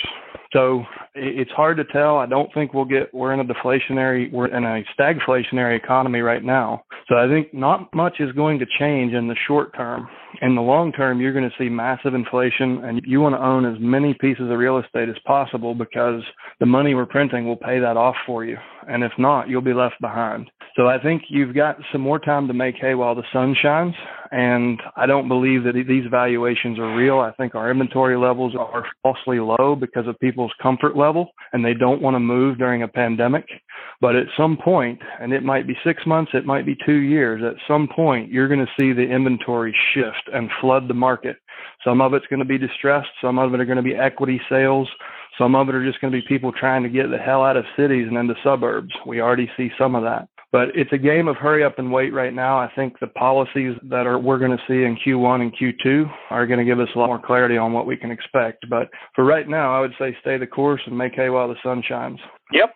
So 0.53 0.85
it's 1.15 1.51
hard 1.51 1.77
to 1.79 1.85
tell. 1.85 2.19
I 2.19 2.27
don't 2.27 2.53
think 2.55 2.73
we'll 2.73 2.85
get, 2.85 3.13
we're 3.13 3.33
in 3.33 3.41
a 3.41 3.45
deflationary, 3.45 4.33
we're 4.33 4.47
in 4.47 4.65
a 4.65 4.83
stagflationary 4.99 5.77
economy 5.77 6.21
right 6.21 6.43
now. 6.43 6.85
So 7.09 7.17
I 7.17 7.29
think 7.29 7.53
not 7.53 7.93
much 7.95 8.21
is 8.21 8.33
going 8.33 8.59
to 8.61 8.67
change 8.79 9.13
in 9.13 9.29
the 9.29 9.37
short 9.47 9.75
term. 9.77 10.09
In 10.43 10.55
the 10.55 10.63
long 10.63 10.93
term, 10.93 11.21
you're 11.21 11.33
going 11.33 11.49
to 11.49 11.57
see 11.59 11.69
massive 11.69 12.15
inflation 12.15 12.85
and 12.85 13.03
you 13.05 13.21
want 13.21 13.35
to 13.35 13.43
own 13.43 13.65
as 13.65 13.81
many 13.81 14.15
pieces 14.15 14.51
of 14.51 14.59
real 14.59 14.79
estate 14.79 15.09
as 15.09 15.17
possible 15.25 15.75
because 15.75 16.23
the 16.61 16.67
money 16.67 16.95
we're 16.95 17.07
printing 17.07 17.47
will 17.47 17.57
pay 17.57 17.79
that 17.81 17.97
off 17.97 18.17
for 18.25 18.45
you. 18.45 18.57
And 18.89 19.03
if 19.03 19.13
not, 19.19 19.49
you'll 19.49 19.63
be 19.63 19.75
left 19.75 20.01
behind. 20.01 20.51
So 20.77 20.89
I 20.89 20.99
think 21.03 21.23
you've 21.29 21.55
got 21.55 21.79
some 21.91 22.03
more 22.03 22.19
time 22.19 22.47
to 22.49 22.55
make 22.55 22.77
hay 22.77 22.95
while 22.95 23.15
the 23.15 23.25
sun 23.33 23.57
shines. 23.61 23.95
And 24.33 24.81
I 24.97 25.07
don't 25.07 25.29
believe 25.29 25.65
that 25.65 25.75
these 25.75 26.07
valuations 26.11 26.79
are 26.79 26.95
real. 26.95 27.19
I 27.19 27.33
think 27.33 27.55
our 27.55 27.71
inventory 27.71 28.17
levels 28.17 28.55
are 28.55 28.85
falsely 29.03 29.41
low 29.41 29.77
because 29.79 30.07
of 30.07 30.19
people's 30.21 30.53
comfort 30.63 30.97
level 30.97 31.31
and 31.53 31.65
they 31.65 31.75
don't 31.75 32.03
want 32.03 32.15
to 32.15 32.21
move 32.21 32.59
during 32.59 32.83
a 32.83 32.89
pandemic. 32.89 33.49
But 34.01 34.17
at 34.17 34.27
some 34.37 34.57
point, 34.57 35.01
and 35.21 35.33
it 35.33 35.43
might 35.43 35.67
be 35.67 35.77
six 35.85 36.07
months, 36.07 36.33
it 36.35 36.47
might 36.47 36.67
be 36.67 36.77
two 36.85 36.99
years, 36.99 37.43
at 37.43 37.57
some 37.67 37.89
point, 37.89 38.31
you're 38.31 38.49
going 38.49 38.65
to 38.65 38.73
see 38.79 38.93
the 38.93 39.03
inventory 39.03 39.75
shift 39.95 40.29
and 40.33 40.51
flood 40.61 40.89
the 40.89 40.95
market. 40.95 41.37
Some 41.85 42.01
of 42.01 42.15
it's 42.15 42.27
going 42.27 42.41
to 42.41 42.45
be 42.45 42.59
distressed. 42.59 43.09
Some 43.21 43.39
of 43.39 43.55
it 43.55 43.61
are 43.61 43.65
going 43.65 43.77
to 43.77 43.83
be 43.83 43.95
equity 43.95 44.41
sales. 44.49 44.89
Some 45.39 45.55
of 45.55 45.69
it 45.69 45.75
are 45.75 45.85
just 45.85 46.01
going 46.01 46.13
to 46.13 46.21
be 46.21 46.27
people 46.27 46.53
trying 46.53 46.83
to 46.83 46.89
get 46.89 47.11
the 47.11 47.19
hell 47.19 47.43
out 47.43 47.57
of 47.57 47.65
cities 47.77 48.07
and 48.09 48.17
into 48.17 48.35
suburbs. 48.43 48.95
We 49.07 49.21
already 49.21 49.51
see 49.57 49.71
some 49.79 49.95
of 49.95 50.03
that. 50.03 50.29
But 50.57 50.75
it's 50.75 50.91
a 50.91 50.97
game 50.97 51.29
of 51.29 51.37
hurry 51.37 51.63
up 51.63 51.79
and 51.79 51.93
wait 51.93 52.15
right 52.15 52.33
now. 52.33 52.57
I 52.59 52.73
think 52.75 52.99
the 52.99 53.09
policies 53.09 53.77
that 53.91 54.07
are 54.07 54.19
we're 54.19 54.39
going 54.39 54.57
to 54.57 54.63
see 54.67 54.85
in 54.85 54.97
Q1 54.97 55.43
and 55.43 55.55
Q2 55.55 56.11
are 56.31 56.47
going 56.47 56.59
to 56.59 56.65
give 56.65 56.81
us 56.81 56.89
a 56.97 56.99
lot 56.99 57.09
more 57.09 57.21
clarity 57.21 57.59
on 57.59 57.75
what 57.75 57.85
we 57.85 57.95
can 57.95 58.11
expect. 58.11 58.65
But 58.71 58.89
for 59.15 59.27
right 59.27 59.47
now, 59.47 59.77
I 59.77 59.81
would 59.81 59.93
say 59.99 60.17
stay 60.23 60.39
the 60.39 60.47
course 60.47 60.81
and 60.87 60.97
make 60.97 61.13
hay 61.15 61.29
while 61.29 61.47
the 61.47 61.57
sun 61.63 61.83
shines. 61.87 62.19
Yep. 62.53 62.73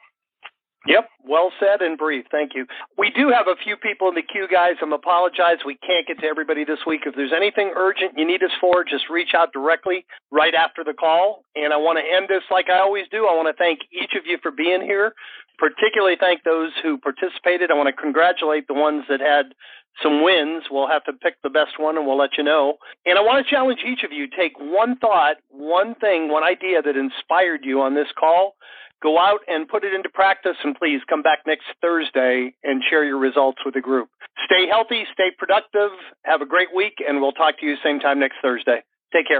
Yep, 0.86 1.10
well 1.28 1.52
said 1.60 1.82
and 1.82 1.98
brief. 1.98 2.24
Thank 2.30 2.52
you. 2.54 2.66
We 2.96 3.10
do 3.10 3.28
have 3.28 3.46
a 3.48 3.56
few 3.62 3.76
people 3.76 4.08
in 4.08 4.14
the 4.14 4.22
queue, 4.22 4.48
guys. 4.50 4.76
I'm 4.80 4.94
apologize 4.94 5.58
we 5.64 5.76
can't 5.76 6.06
get 6.06 6.18
to 6.20 6.26
everybody 6.26 6.64
this 6.64 6.78
week. 6.86 7.02
If 7.04 7.14
there's 7.14 7.34
anything 7.36 7.72
urgent 7.76 8.12
you 8.16 8.26
need 8.26 8.42
us 8.42 8.50
for, 8.60 8.82
just 8.82 9.10
reach 9.10 9.34
out 9.34 9.52
directly 9.52 10.06
right 10.30 10.54
after 10.54 10.82
the 10.82 10.94
call. 10.94 11.44
And 11.54 11.74
I 11.74 11.76
want 11.76 11.98
to 11.98 12.04
end 12.04 12.28
this 12.28 12.44
like 12.50 12.70
I 12.70 12.78
always 12.78 13.04
do. 13.10 13.26
I 13.26 13.36
want 13.36 13.48
to 13.48 13.62
thank 13.62 13.80
each 13.92 14.16
of 14.18 14.24
you 14.24 14.38
for 14.42 14.50
being 14.50 14.80
here. 14.80 15.12
Particularly 15.58 16.16
thank 16.18 16.44
those 16.44 16.72
who 16.82 16.96
participated. 16.96 17.70
I 17.70 17.74
want 17.74 17.94
to 17.94 18.02
congratulate 18.02 18.66
the 18.66 18.74
ones 18.74 19.04
that 19.10 19.20
had 19.20 19.52
some 20.02 20.24
wins. 20.24 20.64
We'll 20.70 20.88
have 20.88 21.04
to 21.04 21.12
pick 21.12 21.34
the 21.42 21.50
best 21.50 21.78
one 21.78 21.98
and 21.98 22.06
we'll 22.06 22.16
let 22.16 22.38
you 22.38 22.44
know. 22.44 22.78
And 23.04 23.18
I 23.18 23.20
want 23.20 23.44
to 23.44 23.50
challenge 23.50 23.80
each 23.86 24.02
of 24.02 24.12
you 24.12 24.26
take 24.26 24.54
one 24.58 24.96
thought, 24.96 25.36
one 25.50 25.94
thing, 25.96 26.30
one 26.30 26.44
idea 26.44 26.80
that 26.80 26.96
inspired 26.96 27.60
you 27.64 27.82
on 27.82 27.94
this 27.94 28.08
call 28.18 28.56
Go 29.02 29.18
out 29.18 29.40
and 29.48 29.68
put 29.68 29.84
it 29.84 29.94
into 29.94 30.08
practice, 30.10 30.56
and 30.62 30.76
please 30.76 31.00
come 31.08 31.22
back 31.22 31.40
next 31.46 31.64
Thursday 31.80 32.54
and 32.62 32.82
share 32.88 33.04
your 33.04 33.18
results 33.18 33.58
with 33.64 33.74
the 33.74 33.80
group. 33.80 34.08
Stay 34.44 34.66
healthy, 34.68 35.04
stay 35.12 35.30
productive, 35.38 35.90
have 36.24 36.42
a 36.42 36.46
great 36.46 36.68
week, 36.74 36.94
and 37.06 37.20
we'll 37.20 37.32
talk 37.32 37.58
to 37.60 37.66
you 37.66 37.76
same 37.82 38.00
time 38.00 38.20
next 38.20 38.36
Thursday. 38.42 38.82
Take 39.12 39.26
care. 39.26 39.38